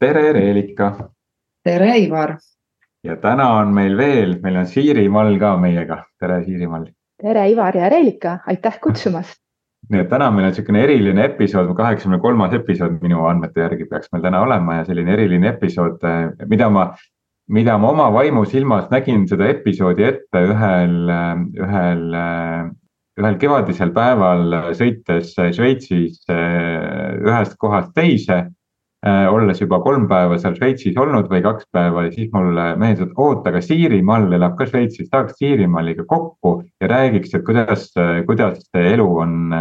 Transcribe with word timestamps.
tere, 0.00 0.32
Reelika. 0.32 1.10
tere, 1.64 1.98
Ivar. 1.98 2.36
ja 3.04 3.16
täna 3.16 3.50
on 3.58 3.74
meil 3.74 3.96
veel, 3.96 4.38
meil 4.42 4.56
on 4.62 4.66
Siirimal 4.66 5.36
ka 5.38 5.56
meiega. 5.60 6.02
tere, 6.20 6.40
Siirimal. 6.44 6.86
tere, 7.22 7.48
Ivar 7.50 7.76
ja 7.76 7.88
Reelika, 7.92 8.38
aitäh 8.46 8.80
kutsumast. 8.80 9.36
nii 9.90 10.00
et 10.00 10.08
täna 10.08 10.30
meil 10.30 10.46
on 10.46 10.52
niisugune 10.52 10.82
eriline 10.84 11.24
episood, 11.24 11.72
kaheksakümne 11.76 12.20
kolmas 12.20 12.52
episood 12.54 13.00
minu 13.02 13.24
andmete 13.26 13.64
järgi 13.64 13.88
peaks 13.90 14.12
meil 14.12 14.22
täna 14.22 14.42
olema 14.44 14.80
ja 14.80 14.84
selline 14.88 15.12
eriline 15.16 15.48
episood, 15.48 16.04
mida 16.48 16.68
ma, 16.70 16.84
mida 17.48 17.76
ma 17.78 17.90
oma 17.90 18.10
vaimusilmas 18.12 18.90
nägin 18.92 19.26
seda 19.28 19.48
episoodi 19.52 20.06
ette 20.06 20.44
ühel, 20.52 20.94
ühel, 21.64 22.04
ühel 23.20 23.40
kevadisel 23.40 23.92
päeval 23.96 24.72
sõites 24.78 25.34
Šveitsis 25.36 26.22
ühest 26.30 27.56
kohast 27.58 27.92
teise 27.96 28.44
olles 29.06 29.60
juba 29.60 29.78
kolm 29.80 30.06
päeva 30.08 30.36
seal 30.38 30.56
Šveitsis 30.58 30.96
olnud 31.00 31.30
või 31.32 31.40
kaks 31.44 31.64
päeva 31.72 32.04
ja 32.04 32.10
siis 32.12 32.28
mulle 32.34 32.66
meeldis, 32.76 33.06
et 33.06 33.14
oota, 33.16 33.48
aga 33.48 33.62
Siirimaal 33.64 34.32
elab 34.36 34.58
ka 34.58 34.66
Šveitsis, 34.68 35.08
tahaks 35.08 35.38
Siirimaaliga 35.40 36.04
kokku 36.08 36.58
ja 36.82 36.90
räägiks, 36.90 37.32
et 37.34 37.46
kuidas, 37.46 37.86
kuidas 38.28 38.60
see 38.66 38.92
elu 38.92 39.06
on 39.22 39.54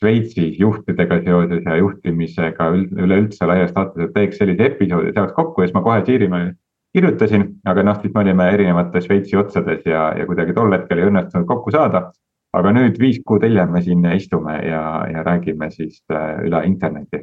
Šveitsis 0.00 0.58
juhtidega 0.58 1.20
seoses 1.22 1.62
ja 1.66 1.76
juhtimisega 1.78 2.70
üleüldse 2.74 3.46
laias 3.46 3.70
laastus, 3.76 4.08
et 4.08 4.14
teeks 4.16 4.42
sellise 4.42 4.72
episoodi, 4.72 5.14
saaks 5.14 5.38
kokku 5.38 5.62
ja 5.62 5.70
siis 5.70 5.78
ma 5.78 5.86
kohe 5.86 6.02
Siirimaal 6.06 6.50
kirjutasin, 6.96 7.46
aga 7.70 7.86
noh, 7.86 7.98
siis 8.02 8.14
me 8.14 8.24
olime 8.24 8.50
erinevates 8.54 9.06
Šveitsi 9.06 9.38
otsades 9.38 9.86
ja, 9.86 10.08
ja 10.18 10.26
kuidagi 10.26 10.56
tol 10.56 10.72
hetkel 10.74 10.98
ei 10.98 11.10
õnnestunud 11.12 11.46
kokku 11.46 11.70
saada. 11.74 12.10
aga 12.50 12.72
nüüd 12.74 12.96
viis 12.98 13.20
kuud 13.22 13.44
hiljem 13.46 13.70
me 13.70 13.78
siin 13.82 14.02
istume 14.10 14.56
ja, 14.66 15.06
ja 15.06 15.22
räägime 15.22 15.68
siis 15.70 16.00
äh, 16.10 16.40
üle 16.42 16.64
interneti 16.66 17.20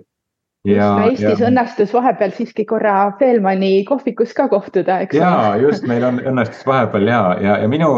ja, 0.66 0.88
Eestis 1.06 1.42
ja... 1.42 1.48
õnnestus 1.50 1.94
vahepeal 1.94 2.34
siiski 2.36 2.66
korra 2.68 3.12
Feelmani 3.20 3.84
kohvikus 3.88 4.34
ka 4.38 4.48
kohtuda, 4.52 5.02
eks 5.06 5.18
ja 5.18 5.32
just, 5.64 5.88
meil 5.90 6.06
on 6.08 6.22
õnnestus 6.24 6.66
vahepeal 6.68 7.10
ja, 7.10 7.22
ja, 7.44 7.58
ja 7.64 7.68
minu 7.72 7.92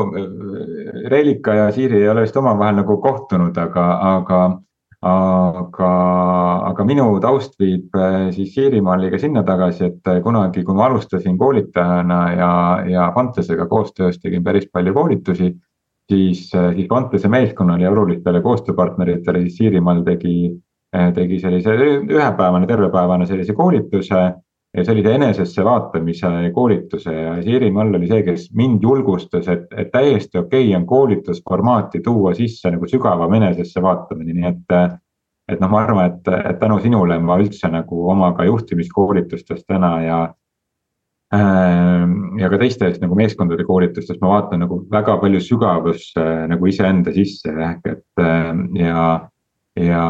Reelika 1.09 1.55
ja 1.55 1.69
Siiri 1.75 2.03
ei 2.03 2.09
ole 2.11 2.25
vist 2.27 2.37
omavahel 2.37 2.81
nagu 2.81 2.97
kohtunud, 3.01 3.57
aga, 3.57 3.85
aga, 4.15 4.41
aga, 5.09 5.93
aga 6.71 6.87
minu 6.87 7.07
taust 7.23 7.55
viib 7.61 7.95
eh, 7.95 8.29
siis 8.35 8.53
Siirimaaliga 8.57 9.21
sinna 9.21 9.43
tagasi, 9.47 9.93
et 9.93 10.13
kunagi, 10.23 10.65
kui 10.67 10.77
ma 10.77 10.89
alustasin 10.89 11.39
koolitajana 11.39 12.21
ja, 12.35 12.53
ja 12.89 13.09
Fantesega 13.15 13.69
koostöös 13.71 14.19
tegin 14.19 14.43
päris 14.43 14.69
palju 14.71 14.93
koolitusi, 14.93 15.53
siis, 16.09 16.49
siis 16.49 16.87
Fantese 16.89 17.31
meeskonnale 17.31 17.87
ja 17.87 17.93
olulistele 17.93 18.41
koostööpartneritele 18.45 19.45
siis 19.45 19.61
Siirimaal 19.61 20.03
tegi 20.07 20.39
Äh, 20.49 20.68
tegi 21.15 21.39
sellise 21.39 21.75
ühepäevane, 22.09 22.67
tervepäevane 22.67 23.25
sellise 23.29 23.53
koolituse 23.53 24.21
ja 24.77 24.85
sellise 24.85 25.13
enesesse 25.15 25.65
vaatamise 25.65 26.29
koolituse 26.53 27.13
ja 27.13 27.35
Siiri 27.43 27.71
Mall 27.71 27.93
oli 27.97 28.07
see, 28.07 28.23
kes 28.23 28.49
mind 28.53 28.83
julgustas, 28.85 29.47
et, 29.49 29.65
et 29.77 29.91
täiesti 29.91 30.37
okei 30.37 30.67
okay 30.67 30.75
on 30.77 30.85
koolitusformaati 30.87 32.01
tuua 32.05 32.33
sisse 32.37 32.71
nagu 32.71 32.89
sügavam 32.89 33.33
enesesse 33.39 33.81
vaatamine, 33.81 34.33
nii 34.33 34.49
et. 34.51 34.99
et 35.49 35.57
noh, 35.57 35.69
ma 35.71 35.79
arvan, 35.81 36.11
et, 36.11 36.27
et 36.45 36.59
tänu 36.61 36.75
sinule 36.77 37.15
ma 37.25 37.39
üldse 37.41 37.71
nagu 37.73 38.03
oma 38.11 38.27
ka 38.37 38.45
juhtimiskoolitustes 38.45 39.63
täna 39.65 39.89
ja 40.03 40.19
äh, 41.33 42.03
ja 42.37 42.49
ka 42.53 42.59
teistes 42.61 42.99
nagu 43.01 43.17
meeskondade 43.17 43.65
koolitustes 43.65 44.21
ma 44.21 44.35
vaatan 44.35 44.61
nagu 44.67 44.83
väga 44.91 45.17
palju 45.17 45.41
sügavusse 45.41 46.27
nagu 46.51 46.69
iseenda 46.69 47.13
sisse 47.17 47.49
ehk 47.49 47.89
et 47.95 48.23
ja 48.77 49.01
ja, 49.79 50.03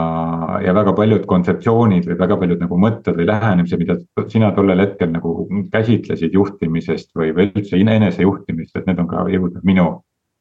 ja 0.63 0.73
väga 0.75 0.93
paljud 0.97 1.25
kontseptsioonid 1.29 2.07
või 2.09 2.17
väga 2.19 2.37
paljud 2.41 2.61
nagu 2.63 2.77
mõtted 2.81 3.17
või 3.19 3.27
lähenemised, 3.29 3.81
mida 3.81 3.97
sina 4.31 4.52
tollel 4.55 4.83
hetkel 4.83 5.11
nagu 5.13 5.47
käsitlesid 5.73 6.35
juhtimisest 6.35 7.11
või, 7.17 7.31
või 7.37 7.49
üldse 7.53 7.79
enesejuhtimist, 7.79 8.75
et 8.75 8.87
need 8.89 9.02
on 9.02 9.09
ka 9.09 9.25
jõudnud 9.29 9.65
minu 9.67 9.89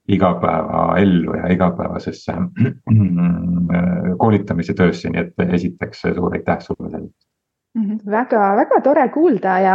igapäevaellu 0.09 1.37
ja 1.37 1.49
igapäevasesse 1.53 2.37
koolitamise 4.23 4.75
töösse, 4.75 5.11
nii 5.13 5.27
et 5.27 5.49
esiteks 5.59 6.07
suur 6.17 6.37
aitäh 6.37 6.63
sulle 6.65 6.91
selle 6.91 7.11
eest. 7.11 7.27
Mhm, 7.79 7.99
väga, 8.11 8.45
väga 8.57 8.81
tore 8.83 9.09
kuulda 9.13 9.59
ja 9.61 9.75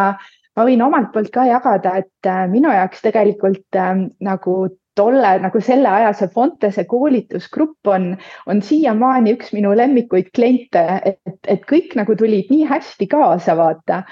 ma 0.58 0.66
võin 0.66 0.82
omalt 0.82 1.12
poolt 1.14 1.30
ka 1.34 1.46
jagada, 1.46 1.98
et 2.02 2.30
äh, 2.30 2.48
minu 2.50 2.74
jaoks 2.74 3.04
tegelikult 3.06 3.78
äh, 3.78 3.94
nagu 4.26 4.56
tolle 4.96 5.32
nagu 5.42 5.62
selle 5.62 5.90
aja 5.90 6.14
see 6.14 6.30
Fontese 6.34 6.84
koolitusgrupp 6.90 7.88
on, 7.88 8.14
on 8.48 8.62
siiamaani 8.62 9.34
üks 9.38 9.54
minu 9.56 9.74
lemmikuid 9.78 10.30
kliente, 10.36 10.84
et, 11.06 11.20
et 11.48 11.64
kõik 11.70 11.96
nagu 12.00 12.16
tulid 12.20 12.52
nii 12.54 12.68
hästi 12.70 13.08
kaasa, 13.12 13.58
vaata. 13.58 14.04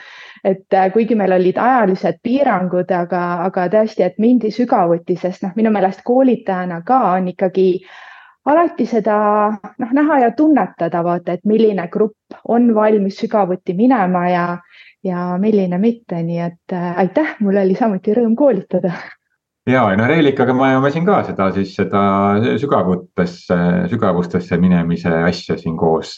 et 0.44 0.74
äh, 0.74 0.92
kuigi 0.94 1.16
meil 1.16 1.34
olid 1.38 1.58
ajalised 1.62 2.22
piirangud, 2.24 2.92
aga, 2.92 3.24
aga 3.48 3.68
tõesti, 3.76 4.06
et 4.06 4.18
mindi 4.18 4.52
sügavuti, 4.52 5.16
sest 5.22 5.46
noh, 5.46 5.54
minu 5.56 5.72
meelest 5.72 6.02
koolitajana 6.04 6.82
ka 6.86 7.02
on 7.14 7.30
ikkagi 7.34 7.68
alati 8.46 8.88
seda 8.90 9.18
noh, 9.54 9.94
näha 9.94 10.20
ja 10.26 10.32
tunnetada, 10.38 11.04
vaata, 11.06 11.38
et 11.38 11.46
milline 11.46 11.88
grupp 11.94 12.42
on 12.50 12.74
valmis 12.76 13.22
sügavuti 13.22 13.78
minema 13.78 14.28
ja, 14.30 14.46
ja 15.06 15.32
milline 15.38 15.78
mitte, 15.78 16.24
nii 16.26 16.46
et 16.50 16.78
äh, 16.78 16.94
aitäh, 17.06 17.36
mul 17.40 17.62
oli 17.62 17.78
samuti 17.78 18.18
rõõm 18.18 18.36
koolitada 18.36 18.98
ja, 19.70 19.84
no 19.98 20.08
Reelikaga 20.08 20.54
me 20.54 20.68
ajame 20.70 20.92
siin 20.92 21.08
ka 21.08 21.22
seda 21.28 21.50
siis 21.56 21.74
seda 21.78 22.04
sügavutesse, 22.62 23.58
sügavustesse 23.92 24.58
minemise 24.62 25.14
asja 25.28 25.58
siin 25.60 25.78
koos, 25.78 26.18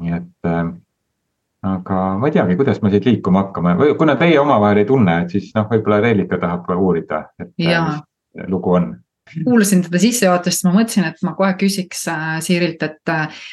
nii 0.00 0.16
et 0.18 0.50
äh,. 0.50 0.64
aga 1.64 2.00
ma 2.20 2.28
ei 2.28 2.34
teagi, 2.34 2.58
kuidas 2.60 2.82
me 2.84 2.92
siit 2.92 3.06
liikuma 3.08 3.46
hakkame 3.46 3.76
või 3.78 3.94
kuna 4.00 4.18
teie 4.20 4.36
omavahel 4.40 4.82
ei 4.82 4.88
tunne, 4.88 5.22
et 5.24 5.36
siis 5.36 5.50
noh, 5.56 5.68
võib-olla 5.70 6.02
Reelika 6.04 6.38
tahab 6.42 6.68
uurida, 6.76 7.24
et 7.40 7.52
ja. 7.58 7.84
mis 7.88 8.48
lugu 8.50 8.76
on. 8.76 8.94
kuulasin 9.44 9.84
seda 9.86 10.00
sissejuhatust, 10.02 10.66
ma 10.66 10.74
mõtlesin, 10.78 11.08
et 11.08 11.22
ma 11.24 11.32
kohe 11.38 11.54
küsiks 11.60 12.08
äh, 12.12 12.34
Siirilt, 12.44 12.82
et 12.84 13.12
äh, 13.12 13.44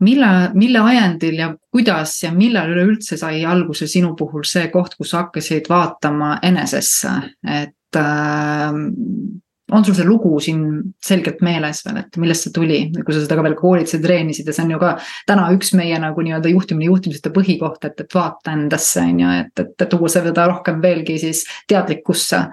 mille, 0.00 0.50
mille 0.54 0.78
ajendil 0.78 1.38
ja 1.38 1.48
kuidas 1.72 2.22
ja 2.22 2.32
millal 2.32 2.72
üleüldse 2.72 3.16
sai 3.20 3.44
alguse 3.44 3.86
sinu 3.86 4.14
puhul 4.16 4.46
see 4.48 4.68
koht, 4.72 4.96
kus 4.98 5.12
hakkasid 5.16 5.68
vaatama 5.68 6.38
enesesse, 6.42 7.12
et 7.44 7.74
äh, 7.96 8.72
on 9.72 9.84
sul 9.84 9.94
see 9.94 10.06
lugu 10.06 10.38
siin 10.40 10.62
selgelt 11.04 11.42
meeles 11.44 11.82
veel, 11.86 12.00
et 12.02 12.16
millest 12.20 12.46
see 12.46 12.54
tuli, 12.54 12.78
kui 13.04 13.14
sa 13.14 13.20
seda 13.22 13.36
ka 13.38 13.44
veel 13.44 13.56
koolitas 13.58 13.96
ja 13.96 14.00
treenisid 14.04 14.48
ja 14.48 14.54
see 14.56 14.64
on 14.64 14.74
ju 14.74 14.80
ka 14.82 14.94
täna 15.28 15.48
üks 15.56 15.74
meie 15.78 15.98
nagu 16.00 16.24
nii-öelda 16.24 16.52
juhtimine, 16.52 16.88
juhtimisete 16.88 17.32
põhikoht, 17.34 17.84
et, 17.88 18.00
et 18.04 18.16
vaata 18.16 18.56
endasse 18.56 19.04
on 19.04 19.20
ju, 19.24 19.34
et, 19.42 19.52
et, 19.64 19.74
et 19.76 19.92
tuua 19.92 20.12
seda 20.12 20.48
rohkem 20.48 20.80
veelgi 20.84 21.18
siis 21.26 21.44
teadlikkusse. 21.68 22.46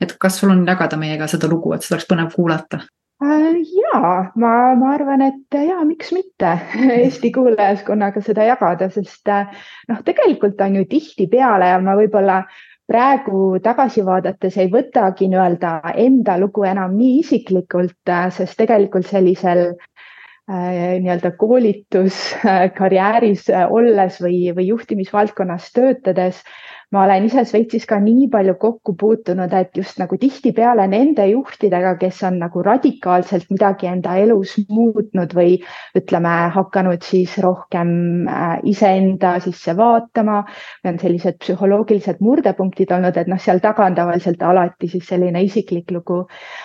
et 0.00 0.16
kas 0.18 0.38
sul 0.40 0.54
on 0.54 0.64
jagada 0.66 0.96
meiega 0.96 1.26
seda 1.28 1.50
lugu, 1.50 1.74
et 1.74 1.84
seda 1.84 1.98
oleks 1.98 2.08
põnev 2.08 2.32
kuulata? 2.36 2.80
Äh, 3.20 3.58
ja 3.76 4.30
ma, 4.40 4.52
ma 4.80 4.94
arvan, 4.94 5.20
et 5.26 5.58
ja 5.66 5.82
miks 5.84 6.14
mitte 6.16 6.54
Eesti 7.02 7.32
kuulajaskonnaga 7.34 8.22
seda 8.24 8.46
jagada, 8.48 8.88
sest 8.94 9.28
äh, 9.28 9.50
noh, 9.90 10.00
tegelikult 10.06 10.60
on 10.64 10.78
ju 10.78 10.86
tihtipeale 10.88 11.74
ja 11.74 11.82
ma 11.84 11.98
võib-olla 11.98 12.44
praegu 12.90 13.60
tagasi 13.62 14.02
vaadates 14.06 14.56
ei 14.58 14.70
võtagi 14.72 15.28
nii-öelda 15.30 15.92
enda 16.02 16.34
lugu 16.40 16.64
enam 16.66 16.96
nii 16.98 17.20
isiklikult, 17.20 18.08
äh, 18.10 18.30
sest 18.34 18.56
tegelikult 18.58 19.06
sellisel 19.06 19.60
äh, 19.70 20.98
nii-öelda 20.98 21.30
koolituskarjääris 21.38 23.46
äh, 23.54 23.70
olles 23.70 24.18
või, 24.24 24.50
või 24.56 24.66
juhtimisvaldkonnas 24.72 25.70
töötades 25.76 26.42
ma 26.90 27.04
olen 27.04 27.26
ise 27.28 27.44
Šveitsis 27.46 27.84
ka 27.86 28.00
nii 28.02 28.26
palju 28.32 28.56
kokku 28.58 28.96
puutunud, 28.98 29.52
et 29.54 29.76
just 29.78 30.00
nagu 30.02 30.16
tihtipeale 30.18 30.88
nende 30.90 31.26
juhtidega, 31.30 31.92
kes 32.00 32.22
on 32.26 32.40
nagu 32.42 32.64
radikaalselt 32.66 33.46
midagi 33.52 33.86
enda 33.90 34.16
elus 34.18 34.56
muutnud 34.68 35.34
või 35.36 35.60
ütleme, 35.98 36.32
hakanud 36.56 37.06
siis 37.06 37.36
rohkem 37.44 37.92
äh, 38.26 38.56
iseenda 38.72 39.36
sisse 39.44 39.76
vaatama 39.78 40.40
või 40.48 40.92
on 40.92 41.00
sellised 41.04 41.38
psühholoogilised 41.44 42.18
murdepunktid 42.26 42.90
olnud, 42.96 43.16
et 43.16 43.30
noh, 43.30 43.38
seal 43.38 43.62
taga 43.62 43.86
on 43.86 43.98
tavaliselt 43.98 44.42
alati 44.42 44.90
siis 44.90 45.06
selline 45.12 45.44
isiklik 45.46 45.94
lugu. 45.94 46.24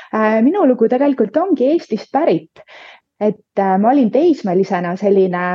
Äh, 0.09 0.41
minu 0.45 0.65
lugu 0.65 0.89
tegelikult 0.89 1.37
ongi 1.37 1.69
Eestist 1.75 2.09
pärit, 2.13 2.65
et 3.21 3.61
äh, 3.61 3.77
ma 3.77 3.93
olin 3.93 4.09
teismelisena 4.11 4.97
selline 4.97 5.45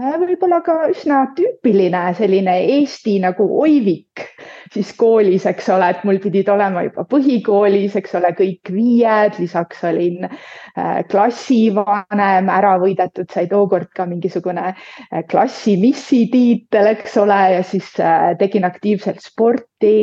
võib-olla 0.00 0.60
ka 0.64 0.76
üsna 0.90 1.20
tüüpiline 1.36 2.02
selline 2.18 2.56
Eesti 2.76 3.18
nagu 3.22 3.46
oivik 3.60 4.24
siis 4.72 4.92
koolis, 4.98 5.46
eks 5.50 5.68
ole, 5.74 5.88
et 5.90 6.02
mul 6.06 6.20
pidid 6.22 6.48
olema 6.52 6.84
juba 6.86 7.04
põhikoolis, 7.10 7.96
eks 7.98 8.14
ole, 8.18 8.30
kõik 8.38 8.70
viied, 8.72 9.38
lisaks 9.42 9.82
olin 9.88 10.28
äh, 10.28 11.00
klassivanem, 11.10 12.50
ära 12.54 12.76
võidetud 12.82 13.30
sai 13.34 13.48
tookord 13.50 13.90
ka 13.96 14.06
mingisugune 14.10 14.70
äh, 14.72 15.24
klassimissi 15.30 16.26
tiitel, 16.32 16.92
eks 16.94 17.16
ole, 17.20 17.40
ja 17.56 17.64
siis 17.66 17.90
tegin 18.38 18.68
aktiivselt 18.68 19.22
sporti 19.24 19.96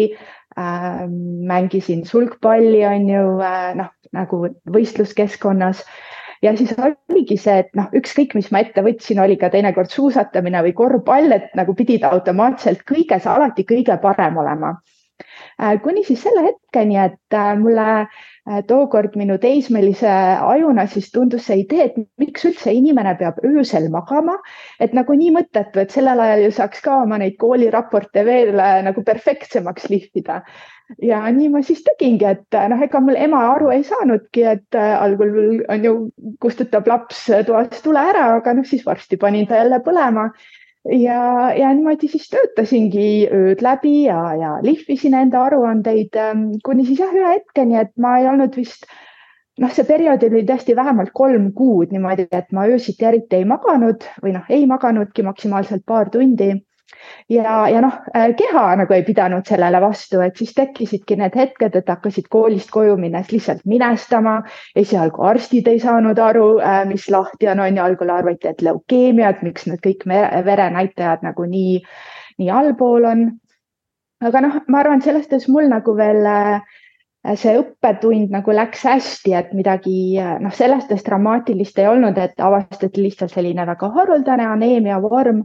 mängisin 0.58 2.00
sulgpalli, 2.10 2.80
on 2.88 3.04
ju, 3.12 3.26
noh 3.78 3.92
nagu 4.16 4.40
võistluskeskkonnas 4.74 5.84
ja 6.42 6.54
siis 6.58 6.74
oligi 6.78 7.38
see, 7.38 7.58
et 7.64 7.72
noh, 7.78 7.88
ükskõik, 7.98 8.36
mis 8.38 8.52
ma 8.52 8.62
ette 8.66 8.84
võtsin, 8.86 9.22
oli 9.24 9.38
ka 9.42 9.50
teinekord 9.54 9.92
suusatamine 9.94 10.62
või 10.68 10.74
korvpall, 10.78 11.32
et 11.34 11.56
nagu 11.58 11.76
pidid 11.78 12.06
automaatselt 12.08 12.84
kõiges 12.88 13.28
alati 13.28 13.66
kõige 13.68 13.98
parem 14.02 14.38
olema. 14.44 14.76
Äh, 15.62 15.80
kuni 15.82 16.04
siis 16.06 16.22
selle 16.22 16.44
hetkeni, 16.46 16.98
et 17.02 17.34
äh, 17.34 17.56
mulle 17.58 17.86
äh, 18.06 18.60
tookord 18.70 19.16
minu 19.18 19.40
teismelise 19.42 20.12
ajuna 20.46 20.86
siis 20.92 21.10
tundus 21.12 21.48
see 21.50 21.64
idee, 21.64 21.88
et 21.88 21.96
miks 22.22 22.46
üldse 22.46 22.74
inimene 22.78 23.16
peab 23.18 23.40
öösel 23.48 23.88
magama, 23.94 24.36
et 24.80 24.94
nagu 24.98 25.18
nii 25.18 25.32
mõttetu, 25.40 25.82
et 25.82 25.96
sellel 25.96 26.22
ajal 26.22 26.44
ju 26.46 26.52
saaks 26.60 26.84
ka 26.86 27.00
oma 27.08 27.18
neid 27.24 27.40
kooliraporte 27.42 28.26
veel 28.30 28.54
nagu 28.86 29.04
perfektsemaks 29.08 29.90
lihvida 29.90 30.44
ja 31.04 31.24
nii 31.34 31.50
ma 31.56 31.64
siis 31.66 31.82
tegingi, 31.84 32.30
et 32.30 32.60
noh, 32.70 32.86
ega 32.86 33.02
mul 33.04 33.18
ema 33.20 33.42
aru 33.56 33.74
ei 33.74 33.82
saanudki, 33.88 34.46
et 34.54 34.78
algul 34.78 35.66
on 35.74 35.90
ju, 35.90 35.96
kustutab 36.44 36.88
laps 36.88 37.26
toast 37.50 37.82
tule 37.84 38.06
ära, 38.14 38.30
aga 38.38 38.54
noh, 38.60 38.70
siis 38.70 38.86
varsti 38.86 39.18
panin 39.20 39.50
ta 39.50 39.60
jälle 39.64 39.82
põlema. 39.84 40.30
Ja, 40.92 41.22
ja 41.58 41.74
niimoodi 41.74 42.10
siis 42.12 42.30
töötasingi 42.32 43.28
ööd 43.34 43.64
läbi 43.66 44.06
ja, 44.06 44.22
ja 44.40 44.54
lihvisin 44.64 45.18
enda 45.18 45.44
aruandeid 45.48 46.16
ähm, 46.22 46.48
kuni 46.66 46.86
siis 46.88 47.02
jah, 47.04 47.14
ühe 47.14 47.34
hetkeni, 47.36 47.78
et 47.82 47.94
ma 48.02 48.18
ei 48.22 48.30
olnud 48.32 48.56
vist 48.58 48.88
noh, 49.62 49.74
see 49.74 49.88
periood 49.88 50.24
oli 50.30 50.44
tõesti 50.48 50.76
vähemalt 50.78 51.12
kolm 51.18 51.52
kuud 51.58 51.94
niimoodi, 51.94 52.28
et 52.32 52.52
ma 52.56 52.68
öösiti 52.70 53.08
eriti 53.10 53.42
ei 53.42 53.48
maganud 53.50 54.06
või 54.24 54.36
noh, 54.38 54.48
ei 54.50 54.66
maganudki 54.70 55.26
maksimaalselt 55.28 55.86
paar 55.88 56.12
tundi 56.14 56.54
ja, 57.30 57.68
ja 57.70 57.82
noh, 57.82 57.94
äh, 58.16 58.36
keha 58.38 58.64
nagu 58.80 58.94
ei 58.94 59.04
pidanud 59.04 59.48
sellele 59.48 59.82
vastu, 59.82 60.22
et 60.24 60.38
siis 60.40 60.54
tekkisidki 60.56 61.18
need 61.20 61.36
hetked, 61.36 61.76
et 61.76 61.92
hakkasid 61.92 62.30
koolist 62.32 62.72
koju 62.72 62.98
minnes 62.98 63.32
lihtsalt 63.32 63.66
minestama. 63.66 64.42
esialgu 64.76 65.24
arstid 65.24 65.68
ei 65.68 65.80
saanud 65.84 66.20
aru, 66.20 66.48
äh, 66.60 66.86
mis 66.88 67.10
lahti 67.10 67.50
on, 67.52 67.60
on 67.60 67.78
ju, 67.78 67.84
algul 67.84 68.14
arvati, 68.14 68.48
et 68.48 68.62
leukeemia, 68.62 69.30
et 69.30 69.44
miks 69.44 69.68
need 69.68 69.84
kõik 69.84 70.08
verenäitajad 70.46 71.24
nagu 71.28 71.46
nii, 71.46 71.82
nii 72.38 72.50
allpool 72.50 73.06
on. 73.06 73.30
aga 74.24 74.42
noh, 74.42 74.60
ma 74.68 74.80
arvan, 74.82 75.02
selles 75.02 75.28
suhtes 75.28 75.48
mul 75.48 75.68
nagu 75.70 75.94
veel 75.98 76.26
äh, 76.26 76.62
see 77.36 77.58
õppetund 77.60 78.32
nagu 78.32 78.54
läks 78.56 78.86
hästi, 78.88 79.34
et 79.36 79.50
midagi 79.54 80.16
noh, 80.40 80.54
sellest 80.54 80.94
dramaatilist 81.06 81.80
ei 81.80 81.90
olnud, 81.92 82.18
et 82.18 82.40
avastati 82.40 83.04
lihtsalt 83.04 83.34
selline 83.34 83.66
väga 83.68 83.90
haruldane 83.98 84.46
aneemia 84.48 85.02
vorm 85.04 85.44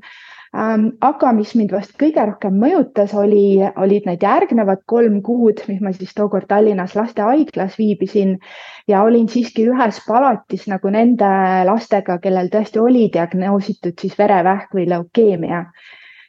aga 0.52 1.30
mis 1.32 1.54
mind 1.56 1.72
vast 1.72 1.94
kõige 2.00 2.24
rohkem 2.28 2.58
mõjutas, 2.60 3.14
oli, 3.16 3.62
olid 3.80 4.04
need 4.08 4.22
järgnevad 4.22 4.82
kolm 4.86 5.22
kuud, 5.24 5.62
mis 5.68 5.80
ma 5.80 5.92
siis 5.96 6.12
tookord 6.14 6.46
Tallinnas 6.48 6.94
lastehaiglas 6.96 7.78
viibisin. 7.80 8.38
Ja 8.88 9.02
olin 9.06 9.28
siiski 9.32 9.64
ühes 9.70 10.02
palatis 10.06 10.66
nagu 10.68 10.90
nende 10.92 11.30
lastega, 11.64 12.18
kellel 12.20 12.50
tõesti 12.52 12.82
oli 12.82 13.08
diagnoositud 13.14 13.96
siis 14.00 14.18
verevähk 14.18 14.74
või 14.76 14.88
leukeemia. 14.92 15.64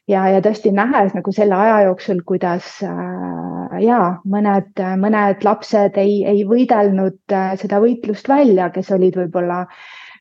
Ja, 0.08 0.26
ja 0.28 0.40
tõesti 0.44 0.72
nähes 0.76 1.14
nagu 1.16 1.32
selle 1.32 1.56
aja 1.56 1.82
jooksul, 1.86 2.24
kuidas 2.28 2.66
äh, 2.84 3.76
ja 3.84 4.00
mõned, 4.28 4.80
mõned 5.00 5.44
lapsed 5.48 6.00
ei, 6.00 6.18
ei 6.28 6.44
võidelnud 6.48 7.32
äh, 7.32 7.54
seda 7.60 7.80
võitlust 7.84 8.28
välja, 8.28 8.70
kes 8.76 8.92
olid 8.92 9.16
võib-olla 9.20 9.64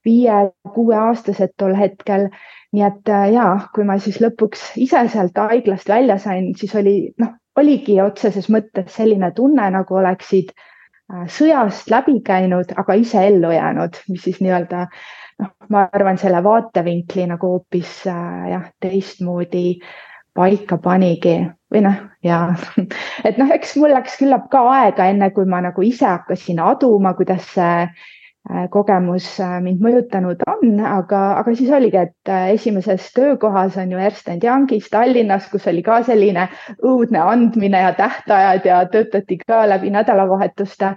viie-kuueaastased 0.06 1.55
tol 1.58 1.75
hetkel 1.78 2.28
nii 2.72 2.84
et 2.86 3.08
äh, 3.12 3.28
ja 3.34 3.46
kui 3.74 3.84
ma 3.88 3.98
siis 4.00 4.19
lõpuks 4.22 4.72
ise 4.80 5.04
sealt 5.12 5.38
haiglast 5.38 5.88
välja 5.92 6.19
sain, 6.22 6.52
siis 6.58 6.74
oli 6.78 6.96
noh, 7.20 7.34
oligi 7.60 7.98
otseses 8.00 8.48
mõttes 8.52 8.94
selline 8.96 9.32
tunne, 9.36 9.66
nagu 9.74 9.98
oleksid 10.00 10.52
äh, 10.54 11.26
sõjast 11.32 11.90
läbi 11.92 12.20
käinud, 12.24 12.72
aga 12.76 12.96
ise 13.00 13.26
ellu 13.28 13.52
jäänud, 13.52 14.00
mis 14.08 14.24
siis 14.28 14.40
nii-öelda 14.44 14.86
noh, 15.42 15.52
ma 15.72 15.84
arvan, 15.92 16.20
selle 16.20 16.40
vaatevinkli 16.44 17.28
nagu 17.34 17.56
hoopis 17.56 18.00
äh, 18.10 18.48
jah, 18.54 18.70
teistmoodi 18.80 19.66
paika 20.32 20.78
panigi 20.80 21.36
või 21.72 21.84
noh, 21.84 22.00
ja 22.24 22.40
et 23.28 23.36
noh, 23.40 23.52
eks 23.52 23.76
mul 23.80 23.92
läks 23.92 24.16
küllap 24.22 24.48
ka 24.52 24.64
aega, 24.78 25.10
enne 25.12 25.28
kui 25.36 25.44
ma 25.48 25.60
nagu 25.64 25.84
ise 25.84 26.08
hakkasin 26.08 26.62
aduma, 26.64 27.12
kuidas 27.19 27.52
see 27.52 27.86
kogemus 28.70 29.26
äh, 29.40 29.60
mind 29.62 29.82
mõjutanud 29.84 30.40
on, 30.50 30.80
aga, 30.82 31.20
aga 31.38 31.54
siis 31.54 31.70
oligi, 31.72 32.00
et 32.00 32.30
äh, 32.30 32.48
esimeses 32.56 33.06
töökohas 33.14 33.76
on 33.78 33.92
ju 33.94 34.00
Ernst 34.02 34.28
Youngis 34.42 34.88
Tallinnas, 34.90 35.46
kus 35.52 35.68
oli 35.70 35.82
ka 35.86 36.00
selline 36.06 36.48
õudne 36.82 37.22
andmine 37.22 37.84
ja 37.84 37.92
tähtajad 37.94 38.66
ja 38.66 38.80
töötati 38.90 39.38
ka 39.46 39.62
läbi 39.70 39.92
nädalavahetuste. 39.94 40.96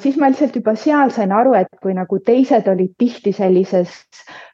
Siis 0.00 0.16
ma 0.16 0.30
lihtsalt 0.32 0.56
juba 0.56 0.72
seal 0.80 1.10
sain 1.12 1.32
aru, 1.36 1.52
et 1.58 1.68
kui 1.82 1.92
nagu 1.94 2.18
teised 2.24 2.68
olid 2.72 2.94
tihti 2.98 3.32
sellises 3.36 3.92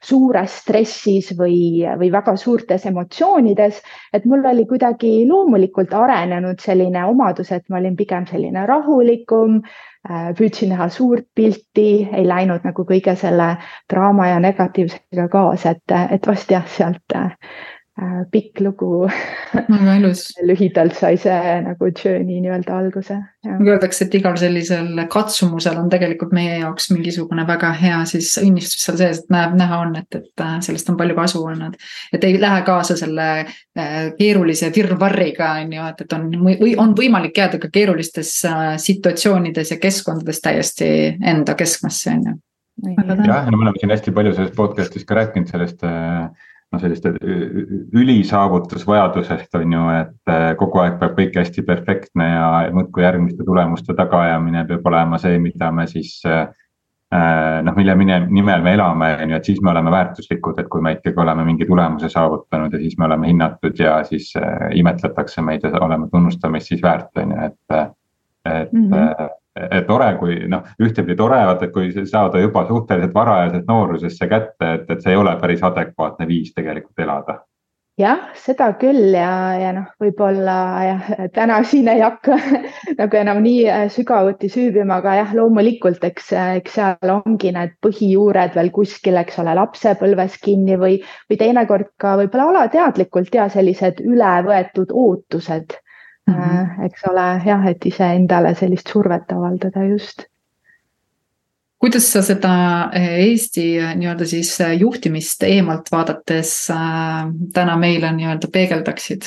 suures 0.03 0.57
stressis 0.65 1.31
või, 1.39 1.85
või 2.01 2.11
väga 2.11 2.35
suurtes 2.37 2.89
emotsioonides, 2.91 3.79
et 4.13 4.27
mul 4.27 4.43
oli 4.51 4.67
kuidagi 4.67 5.13
loomulikult 5.31 5.95
arenenud 5.95 6.61
selline 6.61 7.07
omadus, 7.07 7.53
et 7.55 7.69
ma 7.71 7.79
olin 7.79 7.97
pigem 7.97 8.27
selline 8.27 8.67
rahulikum 8.67 9.63
Äh, 10.11 10.31
püüdsin 10.39 10.73
näha 10.73 10.89
suurt 10.95 11.27
pilti, 11.39 11.85
ei 12.21 12.25
läinud 12.27 12.65
nagu 12.67 12.85
kõige 12.89 13.15
selle 13.21 13.47
draama 13.93 14.27
ja 14.33 14.41
negatiivsega 14.43 15.29
kaasa, 15.37 15.77
et, 15.77 15.95
et 16.17 16.27
vast 16.33 16.51
jah, 16.51 16.67
sealt 16.79 17.15
äh, 17.21 17.37
Äh, 17.37 17.82
pikk 18.33 18.61
lugu. 18.65 19.05
väga 19.53 19.95
ilus 19.99 20.23
lühidalt 20.49 20.95
sai 20.97 21.19
see 21.21 21.57
nagu 21.61 21.91
journey 21.91 22.39
nii-öelda 22.41 22.73
alguse. 22.79 23.19
nagu 23.45 23.69
öeldakse, 23.69 24.07
et 24.07 24.15
igal 24.17 24.37
sellisel 24.41 25.03
katsumusel 25.13 25.77
on 25.77 25.91
tegelikult 25.93 26.33
meie 26.33 26.57
jaoks 26.63 26.89
mingisugune 26.95 27.45
väga 27.47 27.73
hea 27.77 27.99
siis 28.09 28.31
õnnistus 28.41 28.87
seal 28.87 28.97
sees, 28.97 29.21
et 29.21 29.35
näeb, 29.35 29.57
näha 29.61 29.81
on, 29.85 29.93
et, 30.01 30.09
et 30.17 30.45
äh, 30.45 30.55
sellest 30.65 30.89
on 30.89 30.97
palju 31.01 31.17
kasu 31.19 31.43
olnud. 31.45 31.77
et 32.17 32.25
ei 32.25 32.39
lähe 32.41 32.63
kaasa 32.65 32.97
selle 32.97 33.27
äh, 33.43 33.99
keerulise 34.19 34.73
virvarriga 34.77 35.51
on 35.61 35.75
ju, 35.77 35.89
et, 35.93 36.01
et 36.07 36.17
on 36.17 36.31
või 36.47 36.73
on 36.81 36.95
võimalik 36.97 37.43
jääda 37.43 37.61
ka 37.61 37.69
keerulistes 37.73 38.39
situatsioonides 38.87 39.75
ja 39.75 39.77
keskkondades 39.83 40.41
täiesti 40.41 40.89
enda 41.21 41.55
keskmesse 41.59 42.17
on 42.17 42.25
ju. 42.31 42.39
jah, 43.29 43.45
no 43.53 43.59
me 43.59 43.67
oleme 43.67 43.77
siin 43.85 43.93
hästi 43.93 44.17
palju 44.17 44.33
selles 44.39 44.57
podcast'is 44.57 45.05
ka 45.05 45.21
rääkinud 45.21 45.53
sellest 45.53 45.85
äh, 45.85 46.49
no 46.73 46.81
sellist 46.81 47.07
ülisaavutusvajadusest 47.93 49.55
on 49.61 49.73
ju, 49.77 49.83
et 49.99 50.33
äh, 50.33 50.49
kogu 50.61 50.81
aeg 50.83 50.99
peab 51.01 51.19
kõik 51.19 51.37
hästi 51.43 51.65
perfektne 51.69 52.29
ja 52.31 52.49
muudkui 52.73 53.05
järgmiste 53.05 53.45
tulemuste 53.45 53.97
tagaajamine 53.99 54.65
peab 54.71 54.89
olema 54.89 55.21
see, 55.21 55.39
mida 55.43 55.71
me 55.75 55.87
siis 55.91 56.15
äh, 56.29 56.47
äh, 57.13 57.59
noh, 57.67 57.77
mille 57.77 57.97
nimel 57.99 58.65
me 58.65 58.75
elame, 58.79 59.11
on 59.25 59.35
ju, 59.35 59.41
et 59.41 59.53
siis 59.53 59.61
me 59.61 59.73
oleme 59.75 59.93
väärtuslikud, 59.93 60.63
et 60.63 60.71
kui 60.73 60.85
me 60.85 60.97
ikkagi 60.97 61.21
oleme 61.27 61.45
mingi 61.49 61.69
tulemuse 61.69 62.09
saavutanud 62.13 62.73
ja 62.73 62.81
siis 62.81 62.97
me 62.99 63.09
oleme 63.11 63.29
hinnatud 63.29 63.85
ja 63.85 64.01
siis 64.09 64.33
imetletakse 64.75 65.45
meid 65.45 65.69
ja 65.69 65.77
oleme 65.81 66.09
tunnustamist 66.13 66.73
siis 66.73 66.83
väärt, 66.83 67.13
on 67.21 67.37
ju, 67.37 67.47
et. 67.51 67.95
et 68.47 68.73
mm 68.73 68.91
-hmm 68.91 69.39
tore, 69.87 70.11
kui 70.19 70.37
noh, 70.49 70.67
ühtepidi 70.81 71.17
tore, 71.17 71.41
vaata, 71.49 71.69
et 71.69 71.73
kui 71.75 71.93
saada 72.09 72.41
juba 72.41 72.67
suhteliselt 72.69 73.15
varajases 73.15 73.65
nooruses 73.69 74.19
see 74.19 74.29
kätte, 74.29 74.75
et, 74.75 74.91
et 74.91 75.01
see 75.01 75.13
ei 75.13 75.21
ole 75.21 75.35
päris 75.41 75.65
adekvaatne 75.69 76.29
viis 76.29 76.55
tegelikult 76.57 77.05
elada. 77.05 77.43
Jah, 78.01 78.31
seda 78.41 78.71
küll 78.81 79.13
ja, 79.13 79.53
ja 79.61 79.73
noh, 79.77 79.91
võib-olla 80.01 80.55
jah, 80.87 81.09
täna 81.37 81.59
siin 81.69 81.91
ei 81.93 82.01
hakka 82.01 82.39
nagu 83.01 83.19
enam 83.21 83.43
nii 83.45 83.67
äh, 83.69 83.83
sügavuti 83.93 84.49
süüvima, 84.49 85.03
aga 85.03 85.19
jah, 85.19 85.35
loomulikult, 85.37 86.01
eks, 86.09 86.31
eks 86.57 86.79
seal 86.79 87.13
ongi 87.19 87.53
need 87.53 87.77
põhijuured 87.85 88.57
veel 88.57 88.73
kuskil, 88.73 89.21
eks 89.21 89.37
ole, 89.45 89.53
lapsepõlves 89.61 90.41
kinni 90.41 90.81
või, 90.81 90.97
või 91.29 91.41
teinekord 91.45 91.93
ka 92.01 92.17
võib-olla 92.23 92.49
alateadlikult 92.55 93.37
ja 93.37 93.51
sellised 93.53 94.01
ülevõetud 94.01 94.97
ootused 95.05 95.77
mm, 96.33 96.43
-hmm. 96.43 96.85
eks 96.87 97.09
ole, 97.11 97.27
jah, 97.47 97.67
et 97.71 97.87
iseendale 97.87 98.55
sellist 98.55 98.89
survet 98.93 99.33
avaldada 99.33 99.85
just 99.89 100.27
kuidas 101.83 102.13
sa 102.13 102.23
seda 102.23 102.55
eh, 102.95 103.19
Eesti 103.27 103.67
eh, 103.79 103.95
nii-öelda 103.99 104.27
siis 104.27 104.59
juhtimist 104.79 105.43
eemalt 105.43 105.91
vaadates 105.93 106.69
täna 107.55 107.77
meile 107.77 108.13
nii-öelda 108.17 108.51
peegeldaksid? 108.53 109.27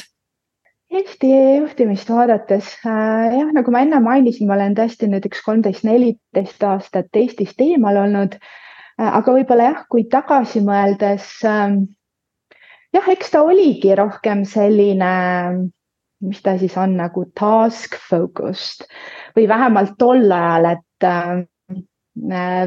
Eesti 0.95 1.31
juhtimist 1.57 2.09
vaadates 2.09 2.69
jah, 2.85 3.49
nagu 3.51 3.71
ma 3.73 3.81
enne 3.83 3.99
mainisin, 3.99 4.47
ma 4.47 4.55
olen 4.55 4.75
tõesti 4.77 5.09
üks 5.17 5.41
kolmteist, 5.43 5.83
neliteist 5.83 6.63
aastat 6.63 7.19
Eestist 7.19 7.59
eemal 7.59 7.97
olnud. 8.05 8.37
aga 8.97 9.33
võib-olla 9.35 9.71
jah, 9.71 9.81
kui 9.91 10.05
tagasi 10.07 10.61
mõeldes 10.63 11.25
jah, 12.95 13.09
eks 13.11 13.33
ta 13.33 13.41
oligi 13.43 13.95
rohkem 13.97 14.45
selline 14.47 15.11
mis 16.23 16.41
ta 16.41 16.55
siis 16.57 16.77
on 16.77 16.95
nagu 16.97 17.25
task 17.37 17.97
focused 18.09 18.87
või 19.35 19.47
vähemalt 19.51 19.97
tol 19.99 20.31
ajal, 20.31 20.69
et 20.75 21.07
äh, 21.09 21.43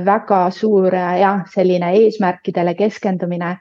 väga 0.04 0.40
suur 0.52 0.92
jah, 0.94 1.44
selline 1.52 1.92
eesmärkidele 2.02 2.74
keskendumine 2.78 3.56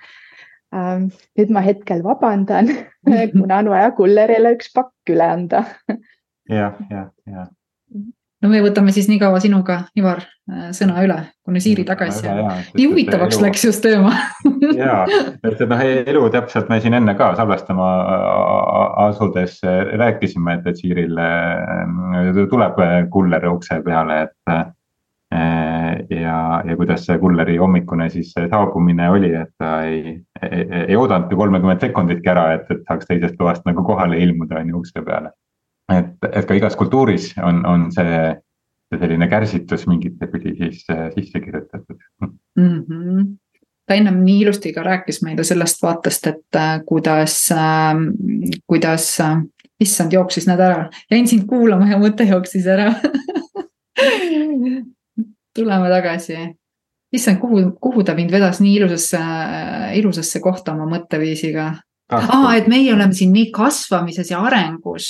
äh,. 0.76 1.08
nüüd 1.40 1.54
ma 1.56 1.64
hetkel 1.64 2.04
vabandan 2.04 2.74
kuna 3.40 3.62
on 3.64 3.72
vaja 3.72 3.92
kullerile 3.96 4.58
üks 4.58 4.74
pakk 4.76 5.16
üle 5.16 5.30
anda 5.38 5.64
jah, 6.50 6.76
jah, 6.92 7.08
jah. 7.26 7.48
No 8.44 8.50
me 8.52 8.62
võtame 8.62 8.94
siis 8.94 9.08
nii 9.10 9.20
kaua 9.22 9.40
sinuga, 9.44 9.80
Ivar, 9.98 10.22
äh, 10.52 10.70
sõna 10.76 11.02
üle, 11.06 11.18
kuni 11.46 11.62
Siiri 11.64 11.86
tagasi 11.88 12.28
on. 12.30 12.52
nii 12.78 12.88
huvitavaks 12.92 13.38
elu... 13.38 13.46
läks 13.48 13.68
just 13.70 13.84
teema. 13.86 14.14
Ja, 14.78 15.06
et 15.48 15.62
noh, 15.70 15.82
elu 15.82 16.22
täpselt 16.34 16.70
me 16.70 16.80
siin 16.82 16.96
enne 16.98 17.14
ka 17.18 17.30
salvestama 17.38 17.86
asudes 19.08 19.60
rääkisime, 20.02 20.58
et, 20.58 20.68
et 20.72 20.82
Siiril 20.82 21.18
äh, 21.22 22.42
tuleb 22.52 22.82
kuller 23.14 23.48
ukse 23.50 23.80
peale, 23.86 24.20
et 24.28 24.54
äh, 24.54 24.66
ja, 26.14 26.38
ja 26.68 26.78
kuidas 26.78 27.06
see 27.08 27.18
kulleri 27.22 27.58
hommikune 27.62 28.10
siis 28.14 28.34
saabumine 28.38 29.10
oli, 29.14 29.34
et 29.40 29.54
ta 29.60 29.82
ei, 29.88 30.18
ei, 30.42 30.68
ei 30.88 31.00
oodanudki 31.00 31.40
kolmekümmet 31.40 31.88
sekunditki 31.88 32.34
ära, 32.34 32.52
et, 32.58 32.70
et 32.74 32.86
saaks 32.88 33.10
teisest 33.10 33.38
toast 33.40 33.66
nagu 33.70 33.86
kohale 33.88 34.20
ilmuda, 34.24 34.62
on 34.62 34.74
ju, 34.74 34.84
ukse 34.84 35.06
peale 35.06 35.34
et, 35.94 36.30
et 36.32 36.46
ka 36.46 36.58
igas 36.58 36.76
kultuuris 36.76 37.34
on, 37.44 37.64
on 37.66 37.90
see, 37.96 38.22
see 38.92 39.02
selline 39.02 39.28
kärsitus 39.32 39.88
mingite 39.88 40.30
pidi 40.32 40.56
siis 40.60 40.86
äh, 40.94 41.10
sisse 41.16 41.44
kirjutatud 41.44 42.00
mm. 42.20 42.80
-hmm 42.88 43.28
ta 43.88 43.96
ennem 43.96 44.20
nii 44.24 44.42
ilusti 44.44 44.74
ka 44.76 44.84
rääkis 44.84 45.22
meile 45.24 45.44
sellest 45.48 45.80
vaatest, 45.84 46.28
et 46.28 46.56
äh, 46.56 46.82
kuidas 46.86 47.52
äh,, 47.52 47.96
kuidas 48.68 49.20
äh,, 49.24 49.38
issand, 49.80 50.14
jooksis 50.14 50.48
need 50.48 50.60
ära, 50.60 50.90
jäin 51.12 51.28
sind 51.28 51.46
kuulama 51.48 51.88
ja 51.92 52.00
mõte 52.02 52.28
jooksis 52.28 52.68
ära 52.68 52.92
tuleme 55.56 55.90
tagasi. 55.90 56.38
issand, 57.14 57.40
kuhu, 57.40 57.72
kuhu 57.82 58.04
ta 58.04 58.16
mind 58.16 58.32
vedas 58.32 58.60
nii 58.60 58.76
ilusasse, 58.82 59.20
ilusasse 59.96 60.40
kohta 60.44 60.74
oma 60.76 60.90
mõtteviisiga 60.92 61.70
aa, 62.14 62.56
et 62.56 62.68
meie 62.72 62.92
oleme 62.94 63.16
siin 63.16 63.34
nii 63.36 63.50
kasvamises 63.56 64.30
ja 64.32 64.40
arengus, 64.48 65.10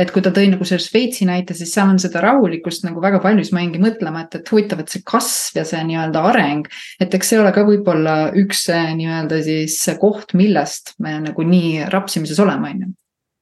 et 0.00 0.10
kui 0.12 0.22
ta 0.24 0.32
tõi 0.34 0.48
nagu 0.52 0.64
selle 0.68 0.82
Šveitsi 0.82 1.26
näite, 1.28 1.54
siis 1.56 1.72
seal 1.74 1.90
on 1.92 2.00
seda 2.00 2.22
rahulikkust 2.24 2.86
nagu 2.86 3.02
väga 3.02 3.20
palju, 3.22 3.44
siis 3.44 3.52
ma 3.56 3.64
jäingi 3.64 3.82
mõtlema, 3.82 4.24
et, 4.24 4.38
et 4.40 4.52
huvitav, 4.52 4.80
et 4.80 4.92
see 4.92 5.04
kasv 5.06 5.60
ja 5.60 5.66
see 5.68 5.82
nii-öelda 5.90 6.22
areng. 6.32 6.68
et 7.00 7.14
eks 7.14 7.32
see 7.32 7.40
ole 7.40 7.52
ka 7.56 7.64
võib-olla 7.68 8.16
üks 8.40 8.66
nii-öelda 8.72 9.42
siis 9.44 9.76
koht, 10.00 10.32
millest 10.38 10.94
me 10.98 11.18
nagu 11.26 11.44
nii 11.44 11.90
rapsimises 11.92 12.40
oleme, 12.40 12.70
on 12.70 12.86
ju. 12.86 12.92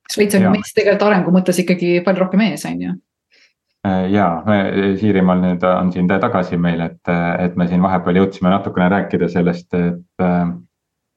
Šveits 0.09 0.38
on 0.38 0.49
meist 0.55 0.75
tegelikult 0.75 1.05
arengu 1.11 1.35
mõttes 1.35 1.61
ikkagi 1.62 2.00
palju 2.07 2.25
rohkem 2.25 2.43
ees, 2.49 2.64
on 2.67 2.81
ju 2.83 2.95
äh, 3.87 4.09
ja 4.11 4.31
Siirimaal 4.99 5.45
nüüd 5.45 5.69
on 5.69 5.93
siin 5.95 6.11
tagasi 6.11 6.59
meil, 6.59 6.83
et, 6.88 7.12
et 7.45 7.55
me 7.61 7.69
siin 7.71 7.85
vahepeal 7.85 8.25
jõudsime 8.25 8.50
natukene 8.50 8.88
rääkida 8.90 9.31
sellest, 9.31 9.71
et, 9.78 10.26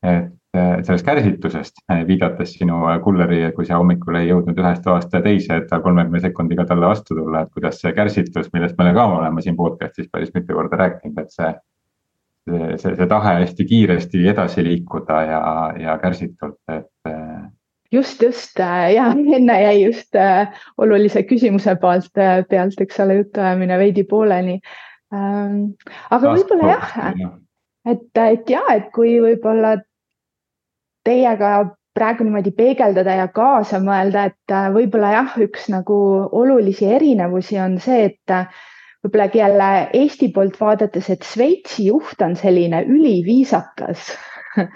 et 0.05 0.29
sellest 0.57 1.05
kärsitusest, 1.05 1.79
äh, 1.91 2.01
viidates 2.07 2.53
sinu 2.57 2.83
äh, 2.89 2.99
kulleri, 3.03 3.39
kui 3.55 3.65
sa 3.65 3.77
hommikul 3.79 4.17
ei 4.19 4.27
jõudnud 4.27 4.57
ühest 4.59 4.83
toast 4.83 5.13
teise, 5.23 5.61
et 5.61 5.69
kolmekümne 5.71 6.19
sekundiga 6.19 6.65
talle 6.67 6.89
vastu 6.91 7.15
tulla, 7.15 7.45
et 7.45 7.53
kuidas 7.55 7.79
see 7.79 7.93
kärsitus, 7.95 8.49
millest 8.53 8.79
me 8.79 8.91
ka 8.93 9.05
oleme 9.15 9.41
siin 9.41 9.55
podcast'is 9.55 10.09
päris 10.11 10.33
mitu 10.35 10.57
korda 10.57 10.79
rääkinud, 10.83 11.21
et 11.23 11.31
see. 11.31 11.53
see, 12.49 12.77
see, 12.81 12.95
see 12.97 13.07
tahe 13.07 13.35
hästi 13.37 13.65
kiiresti 13.69 14.27
edasi 14.27 14.63
liikuda 14.65 15.17
ja, 15.29 15.41
ja 15.79 15.97
kärsitult, 16.01 16.57
et 16.73 17.13
just, 17.93 18.23
just 18.23 18.59
ja 18.59 19.11
enne 19.37 19.59
jäi 19.61 19.83
just 19.83 20.17
olulise 20.77 21.21
küsimuse 21.29 21.75
pealt, 21.79 22.09
pealt, 22.49 22.81
eks 22.81 22.99
ole, 22.99 23.19
jutuajamine 23.21 23.77
veidi 23.77 24.03
pooleli 24.09 24.57
ähm,. 25.13 25.77
aga 26.09 26.33
võib-olla 26.33 26.73
jah, 26.73 26.97
et, 27.85 28.03
et 28.25 28.49
ja, 28.57 28.65
et 28.73 28.89
kui 28.95 29.15
võib-olla 29.21 29.77
teiega 31.03 31.51
praegu 31.93 32.23
niimoodi 32.23 32.53
peegeldada 32.55 33.15
ja 33.19 33.27
kaasa 33.35 33.81
mõelda, 33.83 34.29
et 34.31 34.53
äh, 34.55 34.69
võib-olla 34.75 35.11
jah, 35.17 35.33
üks 35.43 35.67
nagu 35.73 35.97
olulisi 36.41 36.87
erinevusi 36.87 37.59
on 37.59 37.77
see, 37.83 38.05
et 38.11 38.35
äh, 38.35 38.47
võib-olla 39.03 39.27
jälle 39.35 39.69
Eesti 39.99 40.31
poolt 40.35 40.59
vaadates, 40.61 41.09
et 41.11 41.27
Šveitsi 41.27 41.89
juht 41.89 42.21
on 42.23 42.37
selline 42.39 42.85
üliviisakas 42.87 44.13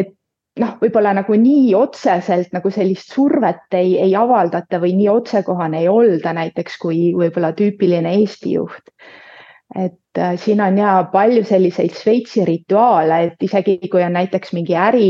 et 0.00 0.14
noh, 0.60 0.76
võib-olla 0.82 1.14
nagu 1.18 1.36
nii 1.38 1.74
otseselt 1.78 2.54
nagu 2.54 2.70
sellist 2.74 3.14
survet 3.14 3.74
ei, 3.78 3.96
ei 4.02 4.14
avaldata 4.18 4.80
või 4.82 4.94
nii 4.98 5.10
otsekohane 5.12 5.82
ei 5.82 5.90
olda 5.90 6.34
näiteks 6.36 6.78
kui 6.82 7.10
võib-olla 7.16 7.52
tüüpiline 7.58 8.16
Eesti 8.20 8.56
juht. 8.56 8.94
et 9.74 9.98
siin 10.38 10.60
on 10.62 10.78
ja 10.78 10.92
palju 11.12 11.42
selliseid 11.44 11.96
Šveitsi 11.96 12.44
rituaale, 12.46 13.22
et 13.30 13.42
isegi 13.42 13.80
kui 13.90 14.02
on 14.04 14.14
näiteks 14.14 14.54
mingi 14.54 14.76
äri 14.78 15.08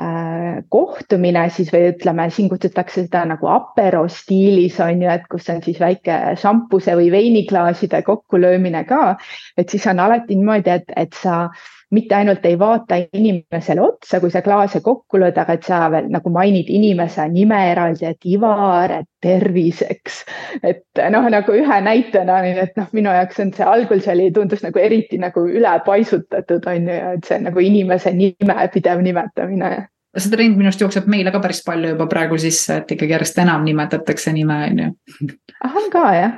Äh, 0.00 0.62
kohtumine 0.72 1.42
siis 1.52 1.68
või 1.74 1.90
ütleme, 1.90 2.24
siin 2.32 2.46
kutsutakse 2.48 3.02
seda 3.02 3.20
nagu 3.28 3.48
apero 3.52 4.06
stiilis 4.08 4.78
on 4.80 5.02
ju, 5.02 5.08
et 5.12 5.26
kus 5.28 5.50
on 5.52 5.58
siis 5.64 5.80
väike 5.82 6.14
šampuse 6.40 6.94
või 6.96 7.10
veiniklaaside 7.12 8.00
kokkulöömine 8.06 8.84
ka. 8.88 9.18
et 9.60 9.68
siis 9.68 9.84
on 9.92 10.00
alati 10.00 10.38
niimoodi, 10.38 10.72
et, 10.78 10.94
et 10.96 11.18
sa 11.20 11.50
mitte 11.90 12.14
ainult 12.14 12.44
ei 12.46 12.58
vaata 12.58 12.98
inimesele 13.12 13.82
otsa, 13.82 14.20
kui 14.20 14.30
sa 14.30 14.42
klaase 14.42 14.80
kokku 14.84 15.18
lööd, 15.18 15.38
aga 15.38 15.56
et 15.58 15.66
sa 15.66 15.82
veel 15.92 16.10
nagu 16.12 16.30
mainid 16.32 16.70
inimese 16.70 17.26
nime 17.32 17.60
eraldi, 17.72 18.06
et 18.06 18.28
Ivar, 18.30 18.94
et 19.00 19.08
terviseks. 19.20 20.24
et 20.62 21.02
noh, 21.10 21.28
nagu 21.32 21.54
ühe 21.56 21.80
näitena, 21.84 22.40
et 22.48 22.76
noh, 22.78 22.90
minu 22.96 23.14
jaoks 23.14 23.40
on 23.42 23.54
see 23.56 23.66
algul 23.66 24.02
see 24.02 24.14
oli, 24.14 24.30
tundus 24.34 24.64
nagu 24.66 24.78
eriti 24.78 25.18
nagu 25.20 25.46
ülepaisutatud 25.46 26.68
on 26.70 26.90
ju, 26.90 26.98
et 27.16 27.30
see 27.30 27.40
nagu 27.42 27.64
inimese 27.64 28.14
nime 28.16 28.68
pidev 28.72 29.02
nimetamine 29.04 29.72
see 30.18 30.30
trend 30.32 30.56
minu 30.58 30.66
arust 30.70 30.80
jookseb 30.82 31.06
meile 31.10 31.30
ka 31.30 31.38
päris 31.42 31.62
palju 31.66 31.92
juba 31.92 32.08
praegu 32.10 32.38
sisse, 32.42 32.80
et 32.82 32.96
ikkagi 32.96 33.14
järjest 33.14 33.38
enam 33.44 33.62
nimetatakse 33.66 34.32
nime, 34.34 34.56
on 34.66 34.82
ju. 34.82 34.90
ahah, 35.62 35.88
ka 35.92 36.04
jah 36.16 36.32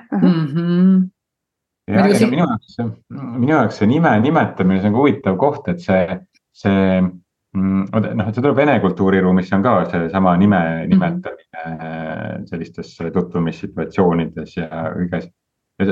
mm. 1.89 1.95
-hmm. 1.95 2.13
ja, 2.13 2.21
ja 2.21 2.31
minu 2.31 2.47
jaoks, 2.47 2.77
minu 3.11 3.53
jaoks 3.53 3.81
see 3.81 3.91
nime 3.91 4.15
nimetamine, 4.21 4.81
see 4.81 4.91
on 4.91 4.97
ka 4.97 5.03
huvitav 5.03 5.37
koht, 5.41 5.69
et 5.69 5.81
see, 5.81 6.19
see 6.63 7.01
mm, 7.03 7.85
noh, 7.93 8.29
et 8.29 8.35
see 8.35 8.43
tuleb 8.43 8.57
vene 8.57 8.79
kultuuriruumis, 8.81 9.53
on 9.53 9.67
ka 9.67 9.77
seesama 9.91 10.37
nime 10.37 10.61
mhm. 10.61 10.89
nimetamine 10.95 11.67
mm 11.67 11.79
-hmm. 11.79 12.47
sellistes 12.47 12.97
tutvumissituatsioonides 13.13 14.57
ja 14.57 14.69
kõiges. 14.97 15.31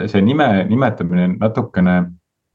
see 0.07 0.23
nime 0.23 0.65
nimetamine 0.69 1.29
natukene 1.39 2.01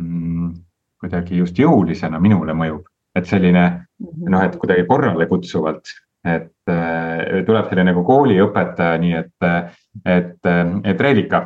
mm, 0.01 0.53
kuidagi 0.99 1.37
just 1.37 1.59
jõulisena 1.59 2.19
minule 2.19 2.53
mõjub 2.53 2.85
et 3.15 3.29
selline 3.29 3.63
mhm. 3.71 4.27
noh, 4.31 4.43
et 4.43 4.57
kuidagi 4.59 4.85
korrale 4.89 5.27
kutsuvalt, 5.29 5.93
et 6.25 6.71
äh, 6.71 7.43
tuleb 7.47 7.69
selline 7.69 7.91
nagu 7.91 8.03
kooliõpetaja, 8.07 8.99
nii 9.01 9.13
et, 9.19 9.49
et, 10.03 10.49
et 10.83 11.01
Reelika 11.07 11.45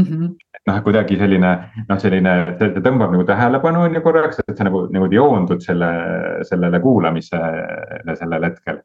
mm. 0.00 0.04
-hmm 0.04 0.36
noh, 0.68 0.78
kuidagi 0.84 1.18
selline 1.20 1.54
noh, 1.88 1.98
selline, 2.02 2.34
see 2.60 2.84
tõmbab 2.84 3.14
nagu 3.14 3.26
tähelepanu 3.28 3.86
on 3.86 3.98
ju 3.98 4.04
korraks, 4.04 4.42
et 4.44 4.54
sa 4.56 4.68
nagu 4.68 4.84
niimoodi 4.92 5.18
joondud 5.18 5.64
selle, 5.64 5.90
sellele 6.48 6.80
kuulamisele 6.84 8.16
sellel 8.20 8.48
hetkel 8.50 8.82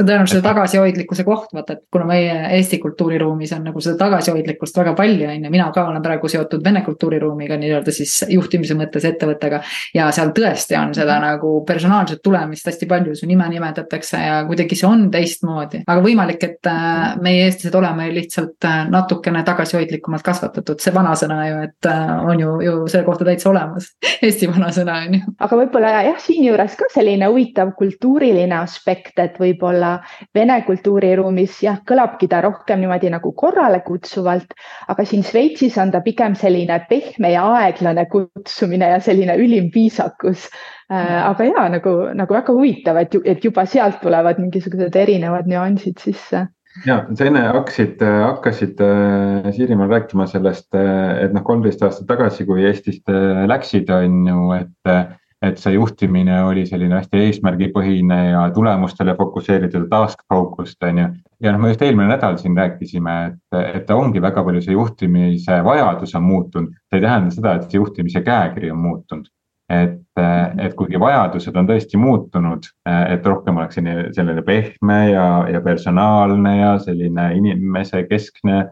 see 0.00 0.04
on 0.04 0.08
tõenäoliselt 0.08 0.40
see 0.40 0.44
tagasihoidlikkuse 0.44 1.24
koht, 1.24 1.52
vaata, 1.54 1.74
et 1.74 1.82
kuna 1.92 2.06
meie 2.08 2.34
Eesti 2.56 2.78
kultuuriruumis 2.78 3.52
on 3.52 3.64
nagu 3.68 3.80
seda 3.84 3.98
tagasihoidlikkust 4.00 4.76
väga 4.76 4.94
palju, 4.96 5.28
on 5.28 5.44
ju, 5.44 5.50
mina 5.50 5.70
ka 5.74 5.86
olen 5.88 6.02
praegu 6.02 6.28
seotud 6.28 6.64
Vene 6.64 6.82
kultuuriruumiga 6.84 7.56
nii-öelda 7.60 7.92
siis 7.92 8.24
juhtimise 8.28 8.74
mõttes 8.78 9.04
ettevõttega. 9.08 9.60
ja 9.94 10.10
seal 10.12 10.32
tõesti 10.36 10.76
on 10.78 10.94
seda 10.94 11.18
nagu 11.20 11.64
personaalset 11.66 12.22
tulemist 12.22 12.66
hästi 12.66 12.86
palju, 12.86 13.16
su 13.16 13.26
nime 13.26 13.48
nimetatakse 13.48 14.20
ja 14.20 14.38
kuidagi 14.48 14.76
see 14.76 14.88
on 14.88 15.10
teistmoodi. 15.10 15.82
aga 15.86 16.04
võimalik, 16.04 16.44
et 16.44 16.70
äh, 16.70 17.16
meie, 17.20 17.44
eestlased, 17.48 17.74
oleme 17.74 18.08
lihtsalt 18.14 18.68
äh, 18.68 18.84
natukene 18.90 19.42
tagasihoidlikumalt 19.44 20.24
kasvatatud, 20.24 20.80
see 20.80 20.94
vanasõna 20.94 21.40
ju, 21.48 21.60
et 21.68 21.90
äh, 21.90 22.14
on 22.24 22.40
ju, 22.40 22.56
ju 22.64 22.76
selle 22.88 23.04
kohta 23.04 23.28
täitsa 23.28 23.50
olemas 23.50 23.92
Eesti 24.24 24.48
vanasõna 24.50 25.00
on 25.06 25.20
ju. 25.20 25.36
aga 25.38 25.60
võib-olla 25.62 25.92
jah, 26.08 26.18
siinjuures 26.20 26.76
ka 26.78 26.88
selline 26.94 27.28
huvitav 27.30 27.74
kultuuriline 27.78 28.56
aspekt, 28.60 29.18
et 29.18 29.38
võib-olla 29.40 29.89
vene 30.34 30.60
kultuuriruumis 30.66 31.60
jah, 31.64 31.80
kõlabki 31.86 32.28
ta 32.30 32.42
rohkem 32.44 32.82
niimoodi 32.82 33.10
nagu 33.12 33.32
korrale 33.36 33.82
kutsuvalt, 33.86 34.54
aga 34.88 35.06
siin 35.08 35.24
Šveitsis 35.26 35.78
on 35.82 35.92
ta 35.94 36.02
pigem 36.04 36.36
selline 36.38 36.80
pehme 36.90 37.32
ja 37.34 37.46
aeglane 37.60 38.06
kutsumine 38.12 38.92
ja 38.94 39.00
selline 39.04 39.36
ülim 39.40 39.70
viisakus 39.74 40.48
äh,. 40.90 41.18
aga 41.26 41.48
ja 41.48 41.68
nagu, 41.76 41.96
nagu 42.14 42.34
väga 42.34 42.54
huvitav, 42.56 43.02
et, 43.02 43.14
et 43.24 43.44
juba 43.44 43.66
sealt 43.66 44.00
tulevad 44.04 44.40
mingisugused 44.42 44.96
erinevad 44.96 45.50
nüansid 45.50 46.00
sisse 46.02 46.46
ja 46.86 47.00
sa 47.18 47.26
enne 47.26 47.46
hakkasid, 47.48 48.02
hakkasid 48.02 48.82
äh, 48.84 49.48
Siirimaal 49.56 49.90
rääkima 49.90 50.26
sellest, 50.30 50.68
äh, 50.78 51.24
et 51.24 51.32
noh, 51.34 51.42
kolmteist 51.46 51.82
aastat 51.82 52.06
tagasi, 52.10 52.46
kui 52.48 52.62
Eestist 52.68 53.10
läksid, 53.50 53.90
on 53.90 54.20
ju, 54.28 54.44
et 54.60 55.18
et 55.42 55.58
see 55.60 55.72
juhtimine 55.72 56.36
oli 56.44 56.66
selline 56.68 56.98
hästi 56.98 57.20
eesmärgipõhine 57.24 58.18
ja 58.30 58.42
tulemustele 58.54 59.14
fokusseeritud, 59.16 59.86
task 59.88 60.24
focused 60.28 60.88
on 60.88 61.00
ju. 61.00 61.06
ja 61.40 61.52
noh, 61.54 61.62
me 61.62 61.72
just 61.72 61.82
eelmine 61.82 62.10
nädal 62.12 62.36
siin 62.40 62.56
rääkisime, 62.58 63.14
et, 63.30 63.60
et 63.60 63.86
ta 63.88 63.96
ongi 63.96 64.20
väga 64.22 64.44
palju, 64.44 64.62
see 64.64 64.76
juhtimise 64.76 65.60
vajadus 65.64 66.14
on 66.18 66.26
muutunud. 66.28 66.74
see 66.90 67.00
ei 67.00 67.06
tähenda 67.06 67.36
seda, 67.36 67.54
et 67.56 67.70
see 67.70 67.80
juhtimise 67.80 68.24
käekiri 68.26 68.72
on 68.74 68.82
muutunud. 68.84 69.30
et, 69.70 70.20
et 70.58 70.74
kuigi 70.74 71.00
vajadused 71.00 71.56
on 71.56 71.68
tõesti 71.68 71.96
muutunud, 71.96 72.66
et 72.90 73.26
rohkem 73.26 73.60
oleks 73.62 73.78
selline, 73.78 74.08
selline 74.12 74.42
pehme 74.42 74.98
ja, 75.12 75.26
ja 75.52 75.60
personaalne 75.64 76.56
ja 76.58 76.74
selline 76.82 77.28
inimesekeskne 77.38 78.64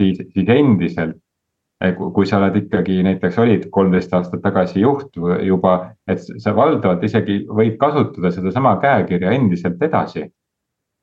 siis, 0.00 0.22
siis 0.32 0.48
endiselt 0.48 1.18
kui 2.14 2.26
sa 2.26 2.38
oled 2.38 2.56
ikkagi 2.56 3.02
näiteks 3.04 3.38
olid 3.42 3.66
kolmteist 3.74 4.12
aastat 4.14 4.42
tagasi 4.44 4.80
juht 4.80 5.16
juba, 5.42 5.74
et 6.08 6.22
sa 6.22 6.54
valdavalt 6.56 7.02
isegi 7.04 7.42
võid 7.50 7.76
kasutada 7.80 8.30
sedasama 8.32 8.76
käekirja 8.82 9.34
endiselt 9.34 9.82
edasi. 9.82 10.30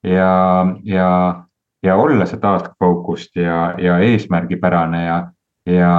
ja, 0.03 0.31
ja, 0.83 1.09
ja 1.83 1.95
olla 1.95 2.25
see 2.25 2.39
task 2.41 2.71
focused 2.79 3.37
ja, 3.37 3.75
ja 3.77 3.99
eesmärgipärane 3.99 5.03
ja, 5.05 5.19
ja, 5.69 5.93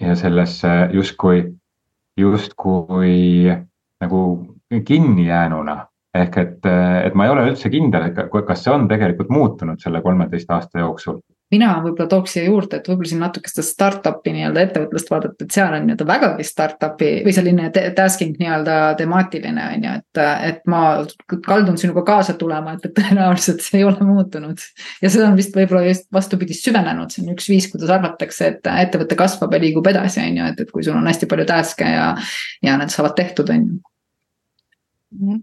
ja 0.00 0.14
sellesse 0.16 0.88
justkui, 0.92 1.42
justkui 2.16 3.52
nagu 4.00 4.22
kinni 4.84 5.26
jäänuna. 5.26 5.86
ehk 6.14 6.36
et, 6.38 6.64
et 7.04 7.14
ma 7.14 7.24
ei 7.24 7.30
ole 7.30 7.44
üldse 7.50 7.70
kindel, 7.70 8.08
et 8.08 8.16
kas 8.46 8.64
see 8.64 8.72
on 8.72 8.88
tegelikult 8.88 9.28
muutunud 9.30 9.78
selle 9.78 10.00
kolmeteist 10.02 10.50
aasta 10.50 10.80
jooksul 10.82 11.20
mina 11.50 11.70
võib-olla 11.82 12.06
tooks 12.10 12.36
siia 12.36 12.44
juurde, 12.46 12.78
et 12.78 12.88
võib-olla 12.88 13.10
siin 13.10 13.22
natuke 13.24 13.50
seda 13.50 13.64
startup'i 13.66 14.32
nii-öelda 14.34 14.62
ettevõtlust 14.66 15.10
vaadata, 15.10 15.46
et 15.46 15.54
seal 15.54 15.74
on 15.74 15.86
nii-öelda 15.88 16.06
vägagi 16.06 16.46
startup'i 16.46 17.08
või 17.24 17.34
selline 17.34 17.70
tasking 17.96 18.38
nii-öelda 18.38 18.76
temaatiline 19.00 19.64
on 19.74 19.86
ju, 19.86 19.94
et, 19.98 20.20
et 20.46 20.60
ma 20.70 20.82
kaldun 21.46 21.78
sinuga 21.80 22.04
kaasa 22.06 22.36
tulema, 22.38 22.76
et, 22.76 22.86
et 22.86 22.94
tõenäoliselt 23.00 23.64
see 23.66 23.80
ei 23.80 23.86
ole 23.88 24.06
muutunud. 24.06 24.62
ja 25.02 25.10
see 25.10 25.24
on 25.26 25.38
vist 25.38 25.56
võib-olla 25.56 25.82
just 25.88 26.06
vastupidi 26.14 26.54
süvenenud, 26.56 27.10
see 27.10 27.24
on 27.24 27.34
üks 27.34 27.50
viis, 27.50 27.66
kuidas 27.72 27.90
arvatakse, 27.96 28.52
et 28.54 28.70
ettevõte 28.70 29.18
kasvab 29.18 29.56
ja 29.56 29.62
liigub 29.64 29.90
edasi, 29.90 30.22
on 30.22 30.42
ju, 30.42 30.50
et, 30.52 30.62
et 30.66 30.70
kui 30.70 30.86
sul 30.86 30.98
on 30.98 31.10
hästi 31.10 31.28
palju 31.30 31.48
task'e 31.50 31.94
ja, 31.96 32.10
ja 32.62 32.76
need 32.78 32.94
saavad 32.94 33.16
tehtud, 33.18 33.50
on 33.50 33.66
ju. 33.66 35.40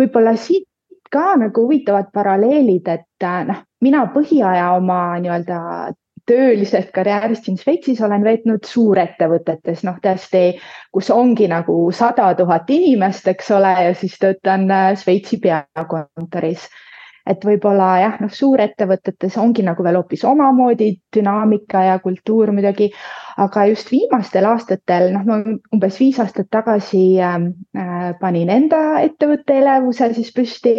võib-olla 0.00 0.32
siit 0.40 0.64
ka 1.12 1.34
nagu 1.36 1.66
huvitavad 1.66 2.08
paralleelid, 2.14 2.88
et 2.88 3.28
noh 3.50 3.60
mina 3.82 4.06
põhiaja 4.14 4.72
oma 4.78 5.18
nii-öelda 5.22 5.58
tööliselt 6.26 6.92
karjäärist 6.94 7.48
siin 7.48 7.58
Šveitsis 7.58 8.00
olen 8.06 8.22
veetnud 8.24 8.66
suurettevõtetes, 8.66 9.82
noh 9.86 9.98
tõesti, 10.02 10.44
kus 10.94 11.10
ongi 11.10 11.48
nagu 11.50 11.74
sada 11.94 12.28
tuhat 12.38 12.70
inimest, 12.70 13.26
eks 13.28 13.50
ole, 13.56 13.72
ja 13.88 13.94
siis 13.98 14.14
töötan 14.22 14.70
äh, 14.70 14.92
Šveitsi 14.98 15.40
peakontoris 15.42 16.68
et 17.28 17.44
võib-olla 17.46 17.88
jah, 18.02 18.16
noh, 18.22 18.30
suurettevõtetes 18.34 19.36
ongi 19.38 19.62
nagu 19.66 19.84
veel 19.86 19.98
hoopis 20.00 20.24
omamoodi 20.26 20.88
dünaamika 21.14 21.84
ja 21.86 21.98
kultuur 22.02 22.50
muidugi, 22.54 22.88
aga 23.42 23.66
just 23.70 23.92
viimastel 23.92 24.46
aastatel, 24.50 25.12
noh, 25.14 25.24
ma 25.28 25.38
umbes 25.74 25.98
viis 26.00 26.18
aastat 26.22 26.50
tagasi 26.52 27.04
ähm, 27.22 27.48
äh, 27.78 28.10
panin 28.20 28.50
enda 28.52 28.82
ettevõtte 29.04 29.60
elevuse 29.60 30.10
siis 30.16 30.32
püsti 30.34 30.74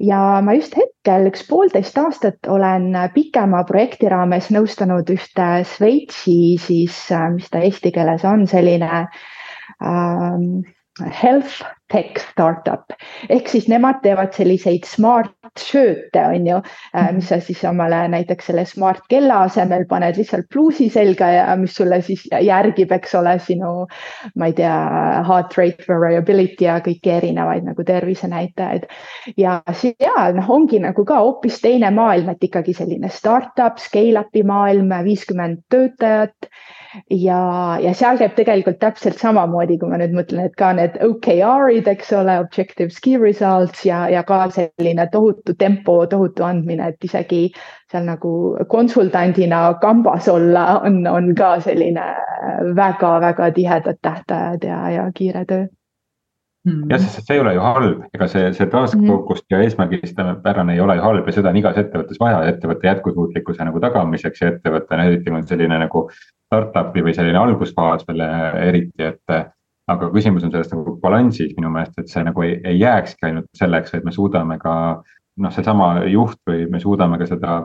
ja 0.00 0.40
ma 0.44 0.56
just 0.56 0.76
hetkel 0.78 1.28
üks 1.30 1.44
poolteist 1.48 1.98
aastat 2.00 2.48
olen 2.48 2.90
pikema 3.14 3.62
projekti 3.68 4.10
raames 4.12 4.50
nõustanud 4.54 5.12
ühte 5.12 5.52
Šveitsi 5.74 6.40
siis, 6.62 7.06
äh, 7.12 7.28
mis 7.36 7.52
ta 7.52 7.62
eesti 7.66 7.92
keeles 7.94 8.24
on, 8.28 8.46
selline 8.50 9.06
ähm, 9.84 10.62
health 11.08 11.60
tech 11.90 12.20
startup 12.22 12.94
ehk 13.28 13.48
siis 13.50 13.68
nemad 13.70 14.00
teevad 14.04 14.34
selliseid 14.36 14.86
smart 14.88 15.34
sööte, 15.58 16.22
on 16.22 16.46
ju, 16.46 16.58
äh, 16.94 17.10
mis 17.16 17.28
sa 17.30 17.40
siis 17.42 17.62
omale 17.66 18.04
näiteks 18.12 18.50
selle 18.50 18.64
smart 18.68 19.02
kella 19.10 19.42
asemel 19.46 19.86
paned 19.90 20.18
lihtsalt 20.20 20.46
pluusi 20.52 20.88
selga 20.92 21.30
ja 21.34 21.56
mis 21.58 21.74
sulle 21.74 22.00
siis 22.06 22.26
järgib, 22.30 22.92
eks 22.92 23.14
ole, 23.18 23.36
sinu, 23.42 23.72
ma 24.38 24.50
ei 24.50 24.54
tea, 24.58 24.76
heart 25.26 25.56
rate 25.58 25.88
variability 25.88 26.68
ja 26.68 26.78
kõiki 26.84 27.14
erinevaid 27.16 27.66
nagu 27.66 27.84
tervisenäitajaid. 27.86 28.86
ja 29.36 29.60
seal 29.72 30.36
noh, 30.38 30.50
ongi 30.50 30.80
nagu 30.82 31.04
ka 31.04 31.18
hoopis 31.18 31.60
teine 31.60 31.90
maailm, 31.94 32.30
et 32.30 32.50
ikkagi 32.50 32.74
selline 32.76 33.10
startup, 33.10 33.82
scale-up'i 33.82 34.44
maailm, 34.46 34.94
viiskümmend 35.04 35.64
töötajat 35.70 36.50
ja, 37.10 37.40
ja 37.82 37.92
seal 37.94 38.18
käib 38.20 38.34
tegelikult 38.38 38.78
täpselt 38.82 39.18
samamoodi, 39.20 39.78
kui 39.80 39.90
ma 39.90 39.98
nüüd 40.00 40.14
mõtlen, 40.16 40.44
et 40.48 40.56
ka 40.58 40.72
need 40.76 40.96
OKR-id, 41.06 41.88
eks 41.90 42.12
ole, 42.18 42.38
objective 42.42 42.94
key 43.04 43.18
results 43.20 43.84
ja, 43.86 44.04
ja 44.12 44.22
ka 44.26 44.42
selline 44.54 45.06
tohutu 45.12 45.54
tempo, 45.58 46.00
tohutu 46.10 46.46
andmine, 46.46 46.92
et 46.92 47.10
isegi 47.10 47.42
seal 47.90 48.06
nagu 48.06 48.32
konsultandina 48.70 49.62
kambas 49.82 50.28
olla 50.30 50.80
on, 50.86 51.02
on 51.10 51.34
ka 51.38 51.56
selline 51.64 52.06
väga-väga 52.76 53.50
tihedad 53.56 54.00
tähtajad 54.02 54.66
ja, 54.66 54.80
ja 54.94 55.10
kiire 55.14 55.44
töö 55.48 55.68
jah, 56.90 57.00
sest 57.00 57.26
see 57.26 57.38
ei 57.38 57.40
ole 57.40 57.54
ju 57.56 57.62
halb, 57.64 58.02
ega 58.14 58.26
see, 58.28 58.50
see 58.56 58.66
task 58.72 58.98
mhm. 58.98 59.08
focused 59.08 59.46
ja 59.52 59.62
eesmärgipärane 59.64 60.74
ei 60.74 60.82
ole 60.84 60.98
ju 60.98 61.06
halb 61.06 61.28
ja 61.28 61.36
seda 61.36 61.52
on 61.52 61.60
igas 61.60 61.78
ettevõttes 61.80 62.20
vaja 62.20 62.42
ettevõtte 62.50 62.90
jätkusuutlikkuse 62.90 63.64
nagu 63.64 63.80
tagamiseks 63.80 64.44
ja 64.44 64.52
ettevõte 64.52 65.00
eriti 65.06 65.32
on 65.32 65.46
selline 65.48 65.80
nagu 65.86 66.06
startup'i 66.50 67.04
või 67.06 67.14
selline 67.16 67.38
algusfaas 67.38 68.04
veel 68.08 68.22
eriti, 68.26 69.06
et. 69.06 69.40
aga 69.90 70.06
küsimus 70.12 70.44
on 70.46 70.52
selles 70.52 70.68
nagu 70.70 70.92
balansis 71.02 71.54
minu 71.56 71.70
meelest, 71.74 71.96
et 71.98 72.10
see 72.12 72.22
nagu 72.22 72.42
ei, 72.46 72.60
ei 72.62 72.76
jääkski 72.78 73.26
ainult 73.26 73.48
selleks, 73.58 73.94
et 73.94 74.04
me 74.06 74.12
suudame 74.14 74.58
ka 74.62 74.74
noh, 75.42 75.52
seesama 75.54 76.04
juht 76.06 76.38
või 76.46 76.68
me 76.70 76.78
suudame 76.78 77.18
ka 77.18 77.26
seda 77.26 77.56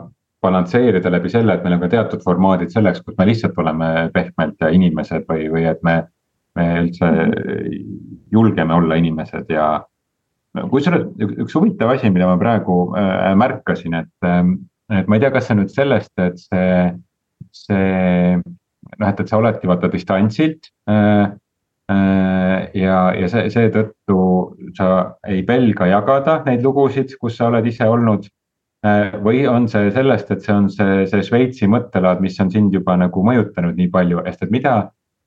balansseerida 0.42 1.10
läbi 1.12 1.30
selle, 1.30 1.54
et 1.54 1.62
meil 1.62 1.76
on 1.76 1.84
ka 1.84 1.92
teatud 1.92 2.24
formaadid 2.24 2.74
selleks, 2.74 3.04
kus 3.06 3.14
me 3.18 3.28
lihtsalt 3.28 3.58
oleme 3.62 4.10
pehmelt 4.14 4.66
inimesed 4.72 5.26
või, 5.30 5.46
või 5.54 5.68
et 5.70 5.82
me 5.86 6.00
me 6.56 6.66
üldse 6.82 7.10
julgeme 8.32 8.76
olla 8.80 8.98
inimesed 9.00 9.52
ja 9.52 9.66
kusjuures 10.72 11.08
üks 11.44 11.56
huvitav 11.56 11.92
asi, 11.94 12.10
mida 12.12 12.28
ma 12.30 12.38
praegu 12.40 12.78
äh, 12.96 13.32
märkasin, 13.38 13.98
et, 14.00 14.12
ähm, 14.24 14.54
et 14.92 15.08
ma 15.08 15.18
ei 15.18 15.24
tea, 15.24 15.32
kas 15.34 15.50
see 15.50 15.58
nüüd 15.58 15.72
sellest, 15.72 16.12
et 16.22 16.40
see, 16.40 16.78
see 17.52 18.38
noh, 18.98 19.08
et, 19.08 19.20
et 19.20 19.28
sa 19.28 19.40
oledki 19.40 19.68
vaata 19.70 19.90
distantsilt 19.92 20.70
äh, 20.90 21.26
äh, 21.92 22.56
ja, 22.78 22.98
ja 23.18 23.28
see, 23.32 23.50
seetõttu 23.52 24.18
sa 24.78 24.90
ei 25.28 25.42
pelga 25.46 25.90
jagada 25.90 26.40
neid 26.46 26.64
lugusid, 26.66 27.16
kus 27.20 27.38
sa 27.38 27.50
oled 27.50 27.66
ise 27.66 27.88
olnud 27.88 28.30
või 29.24 29.40
on 29.50 29.64
see 29.66 29.88
sellest, 29.90 30.28
et 30.30 30.44
see 30.44 30.52
on 30.54 30.68
see, 30.70 31.06
see 31.10 31.24
Šveitsi 31.26 31.66
mõttelaad, 31.66 32.20
mis 32.22 32.36
on 32.38 32.52
sind 32.52 32.74
juba 32.76 32.94
nagu 33.00 33.24
mõjutanud 33.24 33.74
nii 33.74 33.88
palju, 33.90 34.20
sest 34.28 34.44
et 34.46 34.52
mida 34.54 34.76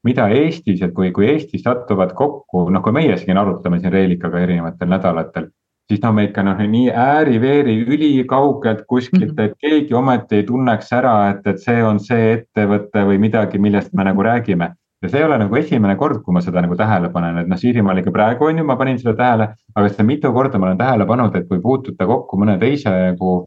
mida 0.08 0.30
Eestis, 0.32 0.82
et 0.82 0.94
kui, 0.96 1.12
kui 1.16 1.28
Eestis 1.28 1.64
satuvad 1.66 2.14
kokku, 2.18 2.68
noh, 2.74 2.84
kui 2.84 2.96
meie 2.96 3.18
siin 3.20 3.40
arutame 3.40 3.80
siin 3.82 3.94
Reelikaga 3.94 4.44
erinevatel 4.46 4.92
nädalatel. 4.94 5.50
Siis 5.90 6.02
noh, 6.04 6.14
me 6.14 6.28
ikka 6.28 6.44
noh, 6.46 6.60
nii 6.74 6.90
ääri-veeri 6.94 7.76
ülikaugelt 7.88 8.86
kuskilt, 8.88 9.34
mhm. 9.34 9.48
et 9.48 9.56
keegi 9.64 9.96
ometi 9.98 10.40
ei 10.40 10.46
tunneks 10.48 10.94
ära, 10.94 11.16
et, 11.34 11.48
et 11.50 11.62
see 11.64 11.82
on 11.84 12.02
see 12.04 12.36
ettevõte 12.38 13.06
või 13.10 13.18
midagi, 13.22 13.62
millest 13.62 13.96
me 13.98 14.06
nagu 14.08 14.24
räägime. 14.26 14.76
ja 15.02 15.08
see 15.10 15.22
ei 15.22 15.26
ole 15.26 15.38
nagu 15.40 15.56
esimene 15.56 15.96
kord, 15.96 16.20
kui 16.26 16.34
ma 16.36 16.42
seda 16.44 16.62
nagu 16.62 16.76
tähele 16.76 17.10
panen, 17.14 17.38
et 17.40 17.48
noh, 17.48 17.58
Siirimaal 17.58 18.02
ikka 18.02 18.12
praegu 18.12 18.50
on 18.50 18.58
ju, 18.60 18.66
ma 18.68 18.76
panin 18.76 19.00
seda 19.00 19.14
tähele, 19.16 19.48
aga 19.76 19.92
seda 19.94 20.04
mitu 20.04 20.32
korda 20.36 20.60
ma 20.60 20.68
olen 20.68 20.82
tähele 20.82 21.08
pannud, 21.08 21.36
et 21.40 21.48
kui 21.48 21.62
puutuda 21.64 22.08
kokku 22.10 22.38
mõne 22.38 22.58
teise 22.60 22.92
nagu 22.92 23.38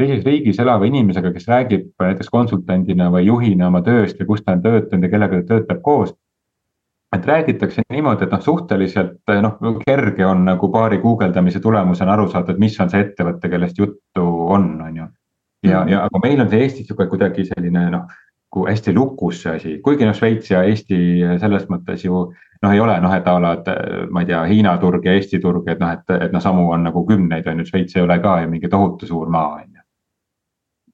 teises 0.00 0.24
riigis 0.24 0.60
elava 0.62 0.86
inimesega, 0.88 1.32
kes 1.34 1.48
räägib 1.50 1.90
näiteks 2.00 2.30
konsultandina 2.32 3.10
või 3.12 3.26
juhina 3.26 3.68
oma 3.68 3.82
tööst 3.84 4.20
ja 4.20 4.26
kus 4.28 4.44
ta 4.44 4.54
on 4.56 4.62
töötanud 4.64 5.04
ja 5.04 5.12
kellega 5.12 5.42
ta 5.42 5.48
töötab 5.54 5.82
koos. 5.84 6.14
Et 7.16 7.26
räägitakse 7.26 7.82
niimoodi, 7.90 8.24
et 8.24 8.32
noh, 8.32 8.42
suhteliselt 8.42 9.32
noh, 9.42 9.56
kerge 9.82 10.26
on 10.26 10.44
nagu 10.46 10.70
paari 10.70 11.00
guugeldamise 11.02 11.60
tulemusena 11.60 12.12
aru 12.14 12.28
saada, 12.30 12.54
et 12.54 12.62
mis 12.62 12.76
on 12.80 12.90
see 12.90 13.02
ettevõte, 13.06 13.50
kellest 13.50 13.78
juttu 13.78 14.26
on, 14.54 14.72
on 14.86 14.96
ju. 14.96 15.06
ja, 15.66 15.84
ja 15.88 16.04
aga 16.06 16.20
meil 16.22 16.40
on 16.40 16.50
see 16.50 16.62
Eestis 16.66 16.86
sihuke 16.86 17.08
kuidagi 17.10 17.48
selline 17.48 17.88
noh, 17.96 18.06
kui 18.50 18.70
hästi 18.70 18.94
lukus 18.94 19.42
see 19.42 19.56
asi, 19.56 19.74
kuigi 19.82 20.06
noh, 20.06 20.14
Šveits 20.14 20.50
ja 20.50 20.62
Eesti 20.66 21.00
selles 21.42 21.66
mõttes 21.70 22.06
ju 22.06 22.22
noh, 22.62 22.70
ei 22.70 22.80
ole 22.80 22.96
noh, 23.02 23.14
et 23.16 23.26
a 23.26 23.36
la, 23.42 23.52
et 23.58 24.08
ma 24.10 24.22
ei 24.22 24.30
tea, 24.30 24.44
Hiina 24.46 24.76
turg 24.78 25.06
ja 25.06 25.18
Eesti 25.18 25.42
turg, 25.42 25.66
et 25.70 25.82
noh, 25.82 25.92
et, 25.98 26.16
et 26.28 26.32
noh, 26.32 26.42
samu 26.42 26.70
on 26.70 26.86
nagu 26.86 27.04
kümneid 27.06 27.46
on 27.50 27.62
ju, 27.62 27.70
Šveits 27.72 27.98
ei 27.98 28.06
ole 28.06 28.20
ka 28.22 28.40
ju 28.44 28.54
mingi 28.54 28.70
tohutu 28.70 29.10
suur 29.10 29.30
maa 29.30 29.56
on 29.58 29.66
ju 29.66 29.79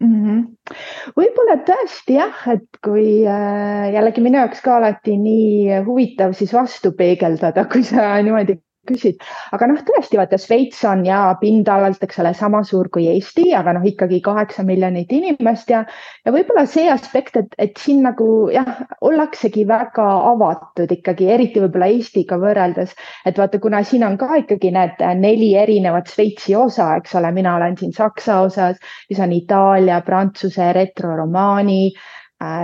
mm. 0.00 0.24
-hmm. 0.24 0.76
võib-olla 1.16 1.56
tõesti 1.68 2.18
jah, 2.18 2.42
et 2.52 2.80
kui 2.84 3.24
äh, 3.26 3.88
jällegi 3.94 4.24
minu 4.24 4.40
jaoks 4.42 4.62
ka 4.64 4.76
alati 4.76 5.16
nii 5.20 5.82
huvitav 5.86 6.34
siis 6.38 6.52
vastu 6.54 6.92
peegeldada, 6.92 7.66
kui 7.70 7.84
sa 7.86 8.14
niimoodi 8.22 8.58
küsid, 8.88 9.22
aga 9.56 9.68
noh, 9.70 9.80
tõesti 9.86 10.18
vaata, 10.20 10.38
Šveits 10.40 10.82
on 10.88 11.04
ja 11.06 11.20
pindalalt, 11.40 12.02
eks 12.02 12.20
ole, 12.22 12.32
sama 12.36 12.62
suur 12.66 12.90
kui 12.92 13.08
Eesti, 13.12 13.48
aga 13.58 13.76
noh, 13.76 13.86
ikkagi 13.86 14.20
kaheksa 14.24 14.64
miljonit 14.66 15.12
inimest 15.12 15.70
ja, 15.72 15.82
ja 16.24 16.34
võib-olla 16.34 16.66
see 16.70 16.88
aspekt, 16.92 17.36
et, 17.40 17.54
et 17.58 17.76
siin 17.80 18.02
nagu 18.06 18.48
jah, 18.54 18.82
ollaksegi 19.06 19.66
väga 19.68 20.06
avatud 20.32 20.92
ikkagi, 20.98 21.30
eriti 21.36 21.62
võib-olla 21.64 21.90
Eestiga 21.92 22.40
võrreldes, 22.42 22.94
et 23.26 23.38
vaata, 23.38 23.60
kuna 23.62 23.82
siin 23.86 24.06
on 24.06 24.18
ka 24.20 24.42
ikkagi 24.42 24.72
need 24.74 25.02
neli 25.22 25.52
erinevat 25.58 26.12
Šveitsi 26.12 26.56
osa, 26.58 26.92
eks 27.00 27.16
ole, 27.20 27.32
mina 27.36 27.56
olen 27.60 27.78
siin 27.78 27.94
Saksa 27.96 28.40
osas, 28.46 28.78
siis 29.08 29.22
on 29.22 29.32
Itaalia, 29.36 30.00
Prantsuse, 30.06 30.72
retroromaani 30.76 31.80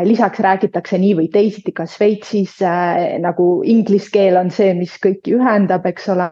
lisaks 0.04 0.40
räägitakse 0.44 0.98
nii 1.00 1.14
või 1.16 1.28
teisiti 1.32 1.72
ka 1.72 1.87
Šveitsis 1.88 2.58
äh, 2.62 3.18
nagu 3.22 3.62
inglise 3.64 4.11
keel 4.12 4.37
on 4.37 4.50
see, 4.52 4.74
mis 4.76 4.98
kõiki 5.00 5.37
ühendab, 5.38 5.87
eks 5.88 6.11
ole. 6.12 6.28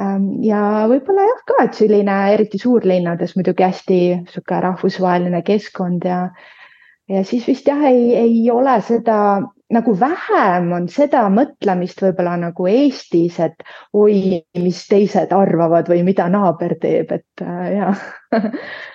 Ähm, 0.00 0.30
ja 0.46 0.86
võib-olla 0.88 1.26
jah 1.26 1.44
ka, 1.50 1.58
et 1.66 1.76
selline 1.76 2.16
eriti 2.32 2.60
suurlinnades 2.62 3.36
muidugi 3.36 3.66
hästi 3.66 4.00
sihuke 4.30 4.60
rahvusvaheline 4.64 5.42
keskkond 5.44 6.06
ja 6.08 6.22
ja 7.10 7.24
siis 7.26 7.46
vist 7.48 7.66
jah, 7.66 7.82
ei, 7.90 8.14
ei 8.14 8.50
ole 8.54 8.76
seda 8.86 9.40
nagu 9.70 9.94
vähem 9.98 10.70
on 10.74 10.86
seda 10.90 11.24
mõtlemist 11.32 12.00
võib-olla 12.02 12.36
nagu 12.38 12.66
Eestis, 12.70 13.38
et 13.42 13.66
oi, 13.92 14.40
mis 14.58 14.80
teised 14.90 15.34
arvavad 15.34 15.90
või 15.90 16.04
mida 16.06 16.28
naaber 16.30 16.76
teeb, 16.80 17.12
et 17.18 17.44
äh, 17.44 17.66
jah 17.76 18.06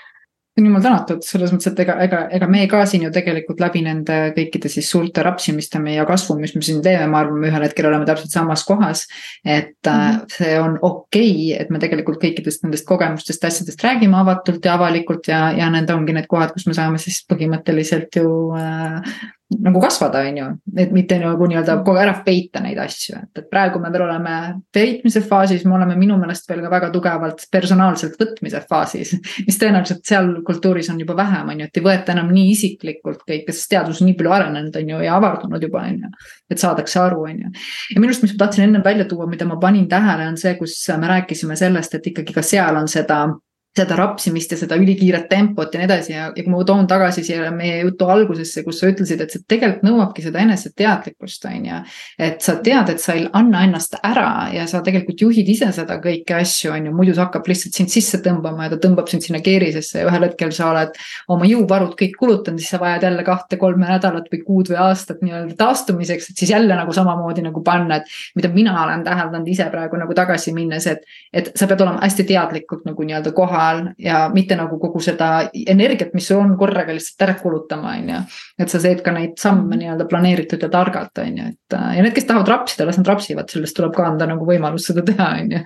jumal 0.64 0.84
tänatud 0.84 1.24
selles 1.26 1.52
mõttes, 1.52 1.68
et 1.74 1.80
ega, 1.84 1.98
ega, 2.06 2.22
ega 2.38 2.48
me 2.48 2.62
ka 2.72 2.86
siin 2.88 3.04
ju 3.04 3.12
tegelikult 3.14 3.60
läbi 3.60 3.82
nende 3.84 4.20
kõikide 4.38 4.72
siis 4.72 4.88
suurte 4.92 5.24
rapsimiste 5.26 5.82
ja 5.92 6.06
kasvu, 6.08 6.38
mis 6.40 6.56
me 6.56 6.64
siin 6.64 6.82
teeme, 6.86 7.10
ma 7.12 7.24
arvan, 7.24 7.42
me 7.42 7.50
ühel 7.52 7.66
hetkel 7.68 7.90
oleme 7.90 8.08
täpselt 8.08 8.32
samas 8.32 8.64
kohas. 8.64 9.06
et 9.44 9.76
mm 9.86 9.92
-hmm. 9.92 10.26
see 10.38 10.60
on 10.60 10.80
okei 10.82 11.54
okay,, 11.54 11.62
et 11.62 11.70
me 11.70 11.80
tegelikult 11.80 12.22
kõikidest 12.24 12.64
nendest 12.64 12.86
kogemustest, 12.88 13.44
asjadest 13.44 13.84
räägime 13.84 14.16
avatult 14.18 14.66
ja 14.66 14.74
avalikult 14.74 15.28
ja, 15.28 15.52
ja 15.52 15.70
need 15.70 15.90
ongi 15.90 16.14
need 16.14 16.28
kohad, 16.28 16.54
kus 16.54 16.68
me 16.68 16.74
saame 16.74 16.98
siis 16.98 17.26
põhimõtteliselt 17.28 18.16
ju 18.16 18.56
äh, 18.56 19.02
nagu 19.50 19.80
kasvada, 19.82 20.24
on 20.26 20.38
ju, 20.40 20.46
et 20.82 20.94
mitte 20.94 21.18
nagu 21.22 21.46
nii-öelda 21.50 21.76
kogu 21.86 22.00
ära 22.02 22.16
peita 22.26 22.62
neid 22.64 22.80
asju, 22.82 23.20
et, 23.20 23.42
et 23.44 23.50
praegu 23.50 23.78
me 23.82 23.92
veel 23.94 24.08
oleme 24.08 24.34
peitmise 24.74 25.22
faasis, 25.26 25.66
me 25.70 25.76
oleme 25.78 25.98
minu 26.00 26.18
meelest 26.18 26.50
veel 26.50 26.64
ka 26.66 26.72
väga 26.74 26.90
tugevalt 26.94 27.46
personaalselt 27.54 28.18
võtmise 28.22 28.64
faasis. 28.70 29.14
mis 29.46 29.60
tõenäoliselt 29.62 30.02
seal 30.08 30.32
kultuuris 30.48 30.90
on 30.90 31.00
juba 31.04 31.18
vähem, 31.20 31.54
on 31.54 31.62
ju, 31.62 31.70
et 31.70 31.78
ei 31.78 31.86
võeta 31.86 32.16
enam 32.16 32.34
nii 32.34 32.50
isiklikult 32.56 33.22
kõike, 33.22 33.54
sest 33.54 33.70
teadus 33.76 34.02
on 34.02 34.10
nii 34.10 34.18
palju 34.18 34.34
arenenud, 34.40 34.82
on 34.82 34.94
ju, 34.96 35.02
ja 35.06 35.16
avardunud 35.20 35.70
juba, 35.70 35.86
on 35.86 36.08
ju. 36.08 36.14
et 36.50 36.66
saadakse 36.66 37.00
aru, 37.04 37.22
on 37.30 37.46
ju. 37.46 37.54
ja 37.94 38.02
minu 38.02 38.10
arust, 38.10 38.26
mis 38.26 38.34
ma 38.34 38.42
tahtsin 38.46 38.66
ennem 38.66 38.86
välja 38.86 39.06
tuua, 39.10 39.30
mida 39.30 39.46
ma 39.46 39.60
panin 39.62 39.86
tähele, 39.92 40.26
on 40.32 40.42
see, 40.42 40.58
kus 40.58 40.80
me 40.98 41.14
rääkisime 41.14 41.58
sellest, 41.60 42.00
et 42.00 42.14
ikkagi 42.14 42.34
ka 42.34 42.42
seal 42.46 42.82
on 42.82 42.90
seda 42.90 43.28
seda 43.76 43.96
rapsimist 44.00 44.54
ja 44.54 44.58
seda 44.60 44.78
ülikiiret 44.80 45.28
tempot 45.30 45.74
ja 45.74 45.82
nii 45.82 45.88
edasi 45.90 46.14
ja, 46.14 46.30
ja 46.30 46.44
kui 46.44 46.52
ma 46.52 46.62
toon 46.68 46.88
tagasi 46.88 47.26
siia 47.28 47.50
meie 47.52 47.82
jutu 47.82 48.08
algusesse, 48.12 48.64
kus 48.64 48.80
sa 48.80 48.90
ütlesid, 48.92 49.22
et 49.22 49.34
see 49.34 49.44
tegelikult 49.52 49.84
nõuabki 49.84 50.24
seda 50.24 50.40
eneseteadlikkust, 50.46 51.48
on 51.50 51.66
ju. 51.68 51.80
et 52.28 52.46
sa 52.46 52.56
tead, 52.64 52.92
et 52.94 53.04
sa 53.04 53.18
ei 53.18 53.26
anna 53.36 53.66
ennast 53.68 53.98
ära 54.00 54.48
ja 54.54 54.64
sa 54.72 54.80
tegelikult 54.86 55.26
juhid 55.26 55.50
ise 55.52 55.72
seda 55.76 55.98
kõiki 56.04 56.38
asju, 56.38 56.72
on 56.76 56.88
ju, 56.88 56.94
muidu 56.96 57.16
see 57.16 57.24
hakkab 57.26 57.50
lihtsalt 57.52 57.76
sind 57.76 57.92
sisse 57.92 58.22
tõmbama 58.24 58.70
ja 58.70 58.74
ta 58.76 58.80
tõmbab 58.86 59.12
sind 59.12 59.26
sinna 59.28 59.44
keerisesse 59.44 60.00
ja 60.02 60.08
ühel 60.08 60.28
hetkel 60.30 60.56
sa 60.56 60.70
oled 60.72 60.96
oma 61.36 61.50
jõuvarud 61.50 61.98
kõik 62.00 62.16
kulutanud, 62.22 62.64
siis 62.64 62.72
sa 62.72 62.80
vajad 62.80 63.04
jälle 63.10 63.28
kahte-kolme 63.28 63.92
nädalat 63.92 64.32
või 64.32 64.42
kuud 64.48 64.72
või 64.72 64.80
aastat 64.86 65.20
nii-öelda 65.26 65.60
taastumiseks, 65.60 66.32
et 66.32 66.44
siis 66.46 66.56
jälle 66.56 66.80
nagu 66.80 66.96
samamoodi 66.96 67.44
nagu 67.44 67.64
panna, 67.66 68.00
et 68.00 68.40
mida 68.40 68.54
mina 68.56 68.78
olen 68.86 69.04
täheldanud 69.04 69.52
ise 69.52 69.68
praegu 69.74 70.00
nagu 70.00 70.16
tagasi 70.16 70.56
minnes, 70.56 70.88
et, 70.88 71.04
et 71.34 71.52
sa 71.56 71.68
pead 71.68 71.84
olema 71.84 72.00
hästi 72.06 72.28
teadlikult 72.32 72.88
nagu 72.88 73.04
nii-öelda 73.04 73.36
kohal 73.36 73.65
ajal 73.66 73.82
ja 74.02 74.22
mitte 74.34 74.58
nagu 74.58 74.78
kogu 74.82 75.02
seda 75.04 75.50
energiat, 75.54 76.14
mis 76.16 76.28
sul 76.30 76.42
on 76.42 76.56
korraga 76.60 76.94
lihtsalt 76.96 77.26
ära 77.28 77.36
kulutama, 77.40 77.96
on 78.00 78.12
ju. 78.14 78.22
et 78.62 78.72
sa 78.72 78.82
teed 78.82 79.02
ka 79.06 79.14
neid 79.16 79.36
samme 79.42 79.78
nii-öelda 79.80 80.08
planeeritud 80.10 80.64
ja 80.64 80.70
targalt, 80.72 81.18
on 81.22 81.40
ju, 81.42 81.50
et 81.54 81.78
ja 81.78 82.04
need, 82.06 82.14
kes 82.16 82.28
tahavad 82.30 82.52
rapsida, 82.52 82.88
las 82.88 83.00
nad 83.02 83.10
rapsivad, 83.10 83.50
sellest 83.52 83.78
tuleb 83.78 83.96
ka 83.96 84.08
anda 84.08 84.30
nagu 84.30 84.48
võimalus 84.48 84.88
seda 84.90 85.04
teha, 85.06 85.30
on 85.42 85.56
ju. 85.58 85.64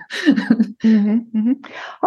Mhm, 0.80 1.16
mhm. 1.36 1.56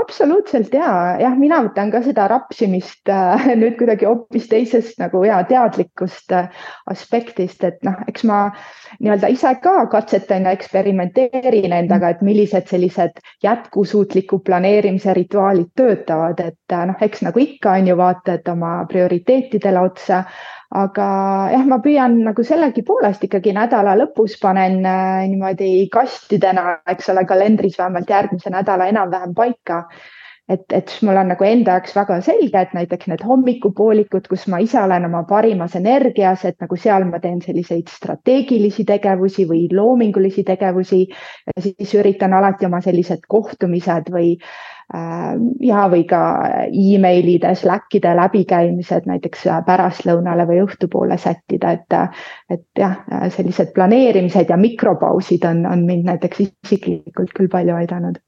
absoluutselt 0.02 0.74
ja, 0.74 0.90
jah, 1.22 1.36
mina 1.38 1.62
võtan 1.66 1.92
ka 1.94 2.02
seda 2.06 2.26
rapsimist 2.32 3.10
äh, 3.12 3.52
nüüd 3.60 3.78
kuidagi 3.78 4.08
hoopis 4.10 4.48
teisest 4.52 4.98
nagu 5.02 5.22
ja 5.28 5.42
teadlikust 5.48 6.34
äh, 6.34 6.50
aspektist, 6.90 7.64
et 7.64 7.84
noh, 7.86 8.00
eks 8.10 8.26
ma 8.28 8.48
nii-öelda 9.00 9.30
ise 9.34 9.54
ka 9.64 9.86
katsetan 9.92 10.48
ja 10.48 10.54
eksperimenteerin 10.56 11.74
endaga, 11.74 12.10
et 12.14 12.22
millised 12.22 12.68
sellised 12.70 13.22
jätkusuutliku 13.44 14.40
planeerimise 14.46 15.14
rituaalid 15.14 15.72
töötavad, 15.76 16.40
et 16.40 16.78
noh, 16.90 17.00
eks 17.02 17.24
nagu 17.28 17.44
ikka 17.44 17.78
on 17.80 17.92
ju, 17.92 17.98
vaatad 17.98 18.50
oma 18.56 18.74
prioriteetidele 18.90 19.86
otsa. 19.90 20.24
aga 20.74 21.08
jah, 21.54 21.66
ma 21.70 21.78
püüan 21.86 22.16
nagu 22.26 22.44
sellegipoolest 22.44 23.28
ikkagi 23.28 23.52
nädala 23.54 23.92
lõpus 24.00 24.40
panen 24.42 24.80
äh, 24.90 25.28
niimoodi 25.30 25.88
kastidena, 25.94 26.80
eks 26.90 27.12
ole, 27.14 27.28
kalendris 27.30 27.78
vähemalt 27.78 28.10
järgmise 28.10 28.50
nädala 28.50 28.88
enam-vähem 28.90 29.36
paika 29.38 29.84
et, 30.50 30.64
et 30.76 30.92
mul 31.02 31.18
on 31.20 31.30
nagu 31.32 31.46
enda 31.48 31.78
jaoks 31.78 31.96
väga 31.96 32.18
selge, 32.26 32.60
et 32.60 32.74
näiteks 32.76 33.08
need 33.12 33.24
hommikupoolikud, 33.24 34.28
kus 34.32 34.46
ma 34.52 34.60
ise 34.64 34.82
olen 34.82 35.08
oma 35.08 35.24
parimas 35.30 35.78
energias, 35.80 36.44
et 36.50 36.60
nagu 36.64 36.78
seal 36.80 37.08
ma 37.08 37.22
teen 37.24 37.40
selliseid 37.44 37.92
strateegilisi 37.92 38.86
tegevusi 38.90 39.48
või 39.50 39.66
loomingulisi 39.72 40.44
tegevusi. 40.48 41.06
siis 41.60 41.96
üritan 41.96 42.34
alati 42.34 42.66
oma 42.66 42.82
sellised 42.82 43.24
kohtumised 43.28 44.12
või 44.12 44.34
äh, 44.36 45.32
ja, 45.64 45.88
või 45.90 46.04
ka 46.10 46.22
emailide, 46.68 47.56
Slackide 47.56 48.16
läbikäimised 48.20 49.08
näiteks 49.08 49.48
pärastlõunale 49.66 50.48
või 50.50 50.60
õhtupoole 50.66 51.18
sättida, 51.18 51.72
et, 51.72 51.98
et 52.50 52.68
jah, 52.84 53.00
sellised 53.32 53.72
planeerimised 53.74 54.52
ja 54.52 54.60
mikropausid 54.60 55.48
on, 55.48 55.66
on 55.66 55.88
mind 55.88 56.12
näiteks 56.12 56.46
isiklikult 56.50 57.32
küll 57.34 57.48
palju 57.48 57.80
aidanud 57.80 58.20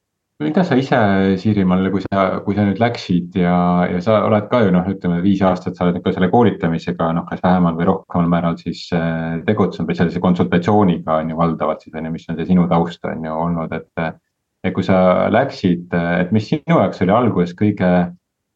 mida 0.44 0.64
sa 0.68 0.76
ise, 0.76 0.98
Siirimaal, 1.40 1.88
kui 1.94 2.04
sa, 2.04 2.26
kui 2.44 2.58
sa 2.58 2.66
nüüd 2.68 2.80
läksid 2.82 3.38
ja, 3.40 3.56
ja 3.88 4.02
sa 4.04 4.18
oled 4.28 4.50
ka 4.52 4.60
ju 4.66 4.74
noh, 4.76 4.88
ütleme 4.92 5.22
viis 5.24 5.44
aastat 5.46 5.78
sa 5.78 5.88
oled 5.88 6.02
ka 6.04 6.12
selle 6.16 6.28
koolitamisega 6.34 7.08
noh, 7.16 7.24
kas 7.30 7.44
vähemal 7.46 7.78
või 7.80 7.88
rohkemal 7.92 8.28
määral 8.34 8.60
siis 8.60 8.84
äh, 8.96 9.40
tegutsenud 9.48 9.88
või 9.92 10.00
sellise 10.02 10.24
konsultatsiooniga 10.24 11.22
on 11.22 11.32
ju 11.32 11.40
valdavalt 11.40 11.86
siis 11.86 11.96
on 11.96 12.10
ju, 12.10 12.14
mis 12.18 12.28
on 12.30 12.40
see 12.40 12.50
sinu 12.52 12.68
taust 12.72 13.08
on 13.08 13.24
ju 13.24 13.40
olnud, 13.48 13.76
et. 13.80 14.08
et 14.66 14.74
kui 14.74 14.82
sa 14.82 15.30
läksid, 15.30 15.92
et 15.94 16.32
mis 16.34 16.48
sinu 16.50 16.80
jaoks 16.80 17.04
oli 17.06 17.14
alguses 17.14 17.52
kõige 17.54 17.90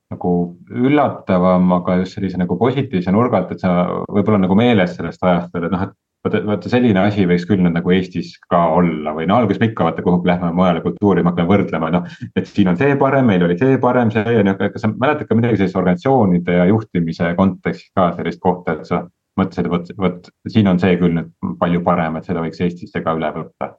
nagu 0.09 0.31
üllatavam, 0.73 1.67
aga 1.75 1.99
just 1.99 2.17
sellise 2.17 2.39
nagu 2.41 2.57
positiivse 2.57 3.13
nurga 3.13 3.43
alt, 3.43 3.51
et 3.53 3.61
sa 3.61 3.73
võib-olla 4.09 4.39
nagu 4.41 4.57
meeles 4.57 4.95
sellest 4.97 5.21
ajast 5.21 5.53
veel, 5.53 5.67
et 5.67 5.75
noh, 5.75 5.83
et 5.85 5.93
vaata, 6.25 6.41
vaata 6.47 6.71
selline 6.71 7.01
asi 7.01 7.25
võiks 7.29 7.45
küll 7.49 7.61
nüüd 7.63 7.75
nagu 7.75 7.93
Eestis 7.95 8.33
ka 8.51 8.61
olla 8.77 9.13
või 9.17 9.27
no 9.29 9.39
alguses 9.39 9.61
me 9.61 9.69
ikka 9.71 9.87
vaata 9.87 10.05
kuhugi 10.05 10.31
lähme 10.31 10.51
mujale 10.55 10.83
kultuuri, 10.85 11.23
me 11.23 11.31
hakkame 11.31 11.51
võrdlema, 11.51 11.91
noh. 11.95 12.07
et 12.35 12.49
siin 12.49 12.71
on 12.71 12.79
see 12.79 12.95
parem, 12.99 13.29
meil 13.29 13.45
oli 13.47 13.57
see 13.59 13.79
parem, 13.81 14.11
see 14.15 14.37
ja 14.39 14.45
noh, 14.45 14.57
kas 14.59 14.83
sa 14.83 14.91
mäletad 14.91 15.29
ka 15.29 15.39
midagi 15.39 15.61
sellist 15.61 15.79
organisatsioonide 15.79 16.59
ja 16.61 16.69
juhtimise 16.71 17.33
kontekstis 17.39 17.91
ka 17.97 18.11
sellist 18.17 18.43
kohta, 18.43 18.79
et 18.79 18.89
sa 18.89 19.03
mõtlesid, 19.39 19.69
vot, 19.71 19.93
vot 19.99 20.31
siin 20.51 20.67
on 20.71 20.81
see 20.81 20.97
küll 20.99 21.15
nüüd 21.15 21.59
palju 21.61 21.83
parem, 21.85 22.19
et 22.19 22.27
seda 22.27 22.43
võiks 22.43 22.59
Eestisse 22.65 23.03
ka 23.05 23.15
üle 23.19 23.31
võtta 23.35 23.73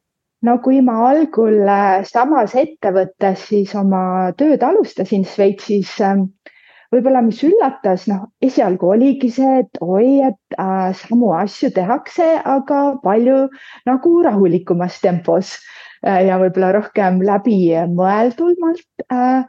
no 0.46 0.56
kui 0.64 0.80
ma 0.84 0.96
algul 1.10 1.68
äh, 1.68 2.00
samas 2.08 2.54
ettevõttes 2.56 3.44
siis 3.50 3.74
oma 3.76 4.32
tööd 4.40 4.62
alustasin 4.64 5.26
Šveitsis 5.28 5.98
äh, 6.04 6.22
võib-olla, 6.94 7.22
mis 7.22 7.40
üllatas, 7.46 8.06
noh, 8.10 8.26
esialgu 8.42 8.90
oligi 8.94 9.30
see, 9.34 9.60
et 9.64 9.80
oi, 9.84 10.20
et 10.26 10.58
äh, 10.58 10.90
samu 10.98 11.32
asju 11.38 11.72
tehakse, 11.76 12.28
aga 12.44 12.82
palju 13.04 13.40
nagu 13.88 14.14
rahulikumas 14.26 15.00
tempos 15.02 15.56
äh, 16.04 16.26
ja 16.28 16.38
võib-olla 16.42 16.74
rohkem 16.80 17.22
läbimõeldumalt 17.26 19.06
äh, 19.10 19.44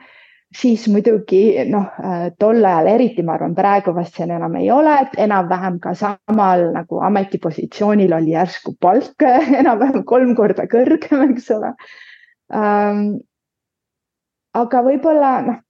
siis 0.56 0.88
muidugi 0.92 1.64
noh, 1.72 1.88
äh, 2.04 2.28
tol 2.40 2.64
ajal 2.66 2.90
eriti, 2.92 3.24
ma 3.24 3.36
arvan, 3.38 3.56
praegu 3.56 3.94
vast 3.96 4.18
see 4.18 4.28
enam 4.28 4.56
ei 4.60 4.70
ole, 4.74 4.94
et 5.06 5.18
enam-vähem 5.26 5.80
ka 5.84 5.94
samal 5.98 6.68
nagu 6.76 7.02
ametipositsioonil 7.08 8.14
oli 8.18 8.36
järsku 8.36 8.76
palk 8.82 9.28
enam-vähem 9.62 10.06
kolm 10.08 10.36
korda 10.36 10.68
kõrgem, 10.72 11.26
eks 11.32 11.52
ole 11.56 11.74
ähm,. 12.54 13.20
aga 14.58 14.84
võib-olla 14.84 15.34
noh, 15.48 15.62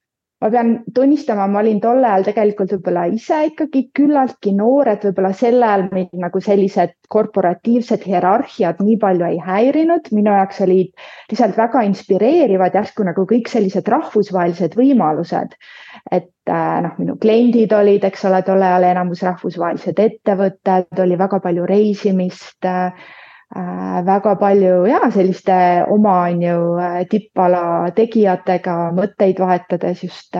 ma 0.41 0.49
pean 0.49 0.71
tunnistama, 0.95 1.45
ma 1.47 1.61
olin 1.61 1.79
tol 1.81 2.01
ajal 2.01 2.25
tegelikult 2.25 2.71
võib-olla 2.73 3.03
ise 3.13 3.37
ikkagi 3.51 3.83
küllaltki 3.97 4.53
noor, 4.57 4.89
et 4.89 5.05
võib-olla 5.05 5.31
sel 5.37 5.61
ajal 5.61 5.85
mind 5.93 6.17
nagu 6.23 6.41
sellised 6.41 6.95
korporatiivsed 7.13 8.07
hierarhiad 8.07 8.81
nii 8.81 8.97
palju 9.01 9.27
ei 9.27 9.37
häirinud. 9.45 10.09
minu 10.17 10.33
jaoks 10.33 10.63
olid 10.65 10.89
lihtsalt 11.29 11.57
väga 11.57 11.85
inspireerivad 11.89 12.77
järsku 12.79 13.05
nagu 13.05 13.27
kõik 13.29 13.51
sellised 13.53 13.87
rahvusvahelised 13.93 14.77
võimalused. 14.79 15.57
et 16.11 16.31
äh, 16.49 16.77
noh, 16.87 16.97
minu 16.97 17.17
kliendid 17.21 17.73
olid, 17.77 18.03
eks 18.03 18.25
ole, 18.25 18.41
tol 18.47 18.61
ajal 18.65 18.89
enamus 18.89 19.21
rahvusvahelised 19.27 19.99
ettevõtted, 19.99 20.89
oli 21.05 21.17
väga 21.21 21.39
palju 21.39 21.69
reisimist 21.69 22.65
äh, 22.65 22.95
väga 24.05 24.35
palju 24.39 24.85
ja 24.87 24.99
selliste 25.11 25.85
oma 25.91 26.21
on 26.29 26.41
ju 26.41 26.57
äh, 26.79 27.05
tippala 27.09 27.91
tegijatega 27.95 28.75
mõtteid 28.95 29.39
vahetades 29.39 30.03
just 30.03 30.35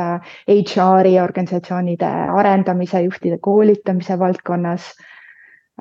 HR-i 0.48 1.18
äh, 1.18 1.24
organisatsioonide 1.24 2.08
arendamise, 2.40 3.02
juhtide 3.04 3.38
koolitamise 3.42 4.20
valdkonnas. 4.20 4.94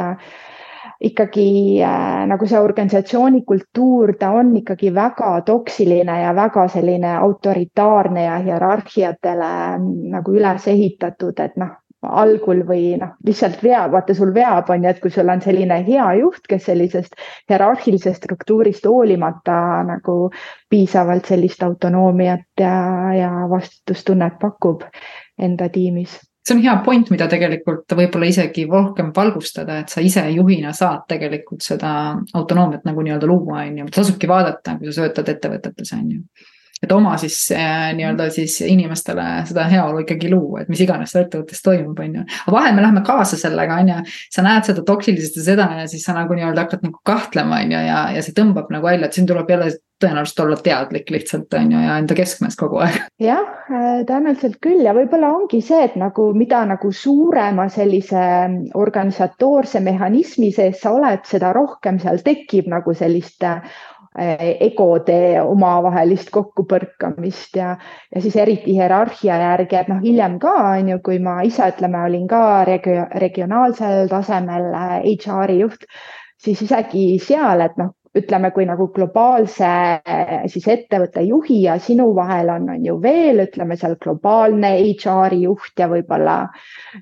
ikkagi 1.04 1.82
äh, 1.84 2.24
nagu 2.30 2.46
see 2.48 2.60
organisatsiooni 2.60 3.42
kultuur, 3.46 4.14
ta 4.20 4.30
on 4.38 4.54
ikkagi 4.56 4.92
väga 4.94 5.34
toksiline 5.46 6.20
ja 6.22 6.34
väga 6.36 6.66
selline 6.72 7.14
autoritaarne 7.18 8.24
ja 8.24 8.38
hierarhiatele 8.46 9.54
nagu 10.14 10.36
üles 10.36 10.68
ehitatud, 10.72 11.40
et 11.44 11.56
noh, 11.60 11.74
algul 12.04 12.62
või 12.68 12.94
noh, 13.00 13.14
lihtsalt 13.26 13.62
veab, 13.64 13.92
vaata 13.94 14.16
sul 14.16 14.34
veab, 14.34 14.68
on 14.70 14.84
ju, 14.84 14.90
et 14.90 15.00
kui 15.00 15.12
sul 15.12 15.30
on 15.32 15.40
selline 15.44 15.80
hea 15.86 16.08
juht, 16.20 16.44
kes 16.48 16.68
sellisest 16.68 17.16
hierarhilisest 17.50 18.22
struktuurist 18.22 18.84
hoolimata 18.88 19.56
nagu 19.88 20.18
piisavalt 20.70 21.32
sellist 21.32 21.62
autonoomiat 21.64 22.60
ja, 22.60 22.76
ja 23.16 23.32
vastutustunnet 23.50 24.38
pakub 24.40 24.84
enda 25.40 25.68
tiimis 25.72 26.20
see 26.44 26.56
on 26.56 26.62
hea 26.62 26.74
point, 26.84 27.10
mida 27.12 27.28
tegelikult 27.30 27.94
võib-olla 27.96 28.28
isegi 28.28 28.66
rohkem 28.70 29.12
valgustada, 29.16 29.80
et 29.80 29.92
sa 29.92 30.02
ise 30.04 30.24
juhina 30.34 30.74
saad 30.76 31.06
tegelikult 31.08 31.64
seda 31.64 31.92
autonoomiat 32.36 32.84
nagu 32.88 33.04
nii-öelda 33.04 33.28
luua, 33.30 33.62
on 33.64 33.78
ju, 33.80 33.92
tasubki 33.94 34.28
vaadata, 34.28 34.76
kui 34.80 34.92
sa 34.92 35.06
töötad 35.06 35.32
ettevõtetes, 35.36 35.94
on 35.96 36.10
ju. 36.18 36.50
Et 36.84 36.92
oma 36.92 37.14
siis 37.16 37.38
äh, 37.54 37.94
nii-öelda 37.96 38.26
siis 38.34 38.58
inimestele 38.66 39.24
seda 39.48 39.64
heaolu 39.70 40.02
ikkagi 40.02 40.28
luua, 40.28 40.60
et 40.60 40.68
mis 40.72 40.82
iganes 40.84 41.14
seal 41.14 41.24
ettevõttes 41.24 41.64
toimub, 41.64 41.96
on 42.02 42.18
ju. 42.18 42.24
aga 42.42 42.56
vahel 42.58 42.76
me 42.76 42.84
läheme 42.84 43.04
kaasa 43.06 43.38
sellega, 43.40 43.78
on 43.80 43.92
ju, 43.94 44.02
sa 44.34 44.44
näed 44.44 44.68
seda 44.68 44.84
toksilisust 44.84 45.38
ja 45.40 45.46
seda 45.46 45.70
ja 45.78 45.88
siis 45.88 46.04
sa 46.04 46.12
nagu 46.18 46.36
nii-öelda 46.36 46.66
hakkad 46.66 46.84
nagu 46.84 47.00
kahtlema, 47.08 47.62
on 47.64 47.72
ju, 47.72 47.80
ja, 47.88 48.02
ja 48.18 48.26
see 48.26 48.36
tõmbab 48.36 48.68
nagu 48.74 48.84
välja, 48.90 49.08
et 49.08 49.16
siin 49.16 49.30
tuleb 49.30 49.48
jälle 49.54 49.70
tõenäoliselt 50.04 50.44
olla 50.44 50.58
teadlik 50.62 51.10
lihtsalt 51.10 51.56
on 51.58 51.72
ju 51.74 51.80
ja 51.86 51.98
enda 51.98 52.16
keskmes 52.18 52.58
kogu 52.60 52.82
aeg. 52.84 53.00
jah, 53.22 53.48
äh, 53.70 54.04
tõenäoliselt 54.08 54.60
küll 54.64 54.84
ja 54.84 54.94
võib-olla 54.96 55.32
ongi 55.38 55.62
see, 55.64 55.80
et 55.88 55.96
nagu 56.00 56.30
mida 56.36 56.62
nagu 56.68 56.92
suurema 56.92 57.66
sellise 57.72 58.28
organisatoorse 58.78 59.82
mehhanismi 59.84 60.52
sees 60.54 60.78
sa 60.84 60.94
oled, 60.94 61.24
seda 61.28 61.52
rohkem 61.56 61.98
seal 62.02 62.22
tekib 62.24 62.70
nagu 62.70 62.94
sellist 62.94 63.42
Eh, 64.14 64.60
egode 64.62 65.40
omavahelist 65.42 66.28
kokkupõrkamist 66.30 67.56
ja, 67.58 67.72
ja 68.14 68.20
siis 68.22 68.36
eriti 68.38 68.76
hierarhia 68.76 69.40
järgi, 69.40 69.74
et 69.74 69.88
noh, 69.90 69.98
hiljem 70.04 70.36
ka 70.38 70.52
on 70.68 70.92
ju, 70.92 70.98
kui 71.02 71.18
ma 71.18 71.40
ise 71.42 71.66
ütleme, 71.72 71.98
olin 72.06 72.28
ka 72.30 72.42
regio, 72.68 73.08
regionaalsel 73.18 74.06
tasemel 74.12 74.68
HR-i 75.02 75.56
eh, 75.56 75.64
juht, 75.64 75.88
siis 76.38 76.62
isegi 76.62 77.02
seal, 77.26 77.64
et 77.66 77.74
noh, 77.82 77.90
ütleme, 78.18 78.50
kui 78.54 78.64
nagu 78.68 78.86
globaalse 78.94 79.68
siis 80.50 80.66
ettevõtte 80.70 81.22
juhi 81.26 81.60
ja 81.64 81.78
sinu 81.82 82.06
vahel 82.14 82.50
on, 82.54 82.68
on 82.76 82.84
ju 82.86 82.94
veel, 83.02 83.42
ütleme 83.42 83.76
seal 83.80 83.96
globaalne 84.02 84.70
HR-i 84.78 85.40
juht 85.44 85.80
ja 85.80 85.88
võib-olla 85.90 86.36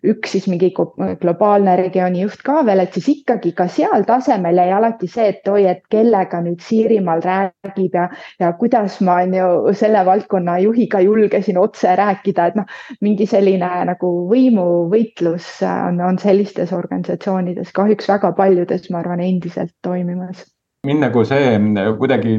üks 0.08 0.32
siis 0.36 0.48
mingi 0.48 0.70
globaalne 0.72 1.76
regiooni 1.82 2.24
juht 2.24 2.40
ka 2.46 2.62
veel, 2.66 2.84
et 2.84 2.96
siis 2.96 3.10
ikkagi 3.12 3.52
ka 3.58 3.68
seal 3.72 4.06
tasemel 4.08 4.62
jäi 4.62 4.72
alati 4.72 5.10
see, 5.10 5.28
et 5.34 5.52
oi, 5.52 5.66
et 5.74 5.84
kellega 5.92 6.40
nüüd 6.44 6.64
Siirimaal 6.64 7.20
räägib 7.26 7.98
ja, 7.98 8.08
ja 8.40 8.52
kuidas 8.60 9.00
ma 9.04 9.18
on 9.26 9.36
ju 9.36 9.76
selle 9.76 10.04
valdkonna 10.08 10.56
juhiga 10.64 11.02
julgesin 11.04 11.60
otse 11.60 11.92
rääkida, 11.98 12.48
et 12.48 12.58
noh, 12.62 12.80
mingi 13.04 13.28
selline 13.28 13.68
nagu 13.92 14.14
võimuvõitlus 14.32 15.52
on, 15.68 16.00
on 16.08 16.18
sellistes 16.22 16.72
organisatsioonides 16.72 17.76
kahjuks 17.76 18.08
väga 18.08 18.32
paljudes, 18.38 18.88
ma 18.90 19.04
arvan, 19.04 19.20
endiselt 19.20 19.74
toimimas 19.84 20.46
mind 20.86 20.98
nagu 21.04 21.22
see 21.22 21.50
kuidagi, 21.98 22.32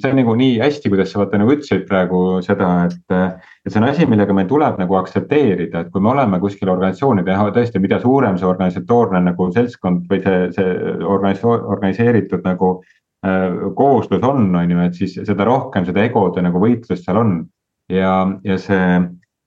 see 0.00 0.10
on 0.10 0.16
nagu 0.16 0.34
nii 0.40 0.54
hästi, 0.62 0.88
kuidas 0.88 1.10
sa 1.12 1.20
vaata 1.20 1.40
nagu 1.40 1.52
ütlesid 1.52 1.84
praegu 1.88 2.20
seda, 2.44 2.68
et. 2.88 3.16
et 3.66 3.68
see 3.68 3.80
on 3.80 3.88
asi, 3.90 4.06
millega 4.08 4.32
meil 4.32 4.48
tuleb 4.48 4.78
nagu 4.80 4.96
aktsepteerida, 4.96 5.82
et 5.82 5.90
kui 5.92 6.00
me 6.00 6.14
oleme 6.14 6.40
kuskil 6.40 6.70
organisatsioonide 6.72 7.34
ja 7.34 7.50
tõesti, 7.52 7.82
mida 7.82 8.00
suurem 8.00 8.38
see 8.40 8.48
organisatoorne 8.48 9.20
nagu 9.28 9.50
seltskond 9.52 10.06
või 10.08 10.22
see, 10.24 10.38
see 10.56 10.70
organis-, 11.04 11.44
organiseeritud 11.44 12.46
nagu 12.48 12.70
äh, 12.80 13.44
kooslus 13.76 14.24
on, 14.24 14.48
on 14.56 14.72
ju, 14.72 14.78
et 14.86 14.96
siis 14.96 15.18
seda 15.20 15.46
rohkem 15.46 15.84
seda 15.88 16.06
egode 16.08 16.44
nagu 16.44 16.62
võitlust 16.62 17.04
seal 17.04 17.20
on. 17.20 17.34
ja, 17.92 18.14
ja 18.48 18.56
see, 18.56 18.86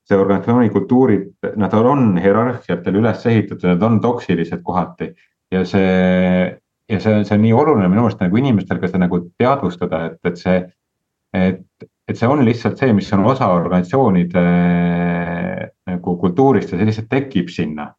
see 0.05 0.19
organisatsiooni 0.19 0.69
kultuurid, 0.69 1.31
nad 1.57 1.73
on 1.73 2.19
hierarhiatel 2.21 3.01
üles 3.01 3.25
ehitatud, 3.25 3.65
nad 3.65 3.89
on 3.89 3.97
toksilised 4.03 4.61
kohati 4.61 5.09
ja 5.51 5.65
see 5.65 6.53
ja 6.89 6.99
see, 7.01 7.25
see 7.25 7.35
on 7.37 7.43
nii 7.43 7.53
oluline 7.55 7.89
minu 7.89 8.05
arust 8.05 8.21
nagu 8.21 8.39
inimestel 8.39 8.79
ka 8.81 8.89
seda 8.89 9.05
nagu 9.05 9.21
teadvustada, 9.39 10.01
et, 10.11 10.17
et 10.29 10.41
see, 10.41 10.57
et, 11.35 11.61
et 12.09 12.17
see 12.17 12.29
on 12.29 12.43
lihtsalt 12.45 12.81
see, 12.81 12.93
mis 12.95 13.11
on 13.17 13.25
osa 13.31 13.49
organisatsioonide 13.55 14.47
nagu 15.89 16.17
kultuurist 16.21 16.73
ja 16.73 16.79
see 16.79 16.89
lihtsalt 16.89 17.09
tekib 17.11 17.49
sinna. 17.53 17.91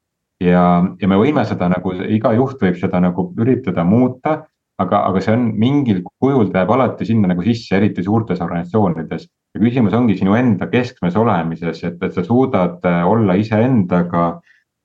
ja, 0.42 0.60
ja 1.00 1.08
me 1.08 1.16
võime 1.18 1.46
seda 1.48 1.70
nagu, 1.72 1.94
iga 2.12 2.34
juht 2.36 2.60
võib 2.62 2.76
seda 2.78 3.00
nagu 3.02 3.30
üritada 3.40 3.84
muuta, 3.88 4.36
aga, 4.82 5.00
aga 5.08 5.22
see 5.24 5.32
on 5.34 5.48
mingil 5.58 6.02
kujul 6.20 6.50
ta 6.52 6.62
jääb 6.62 6.74
alati 6.76 7.08
sinna 7.08 7.30
nagu 7.32 7.42
sisse, 7.42 7.74
eriti 7.78 8.04
suurtes 8.04 8.42
organisatsioonides. 8.44 9.26
ja 9.56 9.62
küsimus 9.62 9.96
ongi 9.96 10.18
sinu 10.20 10.36
enda 10.38 10.68
keskmes 10.70 11.16
olemises, 11.16 11.82
et, 11.88 11.98
et 12.02 12.14
sa 12.14 12.22
suudad 12.22 12.84
olla 12.84 13.34
iseendaga, 13.40 14.28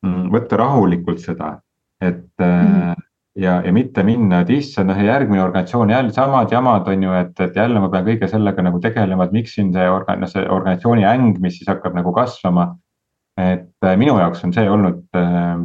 mm, 0.08 0.32
võtta 0.34 0.58
rahulikult 0.64 1.22
seda, 1.22 1.54
et 2.02 2.26
mm 2.40 3.08
ja, 3.36 3.62
ja 3.65 3.74
mitte 3.74 4.04
minna, 4.04 4.41
et 4.41 4.50
issand, 4.54 4.91
noh 4.91 5.00
järgmine 5.00 5.44
organisatsioon 5.44 5.89
jälle 5.94 6.13
samad 6.13 6.52
jamad 6.52 6.88
on 6.91 7.04
ju, 7.04 7.13
et, 7.15 7.39
et 7.39 7.56
jälle 7.56 7.80
ma 7.80 7.89
pean 7.89 8.06
kõige 8.08 8.28
sellega 8.32 8.65
nagu 8.65 8.80
tegelema, 8.84 9.28
et 9.28 9.36
miks 9.36 9.56
siin 9.56 9.72
see 9.74 9.88
organ-, 9.89 10.20
noh 10.24 10.32
see 10.32 10.44
organisatsiooni 10.44 11.08
äng, 11.08 11.39
mis 11.44 11.60
siis 11.60 11.72
hakkab 11.72 11.96
nagu 11.98 12.13
kasvama. 12.15 12.74
et 13.39 13.86
äh, 13.86 13.96
minu 13.98 14.17
jaoks 14.20 14.44
on 14.44 14.52
see 14.54 14.67
olnud 14.70 15.06
äh, 15.15 15.56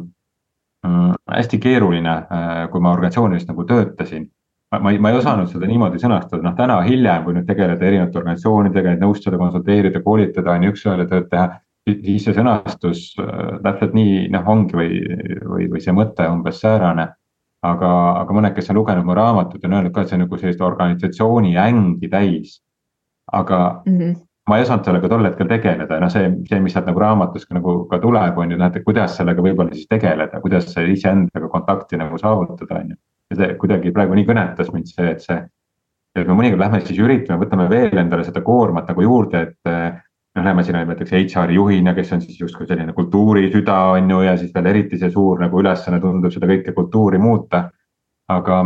mm, 0.86 1.12
hästi 1.34 1.58
keeruline 1.58 2.14
äh,, 2.30 2.68
kui 2.70 2.80
ma 2.80 2.92
organisatsioonis 2.94 3.48
nagu 3.48 3.64
töötasin. 3.64 4.30
ma 4.80 4.90
ei, 4.90 4.98
ma 4.98 5.10
ei 5.10 5.18
osanud 5.18 5.50
seda 5.50 5.66
niimoodi 5.66 5.98
sõnastada, 5.98 6.42
noh 6.42 6.54
täna 6.56 6.80
hiljem, 6.86 7.24
kui 7.24 7.34
nüüd 7.34 7.46
tegeleda 7.46 7.86
erinevate 7.86 8.18
organisatsioonidega, 8.18 8.92
et 8.92 9.02
nõustada, 9.02 9.38
konsulteerida, 9.38 10.02
koolitada 10.02 10.54
on 10.54 10.66
ju 10.66 10.74
üks-ühele 10.74 11.06
tööd 11.10 11.30
teha 11.30 11.60
siis 11.86 12.24
see 12.26 12.34
sõnastus 12.34 13.12
äh, 13.22 13.58
täpselt 13.62 13.94
nii 13.94 14.26
noh, 14.34 14.48
ongi 14.54 14.78
või, 14.78 14.98
või, 15.42 15.68
või 15.70 15.82
see 15.82 15.94
mõte 15.94 16.26
umbes 16.30 16.62
säärane 16.62 17.10
aga, 17.64 17.90
aga 18.22 18.36
mõned, 18.36 18.54
kes 18.56 18.70
on 18.72 18.80
lugenud 18.80 19.06
mu 19.06 19.16
raamatut, 19.16 19.64
on 19.64 19.76
öelnud 19.78 19.94
ka, 19.94 20.02
et 20.02 20.12
see 20.12 20.18
on 20.18 20.24
nagu 20.26 20.38
sellist 20.40 20.62
organisatsiooni 20.62 21.56
ängi 21.60 22.10
täis. 22.12 22.62
aga 23.32 23.82
mm 23.86 23.98
-hmm. 23.98 24.14
ma 24.48 24.56
ei 24.56 24.62
osanud 24.62 24.84
sellega 24.84 25.08
tol 25.08 25.24
hetkel 25.24 25.48
tegeleda, 25.48 26.00
noh, 26.00 26.10
see, 26.10 26.30
see, 26.48 26.60
mis 26.60 26.72
sealt 26.72 26.86
nagu 26.86 27.00
raamatus 27.00 27.46
ka 27.46 27.54
nagu 27.54 27.88
ka 27.90 27.98
tuleb, 27.98 28.38
on 28.38 28.50
ju, 28.50 28.56
noh, 28.56 28.66
et 28.66 28.84
kuidas 28.84 29.16
sellega 29.16 29.42
võib-olla 29.42 29.74
siis 29.74 29.88
tegeleda, 29.90 30.40
kuidas 30.40 30.76
iseendaga 30.76 31.48
kontakti 31.48 31.96
nagu 31.96 32.18
saavutada, 32.18 32.80
on 32.80 32.90
ju. 32.90 32.96
ja 33.30 33.36
see 33.36 33.54
kuidagi 33.54 33.92
praegu 33.92 34.14
nii 34.14 34.26
kõnetas 34.26 34.72
mind 34.72 34.86
see, 34.86 35.10
et 35.10 35.20
see, 35.20 35.42
et 36.14 36.28
me 36.28 36.34
mõnikord 36.34 36.60
lähme 36.60 36.80
siis 36.80 36.98
üritame, 36.98 37.44
võtame 37.44 37.68
veel 37.70 37.98
endale 37.98 38.24
seda 38.24 38.40
koormat 38.40 38.88
nagu 38.88 39.02
juurde, 39.02 39.42
et 39.42 39.72
noh, 40.36 40.44
näeme 40.44 40.62
siin 40.64 40.76
näiteks 40.76 41.12
HR 41.12 41.50
juhina, 41.50 41.94
kes 41.94 42.12
on 42.12 42.20
siis 42.20 42.40
justkui 42.40 42.66
selline 42.66 42.92
kultuurisüda 42.92 43.76
on 43.96 44.10
ju 44.10 44.20
ja 44.26 44.36
siis 44.36 44.54
veel 44.54 44.66
eriti 44.72 44.98
see 44.98 45.10
suur 45.10 45.40
nagu 45.40 45.60
ülesanne 45.60 46.00
tundub 46.00 46.34
seda 46.34 46.48
kõike 46.50 46.74
kultuuri 46.76 47.18
muuta. 47.18 47.70
aga, 48.28 48.56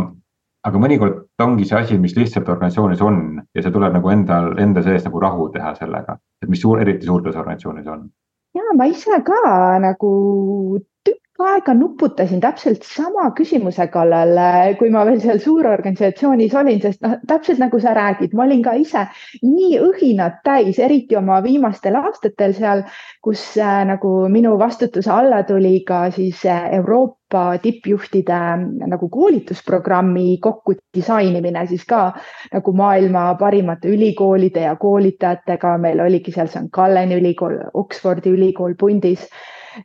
aga 0.65 0.79
mõnikord 0.81 1.43
ongi 1.43 1.67
see 1.69 1.77
asi, 1.77 1.97
mis 2.01 2.15
lihtsalt 2.17 2.47
organisatsioonis 2.49 3.01
on 3.05 3.41
ja 3.55 3.61
see 3.61 3.71
tuleb 3.71 3.93
nagu 3.93 4.09
endal, 4.09 4.55
enda 4.57 4.81
sees 4.81 5.05
nagu 5.05 5.19
rahu 5.21 5.49
teha 5.53 5.75
sellega, 5.77 6.17
et 6.41 6.49
mis 6.49 6.61
suur, 6.61 6.81
eriti 6.81 7.05
suurtes 7.05 7.35
organisatsioonides 7.35 7.91
on. 7.93 8.07
ja 8.57 8.77
ma 8.77 8.89
ise 8.89 9.21
ka 9.25 9.37
nagu 9.85 10.11
aega 11.47 11.73
nuputasin 11.73 12.41
täpselt 12.41 12.83
sama 12.87 13.29
küsimuse 13.37 13.87
kallal, 13.93 14.37
kui 14.79 14.89
ma 14.93 15.03
veel 15.07 15.19
seal 15.23 15.39
suurorganisatsioonis 15.43 16.55
olin, 16.57 16.81
sest 16.83 17.01
noh, 17.05 17.17
täpselt 17.27 17.61
nagu 17.61 17.79
sa 17.81 17.93
räägid, 17.97 18.35
ma 18.37 18.45
olin 18.47 18.63
ka 18.65 18.73
ise 18.79 19.05
nii 19.43 19.79
õhinad 19.81 20.41
täis, 20.45 20.79
eriti 20.79 21.17
oma 21.19 21.41
viimastel 21.43 21.97
aastatel 21.99 22.55
seal, 22.57 22.83
kus 23.23 23.43
äh, 23.61 23.81
nagu 23.87 24.13
minu 24.33 24.57
vastutuse 24.59 25.11
alla 25.11 25.43
tuli 25.47 25.79
ka 25.87 26.03
siis 26.11 26.45
äh, 26.45 26.67
Euroopa 26.79 27.43
tippjuhtide 27.61 28.33
äh, 28.33 28.65
nagu 28.91 29.09
koolitusprogrammi 29.09 30.37
kokku 30.41 30.75
disainimine, 30.97 31.65
siis 31.67 31.85
ka 31.85 32.11
nagu 32.53 32.73
maailma 32.73 33.35
parimate 33.39 33.93
ülikoolide 33.93 34.67
ja 34.67 34.75
koolitajatega, 34.75 35.77
meil 35.77 36.03
oligi 36.03 36.33
seal 36.35 36.49
St 36.51 36.69
Galleni 36.73 37.17
ülikool, 37.21 37.57
Oxfordi 37.73 38.33
ülikool 38.33 38.77
pundis 38.79 39.29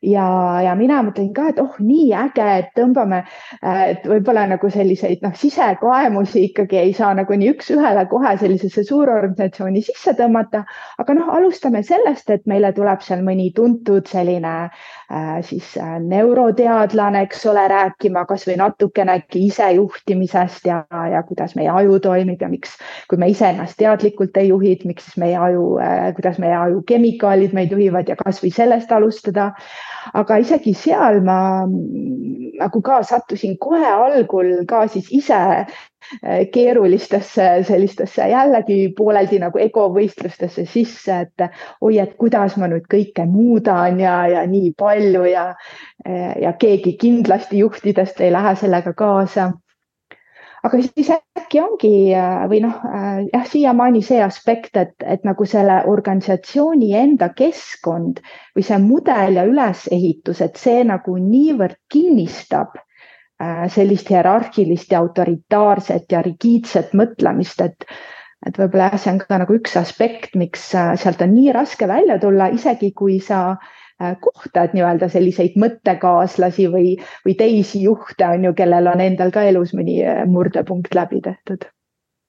ja, 0.03 0.27
ja 0.64 0.75
mina 0.79 1.01
mõtlen 1.07 1.33
ka, 1.37 1.49
et 1.53 1.61
oh, 1.62 1.77
nii 1.83 2.11
äge, 2.16 2.46
et 2.61 2.70
tõmbame, 2.79 3.22
et 3.62 4.07
võib-olla 4.09 4.46
nagu 4.51 4.70
selliseid 4.72 5.25
noh, 5.25 5.35
sisekaemusi 5.37 6.46
ikkagi 6.51 6.81
ei 6.81 6.92
saa 6.96 7.12
nagu 7.18 7.38
nii 7.38 7.53
üks-ühele 7.55 8.07
kohe 8.11 8.37
sellisesse 8.40 8.85
suurorganisatsiooni 8.88 9.83
sisse 9.87 10.16
tõmmata. 10.18 10.64
aga 10.99 11.18
noh, 11.18 11.33
alustame 11.37 11.83
sellest, 11.87 12.31
et 12.31 12.46
meile 12.46 12.72
tuleb 12.77 13.03
seal 13.05 13.25
mõni 13.27 13.53
tuntud 13.57 14.07
selline 14.11 14.57
siis 15.42 15.77
äh, 15.79 16.01
neuroteadlane, 16.03 17.23
eks 17.27 17.45
ole, 17.47 17.62
rääkima 17.71 18.25
kasvõi 18.27 18.57
natukenegi 18.59 19.45
isejuhtimisest 19.47 20.66
ja, 20.66 20.81
ja 21.12 21.23
kuidas 21.23 21.55
meie 21.55 21.71
aju 21.71 22.01
toimib 22.03 22.42
ja 22.42 22.49
miks, 22.51 22.75
kui 23.11 23.19
me 23.19 23.29
iseennast 23.31 23.79
teadlikult 23.79 24.37
ei 24.37 24.49
juhi, 24.49 24.75
miks 24.85 25.07
siis 25.07 25.21
meie 25.23 25.37
aju 25.38 25.77
äh,, 25.79 26.09
kuidas 26.16 26.40
meie 26.42 26.57
aju 26.59 26.83
kemikaalid 26.88 27.55
meid 27.55 27.75
juhivad 27.77 28.11
ja 28.11 28.19
kasvõi 28.19 28.51
sellest 28.55 28.92
alustada. 28.92 29.53
Aga 30.14 30.38
isegi 30.42 30.75
seal 30.75 31.21
ma 31.25 31.66
mm, 31.66 32.57
nagu 32.61 32.83
ka 32.83 33.03
sattusin 33.03 33.57
kohe 33.61 33.87
algul 33.87 34.64
ka 34.69 34.87
siis 34.88 35.11
ise 35.11 35.35
äh, 35.35 35.66
keerulistesse 36.53 37.49
sellistesse 37.66 38.29
jällegi 38.31 38.92
pooleldi 38.97 39.40
nagu 39.42 39.59
egovõistlustesse 39.59 40.66
sisse, 40.71 41.21
et 41.27 41.47
oi, 41.81 41.99
et 41.99 42.16
kuidas 42.16 42.57
ma 42.57 42.71
nüüd 42.71 42.87
kõike 42.90 43.27
muudan 43.27 44.01
ja, 44.01 44.16
ja 44.31 44.47
nii 44.47 44.73
palju 44.79 45.27
ja, 45.31 45.47
ja 46.40 46.53
keegi 46.59 46.97
kindlasti 47.01 47.64
juhtidest 47.64 48.21
ei 48.21 48.33
lähe 48.33 48.55
sellega 48.57 48.95
kaasa 48.95 49.51
aga 50.66 50.81
siis 50.83 51.11
äkki 51.14 51.61
ongi 51.62 51.92
või 52.50 52.61
noh, 52.64 52.81
äh, 52.88 53.20
jah, 53.33 53.44
siiamaani 53.50 54.02
see 54.05 54.18
aspekt, 54.24 54.76
et, 54.81 54.94
et 55.05 55.26
nagu 55.26 55.46
selle 55.48 55.83
organisatsiooni 55.90 56.90
enda 56.98 57.31
keskkond 57.37 58.20
või 58.57 58.66
see 58.66 58.81
mudel 58.83 59.38
ja 59.40 59.46
ülesehitus, 59.48 60.42
et 60.44 60.59
see 60.61 60.83
nagu 60.88 61.16
niivõrd 61.20 61.79
kinnistab 61.92 62.76
äh, 62.79 63.64
sellist 63.72 64.11
hierarhilist 64.12 64.92
ja 64.92 65.05
autoritaarset 65.05 66.12
ja 66.12 66.22
rigiidset 66.26 66.94
mõtlemist, 66.98 67.62
et 67.64 67.88
et 68.46 68.59
võib-olla 68.61 68.90
jah, 68.92 69.00
see 69.00 69.11
on 69.11 69.16
ka 69.18 69.38
nagu 69.40 69.55
üks 69.57 69.72
aspekt, 69.81 70.37
miks 70.38 70.68
äh, 70.76 70.92
sealt 71.00 71.22
on 71.24 71.33
nii 71.35 71.50
raske 71.57 71.88
välja 71.88 72.18
tulla, 72.22 72.50
isegi 72.55 72.92
kui 72.94 73.16
sa 73.24 73.40
äh, 73.57 73.72
Äh, 73.86 73.86
kohtad 74.20 74.74
nii-öelda 74.76 75.09
selliseid 75.12 75.56
mõttekaaslasi 75.61 76.68
või, 76.72 76.96
või 77.24 77.37
teisi 77.38 77.82
juhte 77.87 78.28
on 78.28 78.48
ju, 78.48 78.54
kellel 78.56 78.90
on 78.92 79.00
endal 79.00 79.32
ka 79.35 79.46
elus 79.48 79.72
mõni 79.76 80.02
äh, 80.04 80.24
murdepunkt 80.28 80.94
läbi 80.94 81.22
tehtud. 81.24 81.68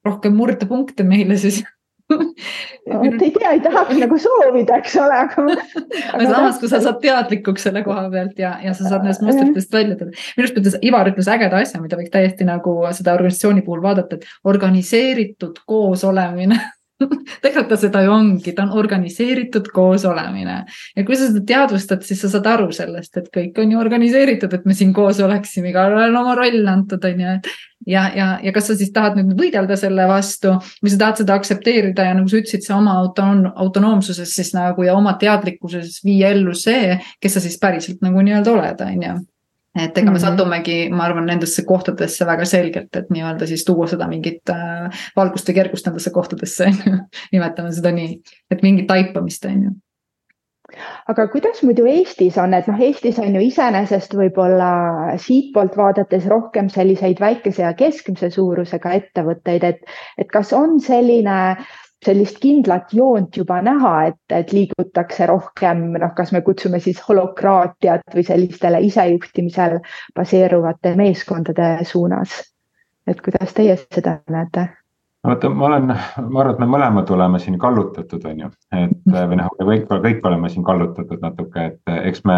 rohkem 0.08 0.38
murdepunkte 0.40 1.04
meile 1.04 1.36
siis 1.38 1.64
no, 2.08 3.02
ei 3.04 3.32
tea, 3.36 3.52
ei 3.52 3.60
tahaks 3.64 3.98
nagu 4.00 4.18
soovida, 4.22 4.78
eks 4.80 4.96
ole, 5.02 5.18
aga. 5.26 5.44
aga 6.14 6.30
samas, 6.30 6.60
kui 6.62 6.72
sa 6.72 6.80
saad 6.84 7.02
teadlikuks 7.04 7.68
selle 7.68 7.84
koha 7.84 8.06
pealt 8.14 8.40
ja, 8.40 8.54
ja 8.64 8.74
sa 8.78 8.88
saad 8.88 9.04
nendest 9.04 9.26
mustritest 9.26 9.76
välja 9.76 9.98
tulla. 10.00 10.16
minu 10.38 10.46
arust 10.46 10.62
ütles, 10.62 10.80
Ivar 10.88 11.12
ütles 11.12 11.30
ägeda 11.32 11.60
asja, 11.60 11.82
mida 11.84 12.00
võiks 12.00 12.14
täiesti 12.14 12.48
nagu 12.48 12.78
seda 12.96 13.18
organisatsiooni 13.18 13.66
puhul 13.66 13.84
vaadata, 13.84 14.20
et 14.20 14.48
organiseeritud 14.48 15.60
koosolemine 15.68 16.62
tegelikult 17.44 17.70
ta 17.70 17.78
seda 17.80 18.02
ju 18.06 18.12
ongi, 18.14 18.54
ta 18.56 18.66
on 18.66 18.74
organiseeritud 18.80 19.70
koosolemine. 19.74 20.58
Ja 20.96 21.06
kui 21.06 21.18
sa 21.18 21.30
seda 21.30 21.44
teadvustad, 21.52 22.04
siis 22.08 22.24
sa 22.24 22.32
saad 22.32 22.50
aru 22.50 22.72
sellest, 22.76 23.18
et 23.20 23.30
kõik 23.34 23.60
on 23.62 23.74
ju 23.74 23.82
organiseeritud, 23.82 24.54
et 24.54 24.66
me 24.66 24.76
siin 24.78 24.94
koos 24.96 25.22
oleksime, 25.24 25.72
igalühel 25.72 26.10
on 26.12 26.22
oma 26.24 26.36
roll 26.40 26.72
antud, 26.72 27.06
on 27.06 27.24
ju, 27.24 27.38
ja, 27.94 28.08
ja, 28.18 28.28
ja 28.44 28.56
kas 28.56 28.72
sa 28.72 28.78
siis 28.80 28.92
tahad 28.96 29.20
nüüd 29.20 29.38
võidelda 29.38 29.78
selle 29.80 30.10
vastu 30.10 30.58
või 30.82 30.94
sa 30.94 31.02
tahad 31.06 31.24
seda 31.24 31.38
aktsepteerida 31.38 32.10
ja 32.10 32.18
nagu 32.18 32.32
sa 32.32 32.42
ütlesid, 32.42 32.66
see 32.66 32.76
oma 32.76 32.98
autonoom, 33.04 33.54
autonoomsuses 33.56 34.34
siis 34.40 34.54
nagu 34.58 34.86
ja 34.88 34.98
oma 34.98 35.18
teadlikkuses 35.22 36.02
viia 36.06 36.34
ellu 36.34 36.58
see, 36.58 36.98
kes 37.22 37.38
sa 37.38 37.44
siis 37.44 37.60
päriselt 37.62 38.02
nagu 38.06 38.26
nii-öelda 38.26 38.56
oled, 38.58 38.88
on 38.88 39.10
ju 39.10 39.18
et 39.78 39.98
ega 39.98 40.12
me 40.12 40.18
mhm. 40.18 40.24
satumegi, 40.26 40.78
ma 40.94 41.08
arvan, 41.08 41.28
nendesse 41.30 41.66
kohtadesse 41.68 42.28
väga 42.28 42.46
selgelt, 42.50 42.94
et 42.96 43.10
nii-öelda 43.14 43.50
siis 43.50 43.66
tuua 43.68 43.90
seda 43.92 44.10
mingit 44.12 44.54
äh, 44.54 44.88
valgust 45.18 45.50
ja 45.50 45.58
kergust 45.58 45.90
nendesse 45.90 46.14
kohtadesse 46.16 46.72
nimetame 47.34 47.74
seda 47.76 47.94
nii, 47.96 48.16
et 48.52 48.64
mingit 48.66 48.90
taipamist, 48.90 49.46
on 49.50 49.68
ju. 49.68 49.76
Aga 51.08 51.24
kuidas 51.32 51.62
muidu 51.64 51.86
Eestis 51.88 52.36
on, 52.42 52.52
et 52.54 52.68
noh, 52.68 52.80
Eestis 52.84 53.18
on 53.24 53.36
ju 53.38 53.42
iseenesest 53.46 54.14
võib-olla 54.20 55.16
siitpoolt 55.24 55.78
vaadates 55.80 56.28
rohkem 56.28 56.68
selliseid 56.74 57.22
väikese 57.24 57.64
ja 57.64 57.72
keskmise 57.78 58.30
suurusega 58.36 58.92
ettevõtteid, 59.00 59.64
et, 59.64 59.98
et 60.20 60.30
kas 60.34 60.52
on 60.58 60.76
selline 60.84 61.38
sellist 62.06 62.40
kindlat 62.42 62.94
joont 62.94 63.38
juba 63.38 63.62
näha, 63.66 63.94
et, 64.12 64.20
et 64.34 64.52
liigutakse 64.54 65.26
rohkem, 65.30 65.88
noh, 65.98 66.14
kas 66.18 66.32
me 66.36 66.42
kutsume 66.46 66.80
siis 66.84 67.02
holokraatiat 67.08 68.16
või 68.16 68.26
sellistele 68.28 68.82
isejuhtimisel 68.88 69.80
baseeruvate 70.16 70.96
meeskondade 71.00 71.78
suunas. 71.86 72.44
et 73.08 73.22
kuidas 73.24 73.54
teie 73.56 73.78
seda 73.78 74.20
näete? 74.30 74.68
vaata, 75.28 75.50
ma 75.50 75.66
olen, 75.66 75.88
ma 76.30 76.40
arvan, 76.42 76.54
et 76.54 76.60
me 76.60 76.68
mõlemad 76.72 77.10
oleme 77.12 77.40
siin 77.40 77.58
kallutatud, 77.60 78.26
on 78.30 78.40
ju, 78.46 78.50
et 78.78 79.10
või 79.12 79.40
noh, 79.40 79.50
kõik, 79.60 79.90
kõik 79.90 80.28
oleme 80.28 80.50
siin 80.50 80.64
kallutatud 80.64 81.24
natuke, 81.24 81.66
et 81.72 81.96
eks 82.04 82.24
me 82.26 82.38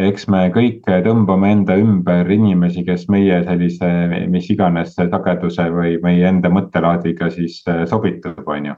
eks 0.00 0.26
me 0.30 0.48
kõik 0.54 0.82
tõmbame 1.04 1.52
enda 1.54 1.76
ümber 1.78 2.30
inimesi, 2.34 2.82
kes 2.86 3.06
meie 3.12 3.40
sellise, 3.46 3.90
mis 4.30 4.48
iganes 4.50 4.96
sageduse 4.96 5.68
või 5.70 5.96
meie 6.02 6.26
enda 6.28 6.50
mõttelaadiga 6.50 7.30
siis 7.30 7.60
äh, 7.70 7.84
sobitub, 7.90 8.42
on 8.46 8.70
ju. 8.72 8.76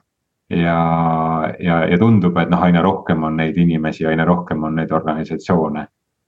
ja, 0.60 0.78
ja, 1.58 1.80
ja 1.88 1.98
tundub, 1.98 2.36
et 2.38 2.52
noh, 2.52 2.62
aina 2.62 2.84
rohkem 2.84 3.24
on 3.24 3.40
neid 3.40 3.56
inimesi, 3.56 4.06
aina 4.06 4.24
rohkem 4.28 4.64
on 4.64 4.76
neid 4.76 4.92
organisatsioone. 4.92 5.86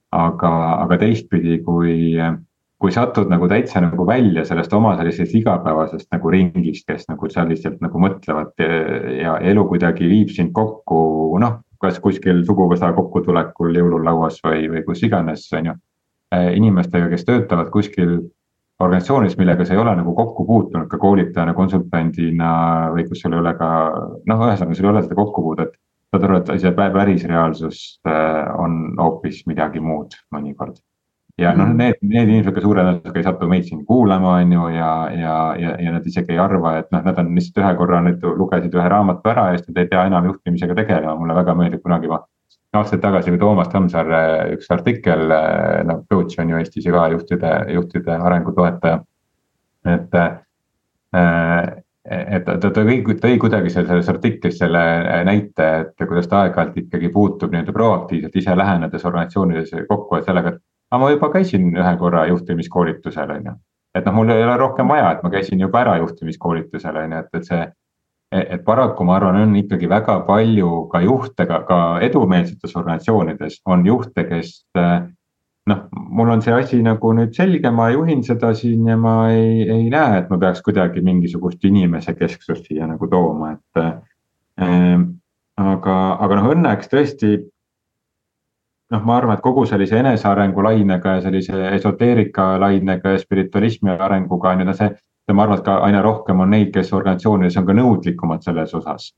aga, 0.08 0.50
aga 0.82 0.96
teistpidi, 0.96 1.58
kui, 1.60 2.16
kui 2.80 2.92
satud 2.92 3.28
nagu 3.28 3.44
täitsa 3.48 3.82
nagu 3.84 4.06
välja 4.08 4.46
sellest 4.48 4.72
oma 4.72 4.94
sellisest 4.96 5.34
igapäevasest 5.36 6.08
nagu 6.14 6.30
ringist, 6.32 6.86
kes 6.88 7.04
nagu 7.10 7.28
seal 7.28 7.50
lihtsalt 7.52 7.82
nagu 7.84 8.00
mõtlevad 8.00 8.54
ja, 8.56 8.78
ja 9.20 9.34
elu 9.50 9.66
kuidagi 9.68 10.08
viib 10.08 10.32
sind 10.32 10.54
kokku, 10.56 11.36
noh 11.44 11.60
kas 11.82 12.00
kuskil 12.02 12.42
suguvõsa 12.46 12.90
kokkutulekul 12.96 13.76
jõululauas 13.76 14.40
või, 14.44 14.66
või 14.72 14.82
kus 14.86 15.04
iganes, 15.06 15.46
on 15.54 15.72
ju. 15.72 15.76
Äh, 16.34 16.50
inimestega, 16.58 17.08
kes 17.08 17.24
töötavad 17.24 17.70
kuskil 17.72 18.18
organisatsioonis, 18.78 19.36
millega 19.38 19.64
sa 19.64 19.74
ei 19.74 19.80
ole 19.80 19.94
nagu 19.96 20.12
kokku 20.14 20.44
puutunud 20.46 20.88
ka 20.90 20.98
koolitajana, 21.00 21.54
konsultandina 21.56 22.50
või 22.94 23.06
kus 23.08 23.22
sul 23.24 23.34
ei 23.34 23.40
ole 23.40 23.54
ka 23.58 23.70
noh, 24.28 24.44
ühesõnaga 24.48 24.76
sul 24.76 24.90
ei 24.90 24.92
ole 24.92 25.04
seda 25.06 25.18
kokkupuudet. 25.18 25.78
saad 26.08 26.22
aru, 26.24 26.36
et 26.38 26.52
see 26.60 26.70
päris 26.72 27.24
reaalsus 27.28 27.80
äh, 28.08 28.44
on 28.58 28.94
hoopis 29.00 29.42
midagi 29.46 29.80
muud 29.80 30.14
mõnikord 30.32 30.78
ja 31.38 31.52
noh, 31.56 31.70
need, 31.76 32.00
need 32.02 32.30
inimesed 32.32 32.54
ka 32.54 32.62
suure 32.62 32.82
tõenäosusega 32.82 33.20
ei 33.20 33.26
satu 33.26 33.48
meid 33.50 33.66
siin 33.68 33.84
kuulama, 33.86 34.34
on 34.40 34.54
ju, 34.56 34.64
ja, 34.74 34.90
ja, 35.14 35.36
ja, 35.60 35.74
ja 35.84 35.92
nad 35.94 36.06
isegi 36.10 36.34
ei 36.34 36.40
arva, 36.42 36.74
et 36.80 36.90
noh, 36.94 37.04
nad 37.06 37.20
on 37.22 37.30
lihtsalt 37.36 37.62
ühe 37.62 37.70
korra 37.78 38.00
nüüd 38.04 38.24
lugesid 38.40 38.74
ühe 38.74 38.88
raamatu 38.90 39.32
ära 39.32 39.52
ja 39.52 39.60
siis 39.60 39.70
nad 39.70 39.82
ei 39.84 39.90
pea 39.92 40.04
enam 40.10 40.26
juhtimisega 40.32 40.76
tegelema, 40.80 41.14
mulle 41.20 41.38
väga 41.38 41.54
meeldib 41.58 41.84
kunagi 41.84 42.10
ma. 42.10 42.20
aastaid 42.78 43.00
tagasi 43.00 43.30
oli 43.30 43.38
Toomas 43.40 43.70
Tammsaare 43.72 44.22
üks 44.56 44.70
artikkel, 44.74 45.30
noh 45.88 46.02
coach 46.10 46.40
on 46.42 46.50
ju 46.52 46.58
Eestis 46.58 46.86
ja 46.86 46.94
ka 46.94 47.06
juhtide, 47.14 47.52
juhtide 47.74 48.18
arengu 48.18 48.52
toetaja. 48.56 49.02
et 49.86 50.14
äh, 50.14 51.76
et 52.08 52.44
ta, 52.44 52.56
ta 52.60 52.70
tõi, 52.72 53.02
tõi 53.20 53.36
kuidagi 53.40 53.70
selles 53.72 54.08
artiklis 54.08 54.58
selle 54.58 54.80
näite, 55.28 55.66
et 55.82 56.06
kuidas 56.08 56.28
ta 56.28 56.44
aeg-ajalt 56.46 56.78
ikkagi 56.84 57.10
puutub 57.12 57.52
nii-öelda 57.52 57.74
proaktiivselt 57.76 58.36
ise 58.40 58.56
lähenedes 58.56 59.04
organisatsioonides 59.04 59.74
kokku, 59.88 60.16
et 60.16 60.28
sellega, 60.28 60.54
et 60.54 60.62
aga 60.90 61.00
ma 61.02 61.10
juba 61.12 61.30
käisin 61.32 61.72
ühe 61.76 61.96
korra 62.00 62.26
juhtimiskoolitusel, 62.28 63.34
on 63.36 63.50
ju. 63.50 63.56
et 63.94 64.06
noh, 64.06 64.14
mul 64.14 64.30
ei 64.32 64.44
ole 64.44 64.56
rohkem 64.60 64.88
vaja, 64.88 65.12
et 65.12 65.22
ma 65.24 65.30
käisin 65.32 65.60
juba 65.60 65.82
ära 65.82 65.98
juhtimiskoolitusel, 66.02 66.96
on 66.96 67.12
ju, 67.12 67.20
et, 67.24 67.30
et 67.34 67.52
see. 67.52 67.68
et 68.32 68.64
paraku 68.64 69.06
ma 69.08 69.14
arvan, 69.16 69.38
on 69.40 69.54
ikkagi 69.56 69.88
väga 69.88 70.18
palju 70.26 70.82
ka 70.92 71.00
juhte, 71.00 71.46
ka, 71.48 71.62
ka 71.68 71.78
edumeelsetes 72.04 72.76
organisatsioonides 72.76 73.62
on 73.66 73.86
juhte, 73.86 74.24
kes. 74.28 74.58
noh, 75.68 75.80
mul 75.92 76.32
on 76.32 76.42
see 76.44 76.52
asi 76.56 76.80
nagu 76.84 77.12
nüüd 77.16 77.34
selge, 77.36 77.70
ma 77.70 77.90
juhin 77.92 78.22
seda 78.24 78.54
siin 78.56 78.86
ja 78.88 78.96
ma 78.96 79.30
ei, 79.32 79.64
ei 79.68 79.88
näe, 79.92 80.22
et 80.22 80.30
ma 80.32 80.38
peaks 80.40 80.62
kuidagi 80.64 81.04
mingisugust 81.04 81.64
inimese 81.64 82.14
kesksust 82.16 82.68
siia 82.68 82.88
nagu 82.88 83.08
tooma, 83.08 83.52
et 83.56 83.82
äh,. 83.84 85.04
aga, 85.58 85.94
aga 86.24 86.36
noh, 86.38 86.52
õnneks 86.54 86.88
tõesti 86.92 87.36
noh, 88.90 89.04
ma 89.04 89.16
arvan, 89.16 89.36
et 89.36 89.44
kogu 89.44 89.64
sellise 89.68 89.98
enesearengu 90.00 90.62
lainega 90.64 91.18
ja 91.18 91.24
sellise 91.26 91.60
esoteerika 91.76 92.54
lainega 92.60 93.14
ja 93.14 93.20
spiritualismi 93.22 93.96
arenguga 93.96 94.54
on 94.54 94.66
ju 94.66 94.74
see. 94.74 94.90
ma 95.32 95.42
arvan, 95.44 95.58
et 95.58 95.64
ka 95.64 95.74
aina 95.84 96.02
rohkem 96.02 96.40
on 96.40 96.50
neid, 96.50 96.70
kes 96.72 96.92
organisatsioonides 96.92 97.58
on 97.60 97.66
ka 97.66 97.76
nõudlikumad 97.76 98.44
selles 98.44 98.74
osas. 98.74 99.12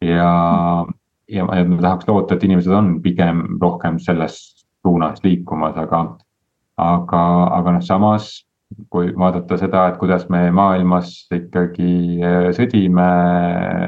ja, 0.00 0.84
ja 1.28 1.44
ma 1.46 1.80
tahaks 1.80 2.08
loota, 2.08 2.34
et 2.34 2.44
inimesed 2.44 2.72
on 2.72 3.00
pigem 3.02 3.44
rohkem 3.60 3.98
selles 3.98 4.40
suunas 4.82 5.22
liikumas, 5.24 5.76
aga. 5.76 6.06
aga, 6.76 7.22
aga 7.60 7.78
noh, 7.78 7.82
samas 7.82 8.44
kui 8.90 9.12
vaadata 9.16 9.56
seda, 9.56 9.86
et 9.88 9.98
kuidas 10.00 10.24
me 10.32 10.48
maailmas 10.50 11.10
ikkagi 11.32 12.20
sõdime, 12.56 13.08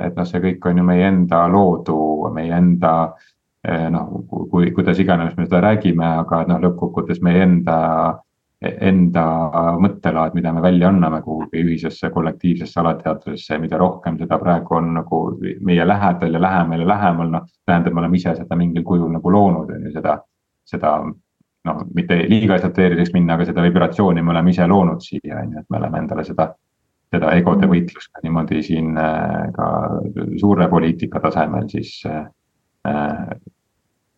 et 0.07 0.16
noh, 0.16 0.28
see 0.28 0.43
kõik 0.45 0.68
on 0.70 0.78
ju 0.80 0.84
meie 0.87 1.09
enda 1.09 1.47
loodu, 1.51 1.97
meie 2.34 2.55
enda 2.55 2.93
noh, 3.91 4.23
kui, 4.51 4.71
kuidas 4.75 4.99
iganes 5.03 5.37
me 5.37 5.47
seda 5.47 5.61
räägime, 5.64 6.07
aga 6.23 6.45
noh, 6.51 6.61
lõppkokkuvõttes 6.62 7.21
meie 7.25 7.43
enda, 7.43 7.79
enda 8.62 9.25
mõttelaad, 9.83 10.35
mida 10.39 10.53
me 10.55 10.62
välja 10.64 10.89
anname 10.89 11.21
kuhugi 11.25 11.64
ühisesse 11.64 12.11
kollektiivsesse 12.14 12.81
alateadvusesse 12.81 13.55
ja 13.55 13.62
mida 13.62 13.81
rohkem 13.81 14.19
seda 14.21 14.39
praegu 14.39 14.79
on 14.79 14.93
nagu 15.01 15.21
meie 15.67 15.87
lähedal 15.87 16.39
ja 16.39 16.43
lähemal 16.43 16.85
ja 16.85 16.89
lähemal, 16.89 17.33
noh. 17.33 17.49
tähendab, 17.67 17.95
me 17.95 18.05
oleme 18.05 18.21
ise 18.21 18.37
seda 18.39 18.57
mingil 18.57 18.85
kujul 18.87 19.11
nagu 19.12 19.33
loonud, 19.33 19.73
on 19.75 19.89
ju, 19.89 19.95
seda, 19.99 20.19
seda 20.64 20.95
noh, 21.03 21.83
mitte 21.95 22.23
liiga 22.31 22.61
esoteeriliseks 22.61 23.17
minna, 23.19 23.35
aga 23.35 23.51
seda 23.51 23.67
vibratsiooni 23.67 24.23
me 24.23 24.35
oleme 24.37 24.55
ise 24.55 24.67
loonud 24.71 25.03
siia, 25.03 25.43
on 25.43 25.53
ju, 25.53 25.64
et 25.64 25.71
me 25.71 25.83
oleme 25.83 26.05
endale 26.05 26.25
seda 26.25 26.53
seda 27.12 27.33
egode 27.39 27.69
võitlust 27.71 28.11
ka 28.12 28.23
niimoodi 28.25 28.62
siin 28.67 28.97
ka 29.55 29.67
suure 30.41 30.67
poliitika 30.69 31.21
tasemel 31.23 31.69
siis 31.71 32.01
äh, 32.11 32.27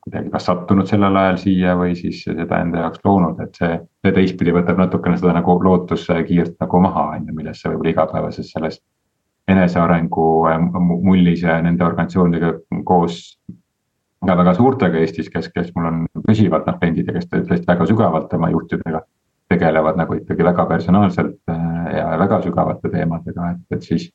kuidagi 0.08 0.30
kas 0.32 0.46
sattunud 0.48 0.88
sellel 0.88 1.16
ajal 1.16 1.36
siia 1.42 1.74
või 1.76 1.94
siis 1.96 2.22
seda 2.24 2.62
enda 2.62 2.86
jaoks 2.86 3.02
loonud, 3.04 3.40
et 3.44 3.58
see, 3.60 3.78
see 4.04 4.14
teistpidi 4.16 4.54
võtab 4.56 4.80
natukene 4.80 5.18
seda 5.20 5.34
nagu 5.36 5.58
lootuskiirt 5.64 6.56
nagu 6.60 6.80
maha, 6.80 7.04
on 7.16 7.28
ju, 7.28 7.36
millesse 7.36 7.68
võib-olla 7.68 7.92
igapäevases 7.92 8.52
selles 8.54 8.80
enesearengu 9.48 10.26
mullis 11.04 11.42
ja 11.44 11.60
nende 11.64 11.84
organisatsioonidega 11.84 12.82
koos 12.88 13.38
ka 14.26 14.36
väga 14.36 14.54
suurtega 14.54 14.98
Eestis, 14.98 15.28
kes, 15.32 15.48
kes 15.54 15.70
mul 15.76 15.88
on 15.88 16.06
püsivalt 16.26 16.66
noh, 16.66 16.76
kliendid 16.80 17.08
ja 17.08 17.14
kes 17.16 17.28
tõesti 17.30 17.68
väga 17.68 17.86
sügavalt 17.88 18.32
oma 18.34 18.50
juhtidega 18.52 19.02
tegelevad 19.48 19.96
nagu 19.96 20.16
ikkagi 20.18 20.44
väga 20.44 20.66
personaalselt 20.68 21.38
äh, 21.52 21.92
ja 21.96 22.08
väga 22.20 22.42
sügavate 22.44 22.90
teemadega, 22.92 23.52
et, 23.54 23.76
et 23.76 23.84
siis 23.86 24.10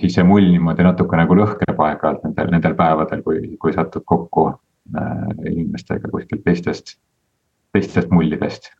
siis 0.00 0.16
see 0.16 0.24
mull 0.26 0.48
niimoodi 0.50 0.82
natuke 0.82 1.18
nagu 1.18 1.36
lõhkeb 1.38 1.78
aeg-ajalt 1.78 2.24
nendel, 2.26 2.48
nendel 2.50 2.74
päevadel, 2.74 3.22
kui, 3.22 3.52
kui 3.62 3.74
satud 3.76 4.02
kokku 4.02 4.48
äh, 4.48 4.56
inimestega 5.50 6.10
kuskilt 6.12 6.44
teistest, 6.44 6.96
teistest 7.72 8.10
mullidest. 8.10 8.70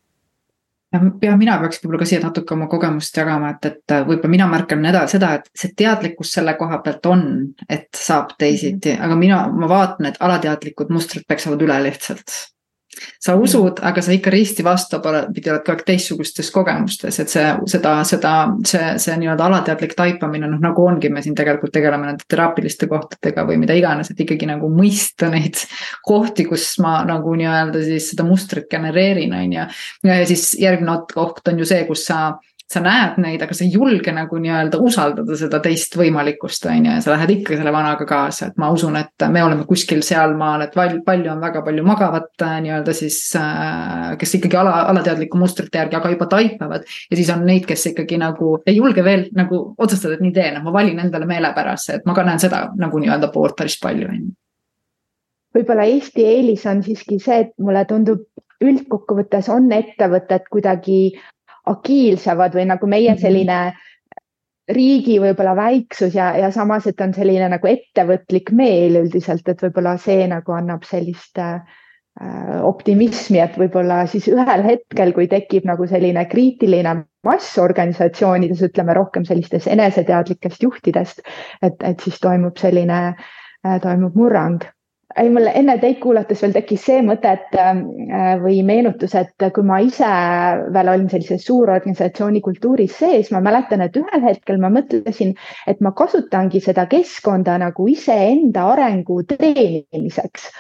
ja, 1.22 1.36
mina 1.36 1.58
peaks 1.60 1.82
võib-olla 1.82 2.00
ka 2.02 2.08
siia 2.08 2.22
natuke 2.22 2.54
oma 2.54 2.68
kogemust 2.72 3.16
jagama, 3.16 3.54
et, 3.56 3.70
et 3.72 3.94
võib-olla 4.06 4.32
mina 4.32 4.50
märkan 4.50 4.82
nädal 4.82 5.08
seda, 5.12 5.34
et 5.40 5.50
see 5.54 5.74
teadlikkus 5.76 6.32
selle 6.38 6.54
koha 6.58 6.78
pealt 6.84 7.06
on, 7.10 7.24
et 7.68 7.88
saab 7.94 8.36
teisiti 8.38 8.94
-hmm. 8.94 9.04
aga 9.04 9.16
mina, 9.16 9.46
ma 9.52 9.68
vaatan, 9.68 10.06
et 10.06 10.20
alateadlikud 10.20 10.92
mustrid 10.94 11.26
peksavad 11.28 11.62
üle 11.62 11.82
lihtsalt 11.88 12.55
sa 13.20 13.36
usud, 13.36 13.80
aga 13.84 14.02
sa 14.02 14.14
ikka 14.14 14.32
risti 14.32 14.64
vastupidi 14.66 15.50
oled 15.52 15.62
kogu 15.64 15.74
aeg 15.74 15.84
teistsugustes 15.88 16.50
kogemustes, 16.54 17.20
et 17.22 17.32
see, 17.32 17.44
seda, 17.70 17.96
seda, 18.08 18.32
see, 18.66 18.94
see 19.02 19.18
nii-öelda 19.20 19.48
alateadlik 19.50 19.96
taipamine, 19.98 20.48
noh 20.50 20.62
nagu 20.62 20.86
ongi, 20.86 21.10
me 21.12 21.22
siin 21.24 21.36
tegelikult 21.38 21.74
tegeleme 21.76 22.10
nende 22.10 22.26
teraapiliste 22.30 22.88
kohtadega 22.90 23.46
või 23.48 23.60
mida 23.62 23.76
iganes, 23.76 24.10
et 24.12 24.24
ikkagi 24.24 24.48
nagu 24.48 24.70
mõista 24.72 25.30
neid 25.32 25.60
kohti, 26.06 26.48
kus 26.48 26.68
ma 26.84 26.98
nagu 27.08 27.36
nii-öelda 27.36 27.84
siis 27.86 28.10
seda 28.12 28.26
mustrit 28.28 28.70
genereerin, 28.70 29.34
on 29.36 29.56
ju. 29.58 29.70
ja 30.10 30.20
siis 30.28 30.52
järgmine 30.60 31.00
koht 31.12 31.48
on 31.50 31.60
ju 31.60 31.68
see, 31.68 31.84
kus 31.88 32.06
sa 32.08 32.20
sa 32.66 32.80
näed 32.82 33.20
neid, 33.22 33.42
aga 33.44 33.54
sa 33.54 33.62
ei 33.62 33.70
julge 33.70 34.10
nagu 34.14 34.38
nii-öelda 34.42 34.78
usaldada 34.82 35.36
seda 35.38 35.60
teist 35.62 35.94
võimalikkust, 35.98 36.64
on 36.66 36.88
ju, 36.88 36.94
ja 36.96 37.02
sa 37.04 37.12
lähed 37.12 37.32
ikka 37.36 37.58
selle 37.60 37.72
vanaga 37.74 38.06
kaasa, 38.08 38.48
et 38.50 38.56
ma 38.58 38.72
usun, 38.74 38.96
et 38.98 39.26
me 39.30 39.42
oleme 39.46 39.66
kuskil 39.68 40.02
sealmaal, 40.06 40.64
et 40.64 40.74
palju 40.74 41.30
on 41.30 41.42
väga 41.44 41.62
palju 41.66 41.84
magavat 41.86 42.42
äh, 42.42 42.56
nii-öelda 42.64 42.94
siis 42.96 43.20
äh,, 43.38 44.16
kes 44.18 44.34
ikkagi 44.40 44.58
ala, 44.58 44.80
alateadliku 44.90 45.38
mustrite 45.38 45.78
järgi, 45.78 45.98
aga 46.00 46.10
juba 46.16 46.26
taipavad. 46.32 46.88
ja 47.10 47.20
siis 47.20 47.30
on 47.34 47.46
neid, 47.46 47.68
kes 47.70 47.86
ikkagi 47.92 48.18
nagu 48.18 48.56
ei 48.66 48.80
julge 48.80 49.04
veel 49.06 49.28
nagu 49.38 49.62
otsustada, 49.78 50.18
et 50.18 50.26
nii 50.26 50.34
teen, 50.34 50.58
et 50.58 50.66
ma 50.66 50.74
valin 50.74 50.98
endale 51.06 51.30
meelepärase, 51.30 52.00
et 52.00 52.08
ma 52.08 52.18
ka 52.18 52.26
näen 52.26 52.42
seda 52.42 52.66
nagu 52.74 52.98
nii-öelda 52.98 53.30
poolt 53.34 53.54
päris 53.60 53.78
palju, 53.82 54.10
on 54.10 54.18
ju 54.24 54.34
võib-olla 55.56 55.86
Eesti 55.88 56.26
eelis 56.26 56.66
on 56.68 56.82
siiski 56.84 57.16
see, 57.22 57.46
et 57.46 57.54
mulle 57.62 57.86
tundub 57.88 58.26
üldkokkuvõttes 58.60 59.48
on 59.52 59.70
ettevõtted 59.72 60.50
kuidagi 60.52 60.98
agiilsemad 61.66 62.54
või 62.56 62.68
nagu 62.70 62.88
meie 62.90 63.12
mhm. 63.12 63.20
selline 63.22 63.58
riigi 64.66 65.20
võib-olla 65.22 65.54
väiksus 65.54 66.14
ja, 66.16 66.32
ja 66.38 66.50
samas, 66.50 66.88
et 66.90 67.00
on 67.00 67.12
selline 67.14 67.48
nagu 67.52 67.68
ettevõtlik 67.70 68.50
meel 68.56 68.98
üldiselt, 69.04 69.46
et 69.48 69.62
võib-olla 69.62 69.94
see 70.02 70.26
nagu 70.30 70.56
annab 70.56 70.82
sellist 70.88 71.38
äh, 71.38 71.60
optimismi, 72.66 73.38
et 73.44 73.58
võib-olla 73.60 74.02
siis 74.10 74.26
ühel 74.32 74.64
hetkel, 74.66 75.12
kui 75.14 75.28
tekib 75.30 75.68
nagu 75.68 75.86
selline 75.86 76.24
kriitiline 76.30 76.96
mass 77.26 77.58
organisatsioonides, 77.62 78.64
ütleme 78.66 78.96
rohkem 78.98 79.26
sellistest 79.28 79.70
eneseteadlikest 79.70 80.66
juhtidest, 80.66 81.22
et, 81.62 81.78
et 81.82 82.02
siis 82.02 82.18
toimub 82.22 82.58
selline 82.58 83.00
äh,, 83.12 83.78
toimub 83.82 84.18
murrang 84.18 84.66
ei, 85.16 85.30
mul 85.32 85.48
enne 85.50 85.76
teid 85.82 85.98
kuulates 86.02 86.42
veel 86.44 86.54
tekkis 86.56 86.84
see 86.88 87.02
mõte, 87.04 87.32
et 87.38 87.56
äh, 87.60 88.36
või 88.42 88.60
meenutus, 88.68 89.14
et 89.18 89.46
kui 89.54 89.66
ma 89.66 89.80
ise 89.84 90.10
veel 90.74 90.92
olin 90.92 91.08
sellises 91.12 91.46
suurorganisatsiooni 91.48 92.42
kultuuris 92.44 92.96
sees, 93.00 93.32
ma 93.34 93.40
mäletan, 93.44 93.84
et 93.86 93.96
ühel 94.00 94.24
hetkel 94.26 94.60
ma 94.62 94.70
mõtlesin, 94.76 95.34
et 95.66 95.80
ma 95.84 95.94
kasutangi 95.96 96.60
seda 96.64 96.86
keskkonda 96.90 97.58
nagu 97.64 97.88
iseenda 97.92 98.68
arengu 98.74 99.22
treenimiseks 99.32 100.50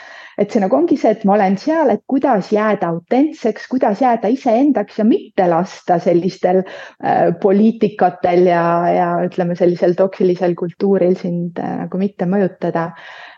et 0.40 0.52
see 0.52 0.60
nagu 0.60 0.76
ongi 0.76 0.98
see, 1.00 1.14
et 1.16 1.24
ma 1.28 1.36
olen 1.36 1.56
seal, 1.60 1.90
et 1.92 2.02
kuidas 2.08 2.50
jääda 2.52 2.90
autentseks, 2.92 3.68
kuidas 3.72 4.02
jääda 4.04 4.28
iseendaks 4.32 5.00
ja 5.00 5.06
mitte 5.08 5.46
lasta 5.48 5.98
sellistel 6.02 6.62
äh, 6.62 7.30
poliitikatel 7.42 8.50
ja, 8.50 8.66
ja 8.92 9.08
ütleme, 9.26 9.56
sellisel 9.58 9.96
toksilisel 9.96 10.56
kultuuril 10.58 11.16
sind 11.20 11.60
äh, 11.62 11.78
nagu 11.84 12.00
mitte 12.00 12.28
mõjutada 12.28 12.90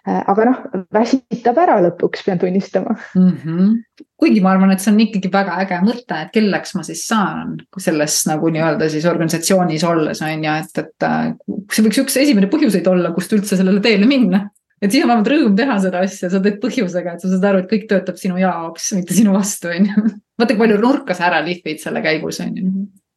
äh,. 0.09 0.25
aga 0.27 0.49
noh, 0.51 0.61
väsitab 0.95 1.63
ära 1.63 1.79
lõpuks, 1.87 2.27
pean 2.27 2.43
tunnistama 2.43 2.97
mm. 2.97 3.33
-hmm. 3.45 4.05
kuigi 4.19 4.43
ma 4.43 4.57
arvan, 4.57 4.75
et 4.75 4.83
see 4.83 4.93
on 4.93 5.01
ikkagi 5.07 5.31
väga 5.33 5.59
äge 5.63 5.81
mõte, 5.87 6.19
et 6.19 6.35
kelleks 6.35 6.75
ma 6.75 6.87
siis 6.87 7.07
saan 7.07 7.59
selles 7.79 8.21
nagu 8.27 8.51
nii-öelda 8.51 8.91
siis 8.91 9.07
organisatsioonis 9.07 9.87
olles 9.87 10.23
on 10.27 10.47
ju, 10.51 10.61
et, 10.65 10.85
et 10.85 11.07
äh, 11.07 11.33
see 11.71 11.87
võiks 11.87 12.03
üks 12.03 12.23
esimene 12.27 12.51
põhjuseid 12.51 12.91
olla, 12.91 13.15
kust 13.15 13.39
üldse 13.39 13.55
sellele 13.55 13.85
teele 13.85 14.11
minna 14.11 14.49
et 14.83 14.93
siis 14.93 15.03
on 15.03 15.11
vähemalt 15.11 15.33
rõõm 15.33 15.57
teha 15.59 15.79
seda 15.83 16.05
asja, 16.07 16.31
sa 16.31 16.41
teed 16.45 16.61
põhjusega, 16.63 17.17
et 17.17 17.25
sa 17.25 17.33
saad 17.33 17.49
aru, 17.51 17.65
et 17.65 17.73
kõik 17.73 17.89
töötab 17.91 18.21
sinu 18.21 18.39
jaoks, 18.41 18.93
mitte 18.99 19.17
sinu 19.17 19.35
vastu, 19.37 19.71
on 19.75 19.91
ju. 19.91 20.07
vaata, 20.39 20.55
kui 20.55 20.65
palju 20.65 20.81
nurka 20.83 21.19
sa 21.19 21.29
ära 21.33 21.43
lihvid 21.47 21.83
selle 21.83 22.05
käigus, 22.05 22.41
on 22.45 22.57
ju 22.57 22.73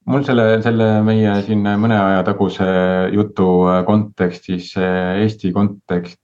mul 0.09 0.24
selle, 0.26 0.45
selle 0.66 0.88
meie 1.05 1.34
siin 1.45 1.62
mõne 1.64 1.97
aja 1.97 2.24
taguse 2.26 2.68
jutu 3.14 3.49
kontekstis, 3.88 4.74
Eesti 4.78 5.51
kontekst. 5.55 6.18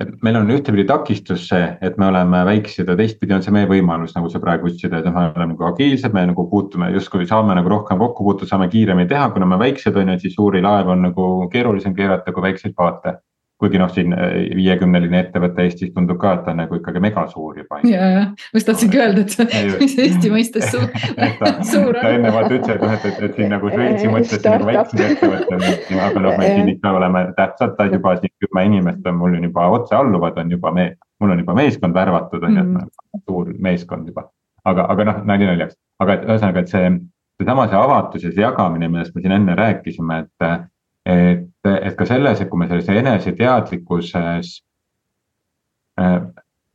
et 0.00 0.10
meil 0.24 0.36
on 0.38 0.50
ühtepidi 0.50 0.86
takistus 0.88 1.46
see, 1.48 1.66
et 1.84 1.98
me 2.00 2.06
oleme 2.08 2.40
väiksed 2.48 2.88
ja 2.88 2.96
teistpidi 2.96 3.34
on 3.36 3.42
see 3.44 3.52
meie 3.52 3.68
võimalus, 3.68 4.14
nagu 4.16 4.30
sa 4.32 4.40
praegu 4.40 4.70
ütlesid, 4.70 4.94
et 4.96 5.04
me 5.04 5.26
oleme 5.28 5.52
nagu 5.52 5.66
agiilsed, 5.68 6.14
me 6.16 6.24
nagu 6.32 6.46
puutume 6.50 6.88
justkui 6.94 7.28
saame 7.28 7.54
nagu 7.54 7.68
rohkem 7.68 8.00
kokku 8.00 8.24
puutuda, 8.24 8.48
saame 8.48 8.70
kiiremini 8.72 9.08
teha, 9.08 9.28
kuna 9.34 9.46
me 9.46 9.60
väiksed 9.60 9.96
on 9.96 10.08
ju, 10.08 10.16
et 10.16 10.24
siis 10.24 10.34
suuri 10.34 10.62
laevu 10.64 10.96
on 10.96 11.04
nagu 11.10 11.26
keerulisem 11.52 11.94
keerata 11.94 12.32
kui 12.32 12.48
väikseid 12.48 12.74
paate 12.76 13.18
kuigi 13.60 13.80
noh, 13.80 13.90
siin 13.92 14.14
äh, 14.16 14.32
viiekümneline 14.56 15.18
ettevõte 15.20 15.66
Eestis 15.66 15.90
tundub 15.92 16.18
ka, 16.20 16.32
et 16.38 16.46
ta 16.46 16.54
on 16.54 16.62
nagu 16.62 16.78
ikkagi 16.78 17.02
megasuur 17.04 17.58
juba. 17.60 17.80
ja, 17.84 18.06
ja 18.14 18.22
ma 18.30 18.56
just 18.56 18.70
tahtsingi 18.70 19.00
öelda, 19.00 19.24
et 19.26 19.80
mis 19.82 19.96
Eesti 20.00 20.32
mõistes 20.32 20.70
suur, 20.72 20.86
suur 21.72 21.90
on. 21.92 22.00
ta 22.00 22.14
enne 22.16 22.32
vaata 22.32 22.56
ütles, 22.56 22.72
et 22.74 22.86
noh, 22.86 22.94
et, 22.96 23.04
et, 23.10 23.20
et 23.28 23.36
siin 23.36 23.52
nagu 23.52 23.72
Šveitsi 23.74 24.08
mõttes 24.14 24.42
nagu 24.46 24.70
väiksem 24.70 25.04
ettevõte, 25.10 25.60
aga 26.06 26.24
noh, 26.24 26.40
me 26.40 26.50
siin 26.54 26.72
ikka 26.74 26.94
oleme 27.00 27.24
tähtsad, 27.36 27.84
juba 27.92 28.16
siin 28.22 28.34
kümme 28.46 28.64
inimest 28.70 29.12
on 29.12 29.20
mul 29.20 29.36
on 29.36 29.46
juba 29.50 29.68
otsealluvad 29.76 30.40
on 30.40 30.56
juba 30.56 30.74
me, 30.76 30.88
mul 31.20 31.36
on 31.36 31.44
juba 31.44 31.60
meeskond 31.60 32.00
värvatud 32.00 32.48
on 32.48 32.56
ju, 32.56 32.64
et 32.64 32.74
mm. 32.80 33.22
suur 33.28 33.52
meeskond 33.68 34.08
juba. 34.08 34.30
aga, 34.64 34.88
aga 34.92 35.08
noh, 35.12 35.22
nali 35.28 35.52
naljaks, 35.52 35.76
aga 36.00 36.16
et 36.16 36.28
ühesõnaga, 36.28 36.64
et 36.64 36.72
see, 36.72 36.90
seesama 37.40 37.68
see 37.68 37.80
avatus 37.80 38.24
ja 38.24 38.32
see 38.32 38.44
jagamine, 38.44 38.88
millest 38.88 39.12
me 39.16 39.24
siin 39.24 39.36
enne 39.36 39.56
rääkisime, 39.60 40.24
et 40.24 40.50
et, 41.10 41.49
et 41.68 41.96
ka 41.96 42.06
selles, 42.08 42.40
et 42.40 42.48
kui 42.48 42.60
me 42.60 42.68
sellise 42.68 42.96
eneseteadlikkuses 43.02 44.52
äh,. 46.00 46.20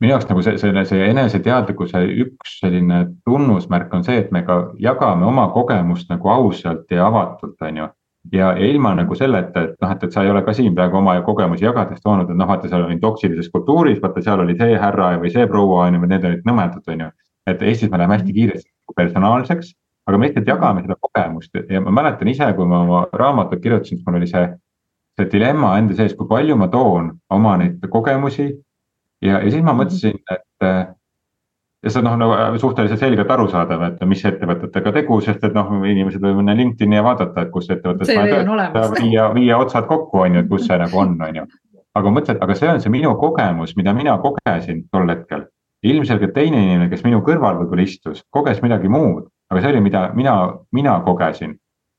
minu 0.00 0.12
jaoks 0.12 0.26
nagu 0.28 0.42
see, 0.44 0.58
selle, 0.60 0.84
see 0.84 1.06
eneseteadlikkuse 1.10 2.02
üks 2.24 2.58
selline 2.60 2.98
tunnusmärk 3.24 3.94
on 3.96 4.04
see, 4.04 4.18
et 4.22 4.32
me 4.32 4.42
ka 4.46 4.58
jagame 4.82 5.24
oma 5.26 5.48
kogemust 5.54 6.10
nagu 6.12 6.28
ausalt 6.30 6.90
ja 6.92 7.06
avatult, 7.06 7.56
on 7.62 7.80
ju. 7.82 7.88
ja, 8.32 8.50
ja 8.58 8.68
ilma 8.70 8.92
nagu 8.98 9.14
selleta, 9.18 9.62
et 9.64 9.80
noh, 9.82 9.94
et, 9.94 10.04
et 10.04 10.12
sa 10.12 10.22
ei 10.22 10.30
ole 10.30 10.42
ka 10.44 10.54
siin 10.54 10.74
praegu 10.74 11.00
oma 11.00 11.16
kogemusi 11.26 11.64
jagades 11.64 12.02
toonud, 12.04 12.30
et 12.30 12.36
noh, 12.36 12.48
vaata, 12.50 12.68
seal 12.68 12.84
oli 12.84 13.00
toksilises 13.00 13.50
kultuuris, 13.54 13.98
vaata, 14.02 14.22
seal 14.22 14.44
oli 14.44 14.58
see 14.60 14.78
härra 14.82 15.14
või 15.22 15.32
see 15.32 15.48
proua 15.50 15.86
on 15.86 15.98
ju, 15.98 16.04
või 16.04 16.12
need 16.14 16.30
olid 16.30 16.46
nõmedad, 16.46 16.84
on 16.92 17.06
ju. 17.06 17.10
et 17.46 17.62
Eestis 17.62 17.90
me 17.90 17.98
läheme 17.98 18.18
hästi 18.18 18.36
kiiresti 18.36 18.96
personaalseks 18.96 19.74
aga 20.06 20.18
me 20.18 20.28
lihtsalt 20.28 20.48
jagame 20.48 20.84
seda 20.84 20.96
kogemust 21.02 21.58
ja 21.70 21.80
ma 21.82 21.94
mäletan 21.94 22.30
ise, 22.30 22.46
kui 22.54 22.66
ma 22.70 22.82
oma 22.84 23.02
raamatut 23.12 23.62
kirjutasin, 23.62 23.98
siis 23.98 24.06
mul 24.06 24.20
oli 24.20 24.28
see, 24.30 24.44
see 25.16 25.30
dilemma 25.32 25.76
enda 25.80 25.96
sees, 25.96 26.14
kui 26.16 26.28
palju 26.28 26.56
ma 26.60 26.68
toon 26.68 27.10
oma 27.32 27.56
neid 27.60 27.84
kogemusi. 27.92 28.50
ja, 29.24 29.40
ja 29.40 29.50
siis 29.50 29.64
ma 29.64 29.72
mõtlesin, 29.76 30.18
et 30.30 30.94
ja 31.86 31.92
see 31.92 32.00
on 32.00 32.08
noh, 32.08 32.16
nagu 32.18 32.58
suhteliselt 32.60 33.00
selgelt 33.00 33.30
arusaadav, 33.30 33.82
et 33.90 34.00
mis 34.10 34.22
ettevõtetega 34.26 34.92
tegu, 34.96 35.18
sest 35.24 35.44
et 35.46 35.54
noh, 35.54 35.68
inimesed 35.86 36.22
võivad 36.22 36.40
minna 36.40 36.56
LinkedIn'i 36.58 36.98
ja 36.98 37.04
vaadata, 37.06 37.44
et 37.44 37.52
kus 37.54 37.68
ettevõttes. 37.70 38.10
viia, 38.96 39.28
viia 39.36 39.58
otsad 39.62 39.86
kokku, 39.90 40.24
on 40.24 40.38
ju, 40.38 40.44
et 40.44 40.50
kus 40.50 40.66
see 40.66 40.78
nagu 40.82 41.02
on, 41.02 41.14
on 41.28 41.42
ju. 41.42 41.46
aga 41.96 42.12
mõtled, 42.12 42.40
aga 42.44 42.56
see 42.58 42.68
on 42.72 42.82
see 42.82 42.92
minu 42.92 43.14
kogemus, 43.20 43.76
mida 43.76 43.94
mina 43.96 44.16
kogesin 44.22 44.82
tol 44.92 45.08
hetkel. 45.12 45.46
ilmselgelt 45.86 46.32
teine 46.34 46.58
inimene, 46.58 46.88
kes 46.90 47.04
minu 47.04 47.20
kõrval 47.22 47.60
võib-olla 47.60 47.84
istus, 47.84 48.24
koges 48.34 48.58
midagi 48.64 48.88
muud, 48.90 49.28
aga 49.52 49.60
see 49.62 49.70
oli, 49.70 49.84
mida 49.84 50.08
mina, 50.16 50.34
mina 50.74 50.96
kogesin. 51.06 51.54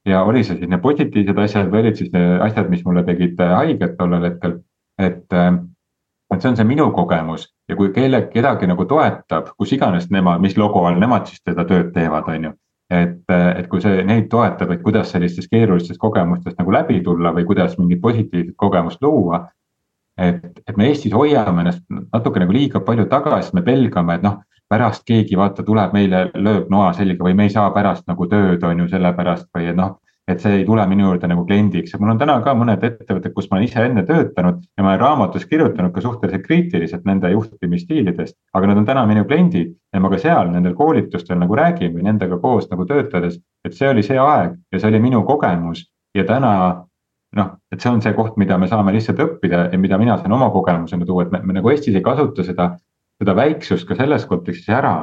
Ja 0.08 0.24
oli 0.24 0.44
see 0.44 0.58
siis 0.58 0.70
need 0.72 0.84
positiivsed 0.84 1.40
asjad 1.44 1.72
või 1.72 1.86
olid 1.86 2.00
siis 2.00 2.14
asjad, 2.16 2.70
mis 2.72 2.86
mulle 2.86 3.04
tegid 3.08 3.40
haiget 3.40 3.98
tollel 4.00 4.30
hetkel, 4.30 4.60
et, 5.00 5.26
et 5.34 6.42
see 6.42 6.52
on 6.52 6.60
see 6.60 6.68
minu 6.68 6.88
kogemus 6.96 7.50
ja 7.70 7.76
kui 7.76 7.92
kelle, 7.96 8.24
kedagi 8.32 8.70
nagu 8.72 8.86
toetab, 8.88 9.52
kus 9.60 9.76
iganes 9.76 10.08
nemad, 10.14 10.42
mis 10.44 10.58
logo 10.58 10.86
all 10.88 11.00
nemad 11.02 11.28
siis 11.28 11.44
seda 11.44 11.68
tööd 11.68 11.92
teevad, 11.96 12.32
on 12.32 12.50
ju 12.50 12.56
et, 12.90 13.24
et 13.30 13.68
kui 13.68 13.82
see 13.84 14.04
neid 14.08 14.30
toetab, 14.32 14.72
et 14.72 14.84
kuidas 14.84 15.12
sellistest 15.12 15.52
keerulistest 15.52 16.00
kogemustest 16.00 16.58
nagu 16.60 16.74
läbi 16.74 17.02
tulla 17.04 17.34
või 17.36 17.46
kuidas 17.48 17.76
mingit 17.80 18.02
positiivset 18.02 18.56
kogemust 18.56 19.02
luua. 19.04 19.44
Et, 20.18 20.44
et 20.68 20.78
me 20.78 20.90
Eestis 20.90 21.14
hoiame 21.14 21.64
ennast 21.64 21.84
natuke 21.90 22.42
nagu 22.44 22.56
liiga 22.56 22.82
palju 22.86 23.08
tagasi, 23.12 23.54
me 23.54 23.64
pelgame, 23.66 24.18
et 24.18 24.26
noh, 24.26 24.42
pärast 24.68 25.06
keegi 25.08 25.38
vaata 25.40 25.64
tuleb 25.64 25.94
meile, 25.96 26.28
lööb 26.36 26.72
noa 26.74 26.92
selga 26.98 27.24
või 27.24 27.38
me 27.38 27.48
ei 27.48 27.54
saa 27.54 27.70
pärast 27.76 28.08
nagu 28.08 28.28
tööd, 28.28 28.64
on 28.68 28.84
ju, 28.84 28.90
sellepärast 28.92 29.48
või 29.56 29.72
et 29.72 29.80
noh 29.80 29.96
et 30.28 30.42
see 30.44 30.58
ei 30.60 30.66
tule 30.68 30.84
minu 30.92 31.06
juurde 31.06 31.28
nagu 31.32 31.46
kliendiks 31.48 31.94
ja 31.94 32.00
mul 32.02 32.12
on 32.12 32.18
täna 32.20 32.36
ka 32.44 32.52
mõned 32.58 32.82
ettevõtted, 32.84 33.32
kus 33.36 33.48
ma 33.48 33.58
olen 33.58 33.68
ise 33.68 33.84
enne 33.88 34.04
töötanud 34.08 34.60
ja 34.60 34.84
ma 34.84 34.92
olen 34.92 35.00
raamatus 35.00 35.46
kirjutanud 35.48 35.94
ka 35.96 36.04
suhteliselt 36.04 36.44
kriitiliselt 36.44 37.06
nende 37.08 37.32
juhtimisstiilidest. 37.32 38.36
aga 38.54 38.68
nad 38.68 38.82
on 38.82 38.90
täna 38.90 39.06
minu 39.08 39.24
kliendid 39.26 39.72
ja 39.94 40.02
ma 40.04 40.12
ka 40.12 40.20
seal 40.20 40.52
nendel 40.52 40.76
koolitustel 40.76 41.40
nagu 41.40 41.56
räägin 41.56 41.94
või 41.96 42.04
nendega 42.10 42.40
koos 42.44 42.68
nagu 42.72 42.86
töötades, 42.86 43.40
et 43.64 43.74
see 43.74 43.88
oli 43.90 44.04
see 44.04 44.20
aeg 44.20 44.60
ja 44.72 44.80
see 44.80 44.92
oli 44.92 45.00
minu 45.00 45.24
kogemus 45.24 45.86
ja 46.16 46.28
täna 46.28 46.84
noh, 47.38 47.54
et 47.72 47.84
see 47.84 47.92
on 47.92 48.02
see 48.04 48.16
koht, 48.18 48.38
mida 48.42 48.58
me 48.58 48.70
saame 48.70 48.94
lihtsalt 48.96 49.22
õppida 49.24 49.68
ja 49.72 49.80
mida 49.80 50.00
mina 50.02 50.18
saan 50.20 50.36
oma 50.38 50.50
kogemusena 50.54 51.06
tuua, 51.06 51.28
et 51.28 51.34
me, 51.36 51.42
me 51.46 51.58
nagu 51.60 51.72
Eestis 51.72 51.96
ei 51.96 52.06
kasuta 52.06 52.46
seda, 52.46 52.72
seda 53.22 53.36
väiksust 53.38 53.88
ka 53.88 53.98
selles 54.00 54.26
kontekstis 54.30 54.70
ära 54.74 54.96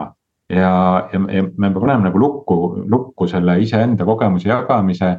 ja, 0.50 0.72
ja, 1.12 1.20
ja 1.38 1.44
me 1.46 1.70
paneme 1.74 2.08
nagu 2.08 2.20
lukku, 2.20 2.58
lukku 2.90 3.28
selle 3.30 3.58
iseenda 3.62 4.06
kogemuse 4.08 4.50
jagamise 4.50 5.14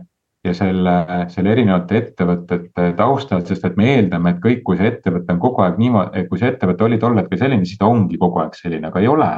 ja 0.46 0.54
selle, 0.54 0.96
selle 1.34 1.54
erinevate 1.56 1.98
ettevõtete 2.02 2.92
taustal, 2.98 3.42
sest 3.48 3.66
et 3.66 3.78
me 3.80 3.90
eeldame, 3.96 4.36
et 4.36 4.42
kõik, 4.44 4.62
kui 4.68 4.78
see 4.78 4.92
ettevõte 4.92 5.34
on 5.34 5.42
kogu 5.42 5.64
aeg 5.66 5.80
niimoodi, 5.82 6.26
kui 6.30 6.42
see 6.42 6.52
ettevõte 6.54 6.86
oli 6.86 7.00
tol 7.02 7.18
hetkel 7.18 7.42
selline, 7.42 7.66
siis 7.66 7.82
ta 7.82 7.90
ongi 7.90 8.20
kogu 8.22 8.44
aeg 8.44 8.58
selline, 8.58 8.92
aga 8.92 9.02
ei 9.02 9.10
ole. 9.10 9.32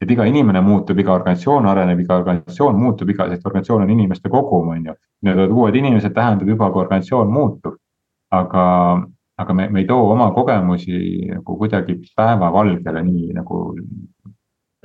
Et 0.00 0.10
iga 0.10 0.24
inimene 0.30 0.60
muutub, 0.62 0.98
iga 0.98 1.12
organisatsioon 1.16 1.66
areneb, 1.66 2.00
iga 2.04 2.18
organisatsioon 2.20 2.78
muutub, 2.78 3.10
iga, 3.10 3.26
organisatsioon 3.26 3.82
on 3.82 3.90
inimeste 3.90 4.30
kogum, 4.30 4.68
on 4.74 4.84
ju. 4.86 4.94
Need 5.26 5.34
tulevad 5.34 5.54
uued 5.56 5.78
inimesed, 5.80 6.14
tähendab 6.14 6.48
juba, 6.48 6.70
kui 6.72 6.84
organisatsioon 6.84 7.32
muutub. 7.34 7.78
aga, 8.30 8.62
aga 9.40 9.54
me, 9.56 9.68
me 9.72 9.80
ei 9.80 9.86
too 9.88 10.10
oma 10.12 10.26
kogemusi 10.36 10.98
nagu 11.30 11.54
kuidagi 11.56 11.94
päevavalgele 12.16 13.00
nii 13.06 13.30
nagu 13.32 13.60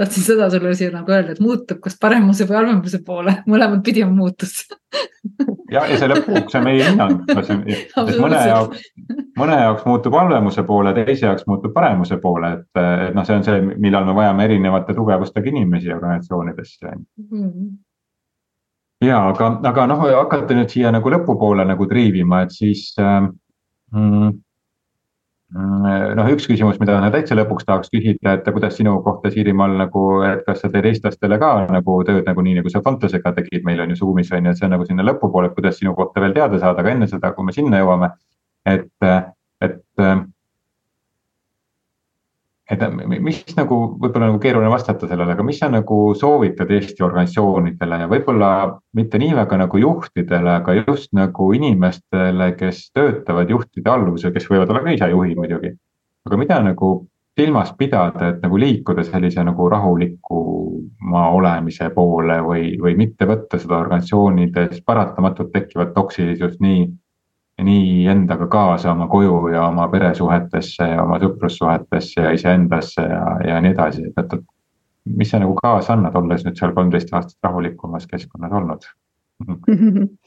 tahtsin 0.04 0.26
seda 0.28 0.50
sulle 0.54 0.74
siia 0.78 0.92
nagu 0.94 1.12
öelda, 1.12 1.34
et 1.34 1.42
muutub 1.44 1.80
kas 1.84 1.96
paremuse 2.02 2.48
või 2.50 2.60
halvemuse 2.60 3.00
poole, 3.06 3.36
mõlemat 3.50 3.84
pidi 3.86 4.04
on 4.06 4.16
muutus. 4.18 4.66
Ja, 5.72 5.86
ja 5.90 5.98
see 5.98 6.10
lõpuks 6.12 6.54
on 6.60 6.66
meie 6.68 6.84
hinnang, 6.86 7.24
mõne 8.22 8.42
jaoks, 8.46 8.84
mõne 9.40 9.56
jaoks 9.58 9.88
muutub 9.90 10.18
halvemuse 10.20 10.66
poole, 10.68 10.94
teise 10.98 11.26
jaoks 11.26 11.48
muutub 11.50 11.74
paremuse 11.74 12.20
poole, 12.22 12.52
et, 12.60 12.82
et 13.08 13.16
noh, 13.18 13.26
see 13.26 13.40
on 13.40 13.48
see, 13.48 13.62
millal 13.82 14.06
me 14.06 14.14
vajame 14.20 14.46
erinevate 14.50 14.94
tugevustega 14.94 15.50
inimesi 15.50 15.94
organisatsioonidesse 15.96 16.92
mm. 16.92 17.30
-hmm. 17.32 17.72
ja 19.08 19.24
aga, 19.32 19.50
aga 19.72 19.88
noh, 19.90 20.06
hakata 20.20 20.60
nüüd 20.60 20.70
siia 20.76 20.92
nagu 20.94 21.16
lõpupoole 21.16 21.66
nagu 21.66 21.90
triivima, 21.90 22.44
et 22.46 22.54
siis 22.54 22.92
ähm, 23.02 23.34
Mm, 23.94 24.42
noh, 25.54 26.30
üks 26.34 26.48
küsimus, 26.50 26.80
mida 26.82 26.98
täitsa 27.14 27.38
lõpuks 27.38 27.68
tahaks 27.68 27.92
küsida, 27.94 28.36
et 28.38 28.48
kuidas 28.56 28.78
sinu 28.80 28.96
kohta 29.06 29.32
Siirimaal 29.34 29.76
nagu, 29.78 30.04
et 30.26 30.42
kas 30.48 30.64
sa 30.64 30.72
teed 30.74 30.88
eestlastele 30.90 31.38
ka 31.42 31.52
nagu 31.70 31.98
tööd 32.08 32.26
nagu 32.30 32.46
nii, 32.46 32.58
nagu 32.60 32.74
sa 32.74 32.82
Fontosega 32.86 33.36
tegid, 33.38 33.62
meil 33.68 33.84
on 33.84 33.94
ju 33.94 34.00
Zoom'is 34.02 34.32
on 34.34 34.50
ju, 34.50 34.54
et 34.54 34.62
see 34.62 34.68
on 34.68 34.74
nagu 34.76 34.88
sinna 34.90 35.06
lõpupoole, 35.06 35.52
et 35.52 35.58
kuidas 35.58 35.78
sinu 35.82 35.94
kohta 35.98 36.24
veel 36.24 36.34
teada 36.38 36.60
saada, 36.62 36.82
aga 36.82 36.96
enne 36.96 37.10
seda, 37.12 37.34
kui 37.38 37.46
me 37.46 37.56
sinna 37.56 37.84
jõuame. 37.84 38.14
et, 38.66 38.88
et 39.62 40.33
et 42.72 42.84
mis 43.20 43.42
nagu 43.58 43.78
võib-olla 44.00 44.30
nagu 44.30 44.40
keeruline 44.42 44.72
vastata 44.72 45.08
sellele, 45.10 45.36
aga 45.36 45.44
mis 45.44 45.60
sa 45.60 45.68
nagu 45.72 45.98
soovitad 46.16 46.72
Eesti 46.72 47.04
organisatsioonidele 47.04 48.04
ja 48.04 48.10
võib-olla 48.12 48.52
mitte 48.96 49.20
nii 49.20 49.34
väga 49.36 49.60
nagu 49.66 49.82
juhtidele, 49.82 50.54
aga 50.62 50.78
just 50.80 51.12
nagu 51.18 51.50
inimestele, 51.58 52.54
kes 52.60 52.86
töötavad 52.96 53.52
juhtide 53.52 53.92
alluvusel, 53.92 54.32
kes 54.36 54.48
võivad 54.52 54.72
olla 54.72 54.86
ka 54.86 54.96
ise 54.96 55.12
juhid 55.12 55.40
muidugi. 55.40 55.74
aga 56.24 56.40
mida 56.40 56.62
nagu 56.64 56.94
silmas 57.36 57.74
pidada, 57.76 58.30
et 58.30 58.44
nagu 58.46 58.58
liikuda 58.62 59.04
sellise 59.04 59.44
nagu 59.44 59.68
rahulikuma 59.70 61.28
olemise 61.36 61.90
poole 61.92 62.40
või, 62.46 62.68
või 62.80 62.96
mitte 62.96 63.28
võtta 63.28 63.60
seda 63.60 63.82
organisatsioonides 63.82 64.84
paratamatult 64.86 65.52
tekkivat 65.52 65.94
toksilisust 65.98 66.62
nii 66.64 66.86
nii 67.62 68.08
endaga 68.10 68.48
kaasa 68.48 68.92
oma 68.92 69.08
koju 69.08 69.48
ja 69.54 69.68
oma 69.68 69.88
peresuhetesse 69.92 70.88
ja 70.90 71.04
oma 71.04 71.20
sõprussuhetesse 71.22 72.22
ja 72.22 72.32
iseendasse 72.34 73.02
ja, 73.02 73.24
ja 73.48 73.62
nii 73.62 73.76
edasi, 73.76 74.08
et, 74.10 74.18
et, 74.18 74.34
et 74.34 75.16
mis 75.20 75.30
sa 75.30 75.40
nagu 75.44 75.56
kaasa 75.62 75.94
annad, 75.94 76.16
olles 76.18 76.46
nüüd 76.46 76.58
seal 76.60 76.74
kolmteist 76.74 77.14
aastat 77.14 77.50
rahulikumas 77.50 78.08
keskkonnas 78.10 78.60
olnud? 78.62 78.90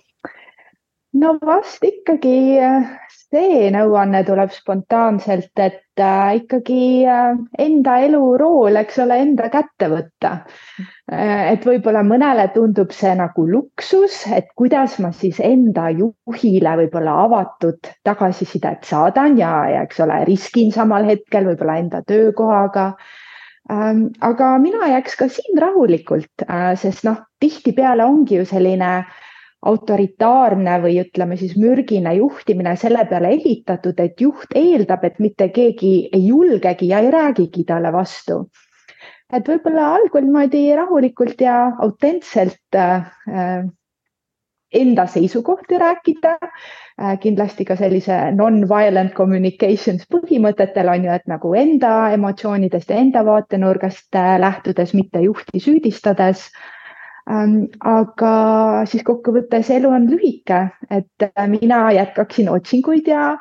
No 1.17 1.39
vast 1.41 1.85
ikkagi 1.87 2.59
äh, 2.61 2.89
see 3.35 3.71
nõuanne 3.75 4.23
tuleb 4.27 4.53
spontaanselt, 4.55 5.51
et 5.59 6.01
äh, 6.03 6.37
ikkagi 6.39 7.07
äh, 7.11 7.35
enda 7.59 7.97
elurool, 8.07 8.79
eks 8.79 9.01
ole, 9.03 9.19
enda 9.25 9.49
kätte 9.53 9.89
võtta 9.91 10.33
äh,. 11.11 11.53
et 11.53 11.67
võib-olla 11.67 12.05
mõnele 12.07 12.47
tundub 12.55 12.95
see 12.95 13.15
nagu 13.19 13.47
luksus, 13.51 14.23
et 14.31 14.53
kuidas 14.59 14.99
ma 15.03 15.11
siis 15.17 15.41
enda 15.43 15.89
juhile 15.91 16.77
võib-olla 16.83 17.19
avatud 17.27 17.93
tagasisidet 18.07 18.87
saadan 18.87 19.39
ja, 19.41 19.53
ja 19.75 19.85
eks 19.89 20.03
ole, 20.07 20.23
riskin 20.29 20.73
samal 20.75 21.09
hetkel 21.11 21.51
võib-olla 21.51 21.81
enda 21.83 22.03
töökohaga 22.07 22.93
ähm,. 23.73 24.09
aga 24.23 24.55
mina 24.63 24.95
jääks 24.95 25.19
ka 25.19 25.31
siin 25.33 25.59
rahulikult 25.59 26.47
sest 26.79 27.09
noh, 27.09 27.25
tihtipeale 27.43 28.07
ongi 28.07 28.39
ju 28.39 28.47
selline 28.47 28.93
äh, 29.03 29.23
autoritaarne 29.65 30.77
või 30.83 30.99
ütleme 31.01 31.37
siis 31.41 31.57
mürgine 31.59 32.15
juhtimine 32.19 32.77
selle 32.77 33.07
peale 33.09 33.33
ehitatud, 33.39 33.99
et 34.01 34.21
juht 34.21 34.53
eeldab, 34.55 35.05
et 35.05 35.19
mitte 35.23 35.49
keegi 35.55 35.95
ei 36.13 36.27
julgegi 36.29 36.91
ja 36.93 37.01
ei 37.01 37.11
räägigi 37.11 37.65
talle 37.65 37.93
vastu. 37.93 38.47
et 39.33 39.49
võib-olla 39.49 39.89
algul 39.97 40.23
niimoodi 40.23 40.77
rahulikult 40.77 41.41
ja 41.41 41.73
autentselt 41.83 42.77
äh, 42.79 43.09
enda 44.73 45.07
seisukohti 45.07 45.79
rääkida 45.79 46.37
äh,. 46.43 47.19
kindlasti 47.21 47.65
ka 47.65 47.77
sellise 47.77 48.31
non-violent 48.37 49.15
communications 49.15 50.07
põhimõtetel 50.13 50.89
on 50.93 51.05
ju, 51.05 51.11
et 51.11 51.27
nagu 51.27 51.55
enda 51.55 52.13
emotsioonidest 52.15 52.91
ja 52.91 53.03
enda 53.03 53.25
vaatenurgast 53.25 54.15
äh, 54.15 54.39
lähtudes, 54.41 54.95
mitte 54.95 55.21
juhti 55.27 55.61
süüdistades 55.61 56.47
äh, 56.47 56.76
aga 57.27 58.33
siis 58.87 59.03
kokkuvõttes 59.03 59.71
elu 59.75 59.91
on 59.91 60.05
lühike, 60.07 60.61
et 60.91 61.25
äh, 61.27 61.47
mina 61.51 61.91
jätkaksin 61.91 62.49
otsinguid 62.53 63.09
ja, 63.11 63.33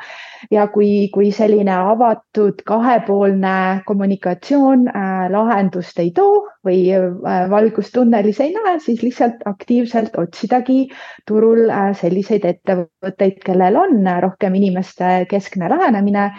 ja 0.51 0.65
kui, 0.73 1.09
kui 1.13 1.29
selline 1.31 1.73
avatud 1.75 2.63
kahepoolne 2.65 3.83
kommunikatsioon 3.85 4.87
äh, 4.89 5.27
lahendust 5.29 5.99
ei 6.01 6.09
too 6.17 6.47
või 6.65 6.79
äh, 6.97 7.45
valgust 7.51 7.93
tunnelis 7.93 8.41
ei 8.41 8.55
näe, 8.57 8.79
siis 8.81 9.03
lihtsalt 9.05 9.45
aktiivselt 9.45 10.17
otsidagi 10.17 10.87
turul 11.27 11.69
selliseid 11.99 12.45
ettevõtteid, 12.45 13.37
kellel 13.45 13.77
on 13.77 14.01
rohkem 14.25 14.57
inimeste 14.57 15.27
keskne 15.29 15.69
lähenemine 15.69 16.31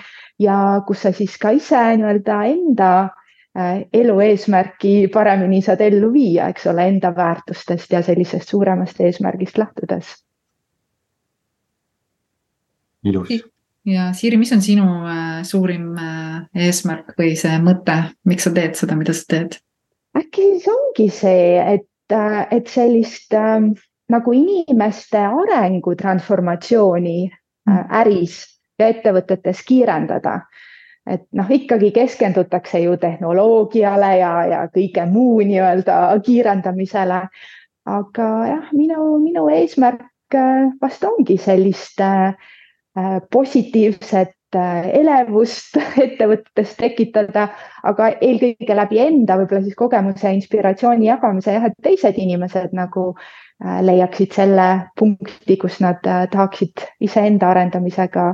ja 0.43 0.83
kus 0.87 1.07
sa 1.07 1.15
siis 1.15 1.39
ka 1.39 1.55
ise 1.55 1.79
nii-öelda 1.95 2.43
enda 2.51 2.91
elu 3.93 4.21
eesmärki 4.21 5.09
paremini 5.13 5.63
saad 5.65 5.81
ellu 5.81 6.11
viia, 6.13 6.49
eks 6.53 6.67
ole, 6.69 6.89
enda 6.91 7.13
väärtustest 7.17 7.93
ja 7.93 8.03
sellisest 8.03 8.49
suuremast 8.49 9.01
eesmärgist 9.01 9.59
lähtudes. 9.59 10.15
ilus. 13.05 13.29
ja 13.87 14.13
Siiri, 14.13 14.37
mis 14.37 14.53
on 14.53 14.63
sinu 14.63 14.87
äh, 15.07 15.43
suurim 15.43 15.93
äh, 15.97 16.41
eesmärk 16.55 17.15
või 17.19 17.37
see 17.39 17.59
mõte, 17.63 17.97
miks 18.25 18.49
sa 18.49 18.51
teed 18.51 18.75
seda, 18.75 18.97
mida 18.99 19.15
sa 19.15 19.25
teed? 19.31 19.61
äkki 20.17 20.47
see 20.61 20.73
ongi 20.73 21.09
see, 21.13 21.77
et, 21.77 22.17
et 22.51 22.73
sellist 22.73 23.35
äh, 23.37 23.71
nagu 24.13 24.35
inimeste 24.35 25.23
arengu 25.23 25.95
transformatsiooni 25.99 27.19
äh, 27.31 27.83
äris 28.03 28.41
ja 28.79 28.91
ettevõtetes 28.93 29.63
kiirendada 29.67 30.41
et 31.07 31.27
noh, 31.39 31.51
ikkagi 31.51 31.93
keskendutakse 31.95 32.81
ju 32.83 32.97
tehnoloogiale 33.01 34.11
ja, 34.19 34.33
ja 34.51 34.61
kõige 34.73 35.07
muu 35.11 35.39
nii-öelda 35.47 35.99
kiirendamisele. 36.27 37.21
aga 37.87 38.29
jah, 38.51 38.71
minu, 38.75 39.19
minu 39.23 39.47
eesmärk 39.55 40.35
äh, 40.35 40.73
vast 40.83 41.05
ongi 41.07 41.37
sellist 41.39 42.01
äh, 42.03 42.35
positiivset 43.31 44.35
elevust 44.57 45.77
ettevõttes 46.05 46.73
tekitada, 46.79 47.49
aga 47.85 48.09
eelkõige 48.25 48.77
läbi 48.79 48.99
enda 49.03 49.37
võib-olla 49.37 49.63
siis 49.63 49.77
kogemuse 49.77 50.27
ja 50.27 50.33
inspiratsiooni 50.35 51.11
jagamise 51.11 51.53
jah, 51.59 51.67
et 51.69 51.77
teised 51.83 52.17
inimesed 52.19 52.73
nagu 52.75 53.11
leiaksid 53.61 54.33
selle 54.37 54.67
punkti, 54.99 55.59
kus 55.61 55.79
nad 55.85 56.01
tahaksid 56.05 56.87
iseenda 57.05 57.51
arendamisega 57.53 58.27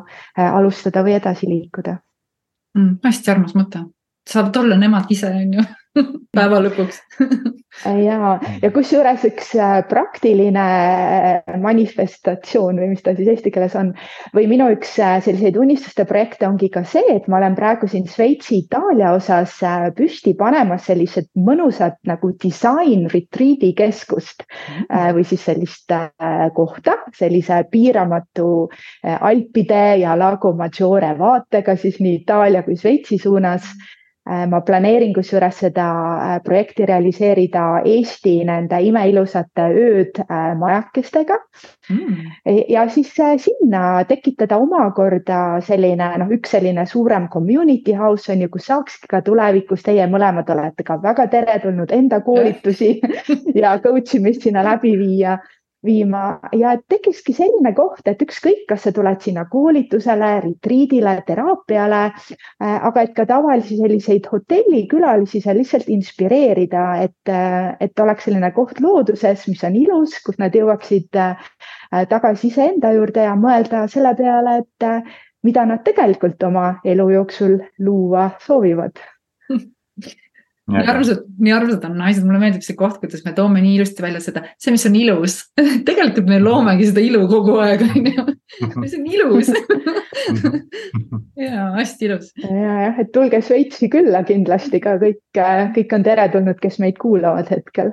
alustada 0.53 1.03
või 1.07 1.17
edasi 1.19 1.51
liikuda 1.51 1.97
mm,. 2.79 2.99
hästi 3.05 3.31
armas 3.31 3.55
mõte, 3.59 3.85
saavad 4.29 4.57
olla 4.57 4.77
nemad 4.77 5.11
ise, 5.11 5.31
on 5.31 5.59
ju 5.59 5.65
päeva 6.37 6.63
lõpuks. 6.65 7.03
Ja, 7.83 8.35
ja 8.61 8.69
kusjuures 8.71 9.23
üks 9.25 9.55
äh, 9.57 9.79
praktiline 9.89 10.63
äh, 10.63 11.55
manifestatsioon 11.59 12.77
või 12.79 12.91
mis 12.91 13.01
ta 13.03 13.15
siis 13.17 13.31
eesti 13.33 13.51
keeles 13.51 13.73
on 13.81 13.95
või 14.37 14.45
minu 14.51 14.67
üks 14.75 14.91
äh, 15.01 15.15
selliseid 15.25 15.57
unistuste 15.57 16.05
projekte 16.07 16.45
ongi 16.47 16.69
ka 16.75 16.83
see, 16.87 17.17
et 17.17 17.31
ma 17.33 17.39
olen 17.41 17.57
praegu 17.57 17.89
siin 17.89 18.05
Šveitsi, 18.13 18.61
Itaalia 18.67 19.15
osas 19.17 19.57
püsti 19.97 20.35
panemas 20.39 20.85
sellised 20.91 21.31
mõnusad 21.33 21.97
nagu 22.07 22.35
disain 22.45 23.09
retreat'i 23.11 23.73
keskust 23.79 24.45
mm. 24.45 25.17
või 25.17 25.25
siis 25.33 25.49
sellist 25.49 25.97
kohta 26.55 26.99
sellise 27.17 27.63
piiramatu 27.73 28.51
Alpide 29.17 29.83
ja 30.05 30.13
Lago 30.21 30.53
Maggiore 30.61 31.17
vaatega 31.19 31.79
siis 31.81 31.99
nii 32.05 32.21
Itaalia 32.21 32.63
kui 32.69 32.77
Šveitsi 32.77 33.19
suunas. 33.23 33.73
Äh, 33.73 34.02
ma 34.23 34.61
planeerin 34.63 35.11
kusjuures 35.15 35.57
seda 35.65 35.85
äh, 36.15 36.35
projekti 36.45 36.87
realiseerida 36.87 37.83
Eesti 37.91 38.37
nende 38.47 38.79
imeilusate 38.87 39.65
ööd 39.75 40.21
äh, 40.23 40.53
majakestega. 40.59 41.39
Mm.. 41.91 42.29
ja 42.71 42.85
siis 42.89 43.11
sinna 43.43 44.05
tekitada 44.07 44.57
omakorda 44.63 45.61
selline 45.67 46.13
noh, 46.23 46.31
üks 46.37 46.55
selline 46.55 46.85
suurem 46.87 47.27
community 47.33 47.97
house 47.99 48.31
on 48.33 48.45
ju, 48.45 48.49
kus 48.53 48.69
saakski 48.71 49.11
ka 49.11 49.21
tulevikus, 49.27 49.83
teie 49.83 50.07
mõlemad 50.07 50.49
olete 50.55 50.87
ka 50.87 51.01
väga 51.03 51.27
teretulnud 51.33 51.91
enda 51.93 52.21
koolitusi 52.23 52.95
ja 53.63 53.75
coach 53.83 54.15
imist 54.21 54.47
sinna 54.47 54.63
läbi 54.63 54.95
viia 55.01 55.41
viima. 55.85 56.39
Ja 56.57 56.73
et 56.77 56.85
tekikski 56.91 57.35
selline 57.37 57.73
koht, 57.77 58.05
et 58.07 58.23
ükskõik, 58.23 58.65
kas 58.71 58.87
sa 58.87 58.93
tuled 58.95 59.23
sinna 59.25 59.45
koolitusele, 59.51 60.31
retriidile, 60.45 61.17
teraapiale, 61.27 62.03
äh, 62.13 62.77
aga 62.89 63.07
et 63.07 63.15
ka 63.17 63.27
tavalisi 63.29 63.79
selliseid 63.81 64.29
hotellikülalisi 64.33 65.43
seal 65.43 65.59
lihtsalt 65.61 65.91
inspireerida, 65.93 66.87
et, 67.07 67.19
äh, 67.29 67.75
et 67.81 68.05
oleks 68.05 68.29
selline 68.29 68.53
koht 68.57 68.81
looduses, 68.81 69.47
mis 69.51 69.65
on 69.67 69.77
ilus, 69.79 70.19
kus 70.27 70.39
nad 70.43 70.55
jõuaksid 70.55 71.19
äh, 71.19 71.53
tagasi 72.09 72.53
iseenda 72.53 72.93
juurde 72.97 73.27
ja 73.27 73.37
mõelda 73.39 73.87
selle 73.91 74.15
peale, 74.19 74.63
et 74.63 74.89
mida 75.43 75.67
nad 75.67 75.83
tegelikult 75.85 76.43
oma 76.47 76.77
elu 76.85 77.09
jooksul 77.17 77.59
luua 77.83 78.31
soovivad 78.41 79.01
nii 80.73 80.89
armsad, 80.93 81.25
nii 81.43 81.55
armsad 81.57 81.85
on 81.89 81.97
naised, 82.01 82.25
mulle 82.27 82.41
meeldib 82.43 82.65
see 82.67 82.77
koht, 82.79 82.99
kuidas 83.03 83.25
me 83.27 83.35
toome 83.37 83.63
nii 83.65 83.77
ilusti 83.79 84.05
välja 84.05 84.23
seda, 84.25 84.45
see, 84.61 84.75
mis 84.75 84.87
on 84.89 84.97
ilus. 84.99 85.37
Tegelikult 85.89 86.31
me 86.31 86.41
loomegi 86.43 86.89
seda 86.91 87.05
ilu 87.05 87.25
kogu 87.31 87.59
aeg, 87.65 87.85
on 87.89 88.09
ju. 88.11 88.27
mis 88.83 88.97
on 88.99 89.09
ilus. 89.19 89.53
Ja 91.43 91.73
hästi 91.75 92.07
ilus. 92.07 92.29
ja 92.39 92.75
jah, 92.85 92.99
et 93.03 93.09
tulge 93.15 93.41
Šveitsi 93.43 93.89
külla 93.91 94.21
kindlasti 94.29 94.79
ka 94.85 94.95
kõik, 95.01 95.19
kõik 95.75 95.95
on 95.97 96.05
teretulnud, 96.07 96.61
kes 96.63 96.79
meid 96.83 96.99
kuulavad 97.03 97.49
hetkel 97.51 97.91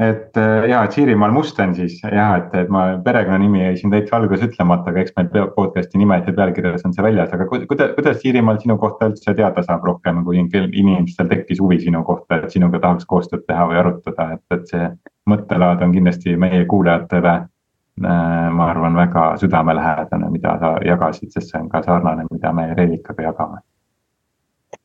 et 0.00 0.36
äh, 0.36 0.68
ja, 0.70 0.84
et 0.84 0.92
Siirimaal 0.92 1.32
Musten 1.32 1.74
siis 1.76 1.98
jah, 2.02 2.36
et, 2.38 2.54
et 2.56 2.70
ma 2.72 2.84
perekonnanimi 3.04 3.60
jäi 3.62 3.76
siin 3.76 3.92
täitsa 3.92 4.16
alguses 4.16 4.44
ütlemata, 4.46 4.90
aga 4.90 5.02
eks 5.02 5.14
meil 5.18 5.48
podcast'i 5.56 6.00
nimed 6.00 6.28
ja 6.28 6.34
pealkirjas 6.36 6.86
on 6.88 6.94
see 6.96 7.04
väljas, 7.04 7.32
aga 7.36 7.46
kuidas, 7.50 7.92
kuidas 7.96 8.20
Siirimaal 8.22 8.60
sinu 8.62 8.78
kohta 8.80 9.10
üldse 9.10 9.34
teada 9.36 9.64
saab 9.66 9.84
rohkem, 9.88 10.22
kui 10.24 10.40
inimestel 10.40 11.28
tekkis 11.30 11.60
huvi 11.60 11.80
sinu 11.84 12.04
kohta, 12.08 12.40
et 12.40 12.56
sinuga 12.56 12.80
tahaks 12.80 13.08
koostööd 13.08 13.44
teha 13.46 13.66
või 13.68 13.80
arutada, 13.82 14.30
et, 14.38 14.44
et 14.56 14.70
see 14.72 14.86
mõttelaad 15.30 15.84
on 15.84 15.92
kindlasti 15.96 16.36
meie 16.36 16.64
kuulajatele 16.70 17.34
äh,. 17.36 18.48
ma 18.52 18.70
arvan, 18.70 18.96
väga 18.96 19.26
südamelähedane, 19.44 20.32
mida 20.32 20.56
sa 20.62 20.78
jagasid, 20.86 21.30
sest 21.34 21.52
see 21.52 21.60
on 21.60 21.68
ka 21.68 21.84
sarnane, 21.84 22.26
mida 22.32 22.52
me 22.56 22.72
Reelikaga 22.74 23.28
jagame 23.28 23.60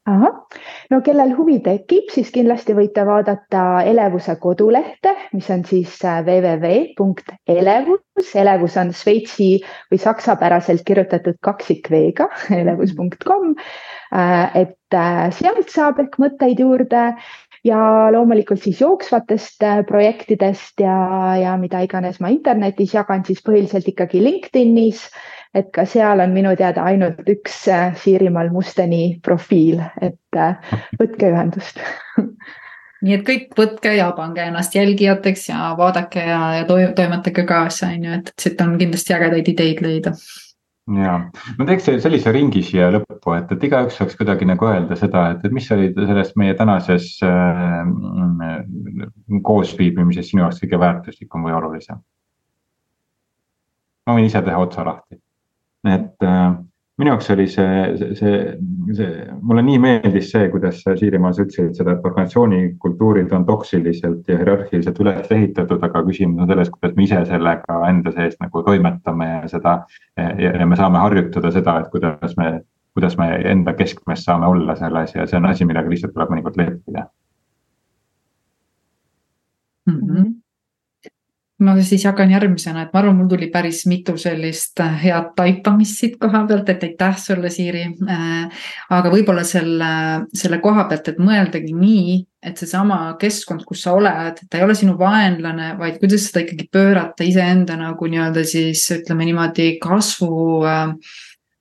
ahah, 0.08 0.60
no 0.92 1.00
kellel 1.06 1.34
huvi 1.38 1.58
tekib, 1.64 2.12
siis 2.14 2.30
kindlasti 2.36 2.76
võite 2.78 3.04
vaadata 3.08 3.64
elevuse 3.88 4.38
kodulehte, 4.42 5.14
mis 5.36 5.50
on 5.54 5.66
siis 5.68 5.98
äh, 6.08 6.22
www.elevus, 6.26 8.04
elevus 8.44 8.78
on 8.80 8.94
šveitsi 8.96 9.50
või 9.92 10.00
saksapäraselt 10.02 10.86
kirjutatud 10.88 11.38
kaksik 11.44 11.92
V-ga, 11.92 12.30
elevus.com. 12.62 13.56
Äh, 14.16 14.64
et 14.64 14.96
äh, 14.96 15.28
sealt 15.36 15.74
saab 15.74 16.00
ehk 16.04 16.16
mõtteid 16.24 16.64
juurde 16.64 17.10
ja 17.68 17.80
loomulikult 18.14 18.62
siis 18.64 18.80
jooksvatest 18.80 19.66
projektidest 19.90 20.80
ja, 20.80 20.98
ja 21.42 21.56
mida 21.60 21.82
iganes 21.84 22.22
ma 22.24 22.32
internetis 22.32 22.94
jagan, 22.96 23.26
siis 23.28 23.42
põhiliselt 23.44 23.90
ikkagi 23.92 24.22
LinkedInis 24.24 25.10
et 25.58 25.72
ka 25.74 25.86
seal 25.90 26.22
on 26.24 26.34
minu 26.36 26.54
teada 26.60 26.86
ainult 26.88 27.28
üks 27.30 27.66
äh, 27.72 27.92
Siirimaal 27.98 28.52
Musteni 28.54 29.18
profiil, 29.24 29.82
et 30.02 30.38
äh, 30.38 30.58
võtke 31.02 31.32
ühendust. 31.34 31.82
Nii 33.06 33.14
et 33.14 33.24
kõik 33.28 33.52
võtke 33.58 33.92
ja 33.94 34.10
pange 34.18 34.42
ennast 34.42 34.74
jälgijateks 34.74 35.50
ja 35.52 35.72
vaadake 35.78 36.24
ja, 36.26 36.42
ja 36.58 36.66
toimetage 36.68 37.46
kaasa, 37.46 37.92
on 37.94 38.08
ju, 38.08 38.20
et 38.22 38.32
siit 38.42 38.62
on 38.66 38.74
kindlasti 38.80 39.14
ägedaid 39.14 39.52
ideid 39.54 39.84
leida. 39.86 40.16
Ja, 40.98 41.18
ma 41.60 41.66
teeks 41.68 41.90
sellise 42.00 42.32
ringi 42.32 42.62
siia 42.64 42.88
lõppu, 42.96 43.34
et, 43.36 43.52
et 43.52 43.64
igaüks 43.68 44.00
saaks 44.00 44.16
kuidagi 44.18 44.48
nagu 44.48 44.70
öelda 44.70 44.96
seda, 44.98 45.26
et, 45.34 45.44
et 45.46 45.54
mis 45.54 45.68
oli 45.76 45.92
selles 45.94 46.32
meie 46.40 46.56
tänases 46.58 47.10
äh, 47.28 47.84
koosviibimises 49.46 50.32
sinu 50.32 50.46
jaoks 50.46 50.64
kõige 50.64 50.80
väärtuslikum 50.86 51.46
või 51.50 51.58
olulisem? 51.60 52.02
ma 54.08 54.16
võin 54.16 54.30
ise 54.30 54.40
teha 54.40 54.60
otsa 54.64 54.86
lahti 54.88 55.20
et 55.94 56.26
äh, 56.26 56.56
minu 56.98 57.12
jaoks 57.12 57.30
oli 57.34 57.46
see, 57.52 58.12
see, 58.18 58.38
see, 58.98 59.10
mulle 59.46 59.64
nii 59.66 59.82
meeldis 59.82 60.32
see, 60.34 60.48
kuidas 60.54 60.80
sa 60.84 60.96
Siirimaa, 60.98 61.34
sa 61.36 61.46
ütlesid 61.46 61.78
seda, 61.78 61.94
et 61.94 62.08
organisatsiooni 62.10 62.62
kultuurid 62.82 63.34
on 63.38 63.46
toksiliselt 63.46 64.30
ja 64.30 64.40
hierarhiliselt 64.40 65.02
üles 65.04 65.30
ehitatud, 65.36 65.84
aga 65.86 66.02
küsimus 66.08 66.46
on 66.46 66.50
selles, 66.54 66.72
kuidas 66.74 66.96
me 66.98 67.06
ise 67.06 67.22
sellega 67.30 67.78
enda 67.90 68.16
sees 68.16 68.40
nagu 68.42 68.64
toimetame 68.66 69.30
ja 69.30 69.52
seda. 69.52 69.76
ja 70.18 70.66
me 70.66 70.80
saame 70.80 71.04
harjutada 71.04 71.54
seda, 71.54 71.78
et 71.84 71.94
kuidas 71.94 72.34
me, 72.40 72.50
kuidas 72.98 73.18
me 73.22 73.30
enda 73.54 73.76
keskmes 73.78 74.26
saame 74.26 74.50
olla 74.50 74.76
selles 74.80 75.14
ja 75.16 75.28
see 75.30 75.38
on 75.38 75.52
asi, 75.52 75.70
millega 75.70 75.94
lihtsalt 75.94 76.18
tuleb 76.18 76.34
mõnikord 76.34 76.58
leppida 76.58 77.08
mm. 79.86 80.02
-hmm 80.02 80.36
ma 81.68 81.76
siis 81.84 82.06
jagan 82.06 82.32
järgmisena, 82.32 82.86
et 82.86 82.94
ma 82.96 83.02
arvan, 83.02 83.18
mul 83.20 83.30
tuli 83.32 83.50
päris 83.54 83.84
mitu 83.90 84.16
sellist 84.20 84.80
äh, 84.84 84.96
head 85.04 85.34
taipamist 85.38 86.00
siit 86.00 86.18
koha 86.22 86.46
pealt, 86.50 86.70
et 86.72 86.86
aitäh 86.88 87.20
sulle, 87.22 87.52
Siiri. 87.54 87.84
Äh, 88.08 88.66
aga 88.98 89.12
võib-olla 89.14 89.44
selle, 89.48 89.92
selle 90.34 90.62
koha 90.64 90.88
pealt, 90.90 91.12
et 91.12 91.22
mõeldagi 91.22 91.76
nii, 91.76 92.18
et 92.48 92.60
seesama 92.60 93.00
keskkond, 93.20 93.66
kus 93.68 93.84
sa 93.86 93.96
oled, 93.98 94.42
ta 94.48 94.60
ei 94.60 94.66
ole 94.66 94.76
sinu 94.78 94.98
vaenlane, 95.00 95.74
vaid 95.80 96.00
kuidas 96.02 96.30
seda 96.30 96.46
ikkagi 96.46 96.70
pöörata 96.72 97.28
iseenda 97.28 97.78
nagu 97.80 98.10
nii-öelda 98.10 98.46
siis 98.48 98.86
ütleme 98.96 99.28
niimoodi 99.28 99.74
kasvu 99.84 100.38
äh, 100.68 100.94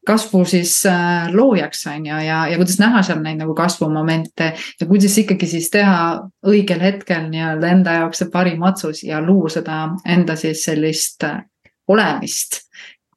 kasvu 0.07 0.45
siis 0.49 0.73
äh, 0.87 1.29
loojaks, 1.35 1.87
on 1.91 2.07
ju, 2.07 2.19
ja, 2.27 2.43
ja 2.51 2.57
kuidas 2.57 2.79
näha 2.81 3.03
seal 3.07 3.23
neid 3.25 3.41
nagu 3.41 3.55
kasvumomente 3.55 4.53
ja 4.81 4.87
kuidas 4.87 5.17
ikkagi 5.19 5.49
siis 5.51 5.71
teha 5.73 5.99
õigel 6.47 6.83
hetkel 6.83 7.27
nii-öelda 7.31 7.73
enda 7.73 7.97
jaoks 8.01 8.23
see 8.23 8.31
parim 8.33 8.63
otsus 8.67 9.03
ja 9.07 9.21
luua 9.25 9.51
seda 9.53 9.81
enda 10.17 10.37
siis 10.39 10.65
sellist 10.69 11.27
äh, 11.27 11.41
olemist 11.89 12.63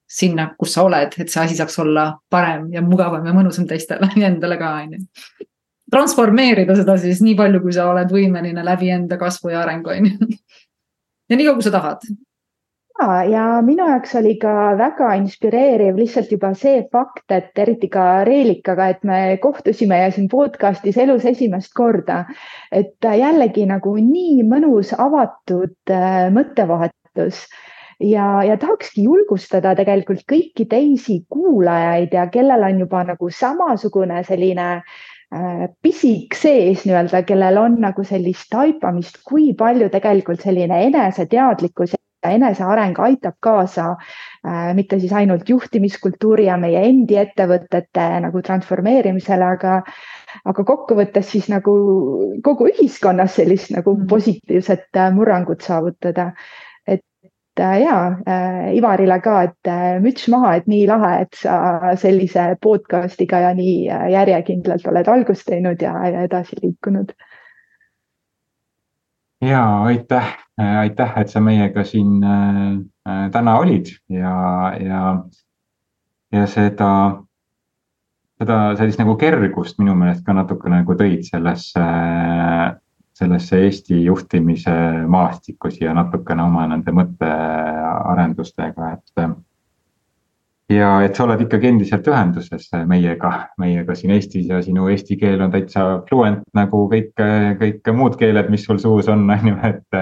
sinna, 0.10 0.50
kus 0.58 0.74
sa 0.74 0.84
oled, 0.88 1.14
et 1.22 1.30
see 1.30 1.44
asi 1.44 1.58
saaks 1.58 1.78
olla 1.84 2.10
parem 2.34 2.72
ja 2.74 2.82
mugavam 2.82 3.26
ja 3.26 3.34
mõnusam 3.36 3.68
teistele 3.70 4.10
ja 4.20 4.32
endale 4.32 4.58
ka, 4.62 4.74
on 4.84 4.98
ju. 4.98 5.46
transformeerida 5.92 6.76
seda 6.78 6.98
siis 7.02 7.22
nii 7.26 7.38
palju, 7.38 7.62
kui 7.66 7.76
sa 7.76 7.90
oled 7.92 8.10
võimeline 8.14 8.66
läbi 8.66 8.90
enda 8.94 9.18
kasvu 9.22 9.54
ja 9.54 9.62
arengu, 9.62 9.94
on 9.94 10.10
ju. 10.10 10.34
ja 11.30 11.38
nii 11.38 11.46
kaua, 11.46 11.60
kui 11.62 11.70
sa 11.70 11.76
tahad 11.78 12.10
ja 13.32 13.44
minu 13.64 13.86
jaoks 13.88 14.16
oli 14.20 14.36
ka 14.42 14.54
väga 14.78 15.14
inspireeriv 15.20 15.98
lihtsalt 16.00 16.32
juba 16.34 16.52
see 16.58 16.82
fakt, 16.92 17.26
et 17.32 17.58
eriti 17.64 17.88
ka 17.92 18.24
Reelikaga, 18.28 18.90
et 18.90 19.04
me 19.08 19.38
kohtusime 19.42 20.02
ja 20.02 20.12
siin 20.12 20.28
podcast'is 20.30 20.98
elus 21.00 21.26
esimest 21.26 21.74
korda. 21.74 22.26
et 22.72 22.98
jällegi 23.02 23.66
nagu 23.66 23.96
nii 23.96 24.44
mõnus 24.44 24.92
avatud 24.98 25.92
äh, 25.92 26.28
mõttevahetus 26.36 27.46
ja, 28.00 28.44
ja 28.44 28.58
tahakski 28.58 29.04
julgustada 29.04 29.76
tegelikult 29.76 30.26
kõiki 30.30 30.68
teisi 30.70 31.24
kuulajaid 31.30 32.14
ja 32.14 32.28
kellel 32.28 32.68
on 32.68 32.84
juba 32.84 33.04
nagu 33.08 33.30
samasugune 33.32 34.24
selline 34.28 34.68
äh, 34.76 35.66
pisik 35.82 36.36
sees 36.36 36.84
nii-öelda, 36.84 37.24
kellel 37.24 37.64
on 37.64 37.80
nagu 37.80 38.04
sellist 38.04 38.52
taipamist, 38.52 39.24
kui 39.24 39.54
palju 39.56 39.88
tegelikult 39.90 40.44
selline 40.44 40.84
eneseteadlikkus 40.92 41.96
eneseareng 42.28 43.00
aitab 43.00 43.36
kaasa 43.40 43.90
äh, 43.92 44.74
mitte 44.76 45.00
siis 45.00 45.14
ainult 45.14 45.50
juhtimiskultuuri 45.50 46.46
ja 46.50 46.58
meie 46.58 46.82
endi 46.90 47.18
ettevõtete 47.22 48.08
nagu 48.26 48.42
transformeerimisele, 48.46 49.52
aga, 49.58 49.80
aga 50.46 50.66
kokkuvõttes 50.72 51.32
siis 51.32 51.50
nagu 51.52 51.76
kogu 52.44 52.70
ühiskonnas 52.74 53.38
sellist 53.40 53.72
nagu 53.76 53.96
mm. 53.96 54.10
positiivset 54.12 54.90
äh, 54.98 55.14
murrangut 55.16 55.62
saavutada. 55.62 56.32
et 56.88 57.60
äh, 57.60 57.80
ja 57.82 57.96
äh, 58.28 58.76
Ivarile 58.76 59.22
ka, 59.22 59.42
et 59.44 59.68
äh, 59.68 60.00
müts 60.04 60.28
maha, 60.28 60.56
et 60.56 60.68
nii 60.68 60.86
lahe, 60.88 61.22
et 61.22 61.42
sa 61.42 61.96
sellise 61.96 62.56
podcast'iga 62.62 63.40
ja 63.48 63.54
nii 63.54 63.90
äh, 63.90 64.08
järjekindlalt 64.18 64.88
oled 64.88 65.08
algust 65.08 65.48
teinud 65.48 65.82
ja, 65.82 65.96
ja 66.08 66.28
edasi 66.28 66.60
liikunud 66.62 67.16
ja 69.42 69.84
aitäh, 69.84 70.38
aitäh, 70.80 71.18
et 71.18 71.30
sa 71.30 71.42
meiega 71.44 71.84
siin 71.88 72.24
äh, 72.24 73.30
täna 73.32 73.58
olid 73.60 73.92
ja, 74.10 74.36
ja, 74.80 75.02
ja 76.32 76.46
seda, 76.48 76.92
seda 78.40 78.60
sellist 78.80 79.00
nagu 79.02 79.16
kergust 79.20 79.80
minu 79.80 79.96
meelest 79.96 80.26
ka 80.28 80.36
natuke 80.36 80.72
nagu 80.72 80.96
tõid 81.00 81.24
sellesse, 81.28 81.86
sellesse 83.20 83.62
Eesti 83.66 84.04
juhtimise 84.06 84.76
maastikku 85.08 85.72
siia 85.74 85.94
natukene 85.96 86.44
oma 86.44 86.68
nende 86.72 86.94
mõttearendustega, 86.96 88.94
et 88.98 89.24
ja 90.70 90.90
et 91.06 91.18
sa 91.18 91.26
oled 91.26 91.42
ikkagi 91.46 91.72
endiselt 91.72 92.08
ühenduses 92.10 92.70
meiega, 92.90 93.32
meiega 93.62 93.96
siin 93.98 94.14
Eestis 94.16 94.50
ja 94.52 94.62
sinu 94.66 94.88
eesti 94.94 95.18
keel 95.22 95.42
on 95.42 95.54
täitsa 95.54 95.86
fluent 96.10 96.44
nagu 96.58 96.86
kõik, 96.92 97.14
kõik 97.62 97.92
muud 97.98 98.18
keeled, 98.20 98.52
mis 98.54 98.66
sul 98.68 98.82
suus 98.82 99.10
on, 99.12 99.26
on 99.36 99.54
ju, 99.54 99.58
et. 99.70 100.02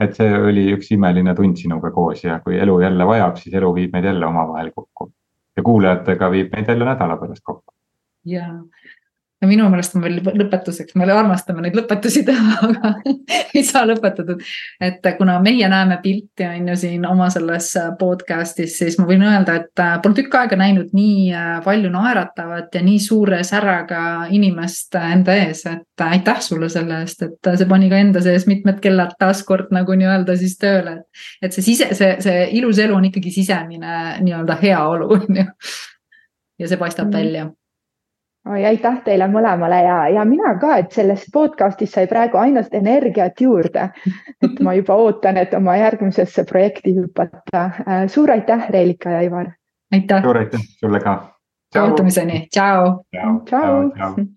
et 0.00 0.12
see 0.12 0.28
oli 0.36 0.66
üks 0.74 0.90
imeline 0.92 1.32
tund 1.36 1.56
sinuga 1.56 1.88
koos 1.88 2.20
ja 2.24 2.34
kui 2.44 2.58
elu 2.60 2.74
jälle 2.82 3.06
vajab, 3.08 3.38
siis 3.40 3.54
elu 3.56 3.70
viib 3.78 3.94
meid 3.96 4.04
jälle 4.04 4.26
omavahel 4.26 4.68
kokku. 4.74 5.10
ja 5.56 5.62
kuulajatega 5.64 6.30
viib 6.30 6.52
meid 6.52 6.68
jälle 6.68 6.84
nädala 6.84 7.16
pärast 7.16 7.44
kokku. 7.44 7.72
ja 8.24 8.44
ja 9.42 9.48
minu 9.48 9.66
meelest 9.68 9.96
on 9.96 10.04
veel 10.04 10.16
lõpetuseks, 10.24 10.94
me 10.96 11.06
armastame 11.12 11.64
neid 11.64 11.76
lõpetusi 11.76 12.22
teha, 12.26 12.56
aga 12.66 12.92
ei 13.54 13.62
saa 13.66 13.84
lõpetatud. 13.88 14.40
et 14.80 15.08
kuna 15.18 15.36
meie 15.44 15.68
näeme 15.68 15.98
pilti, 16.02 16.46
on 16.46 16.70
ju 16.72 16.76
siin 16.80 17.04
oma 17.08 17.28
selles 17.32 17.68
podcast'is, 18.00 18.78
siis 18.80 18.96
ma 19.00 19.08
võin 19.08 19.26
öelda, 19.26 19.58
et 19.60 19.82
äh, 19.82 19.96
pole 20.02 20.16
tükk 20.16 20.38
aega 20.40 20.56
näinud 20.60 20.94
nii 20.96 21.26
äh, 21.36 21.50
palju 21.64 21.90
naeratavat 21.92 22.78
ja 22.78 22.84
nii 22.86 23.02
suure 23.02 23.42
säraga 23.44 24.00
inimest 24.32 24.96
enda 25.00 25.36
ees, 25.42 25.66
et 25.68 26.06
aitäh 26.06 26.40
sulle 26.44 26.70
selle 26.72 27.02
eest, 27.04 27.26
et 27.28 27.52
see 27.52 27.68
pani 27.68 27.90
ka 27.92 28.00
enda 28.00 28.24
sees 28.24 28.48
mitmed 28.48 28.80
kellad 28.84 29.12
taaskord 29.20 29.68
nagu 29.76 29.98
nii-öelda 30.00 30.38
siis 30.40 30.56
tööle. 30.62 31.02
et 31.42 31.52
see 31.52 31.64
sise, 31.72 31.92
see, 31.98 32.16
see 32.24 32.48
ilus 32.56 32.80
elu 32.80 32.96
on 32.96 33.10
ikkagi 33.10 33.34
sisemine 33.36 34.16
nii-öelda 34.24 34.58
heaolu, 34.64 35.12
on 35.20 35.42
ju. 35.42 35.46
ja 36.56 36.72
see 36.72 36.80
paistab 36.80 37.12
mm. 37.12 37.16
välja 37.20 37.46
oi, 38.46 38.64
aitäh 38.64 39.00
teile 39.04 39.28
mõlemale 39.30 39.80
ja, 39.84 39.96
ja 40.14 40.24
mina 40.28 40.54
ka, 40.60 40.76
et 40.82 40.94
sellest 40.94 41.30
podcast'ist 41.34 41.98
sai 41.98 42.06
praegu 42.10 42.38
ainult 42.40 42.74
energiat 42.74 43.40
juurde. 43.40 43.88
et 44.42 44.60
ma 44.62 44.74
juba 44.78 44.96
ootan, 45.02 45.36
et 45.36 45.54
oma 45.54 45.76
järgmisesse 45.76 46.44
projekti 46.48 46.94
hüpata. 46.96 47.64
Äh, 47.86 48.06
suur 48.12 48.30
aitäh, 48.30 48.70
Reelika 48.70 49.10
ja 49.10 49.20
Ivar. 49.26 49.52
aitäh. 49.92 50.22
suur 50.22 50.38
aitäh 50.38 50.66
sulle 50.80 51.00
ka. 51.00 51.18
kohtumiseni, 51.74 52.46
tšau. 52.52 53.04
tšau. 53.44 54.26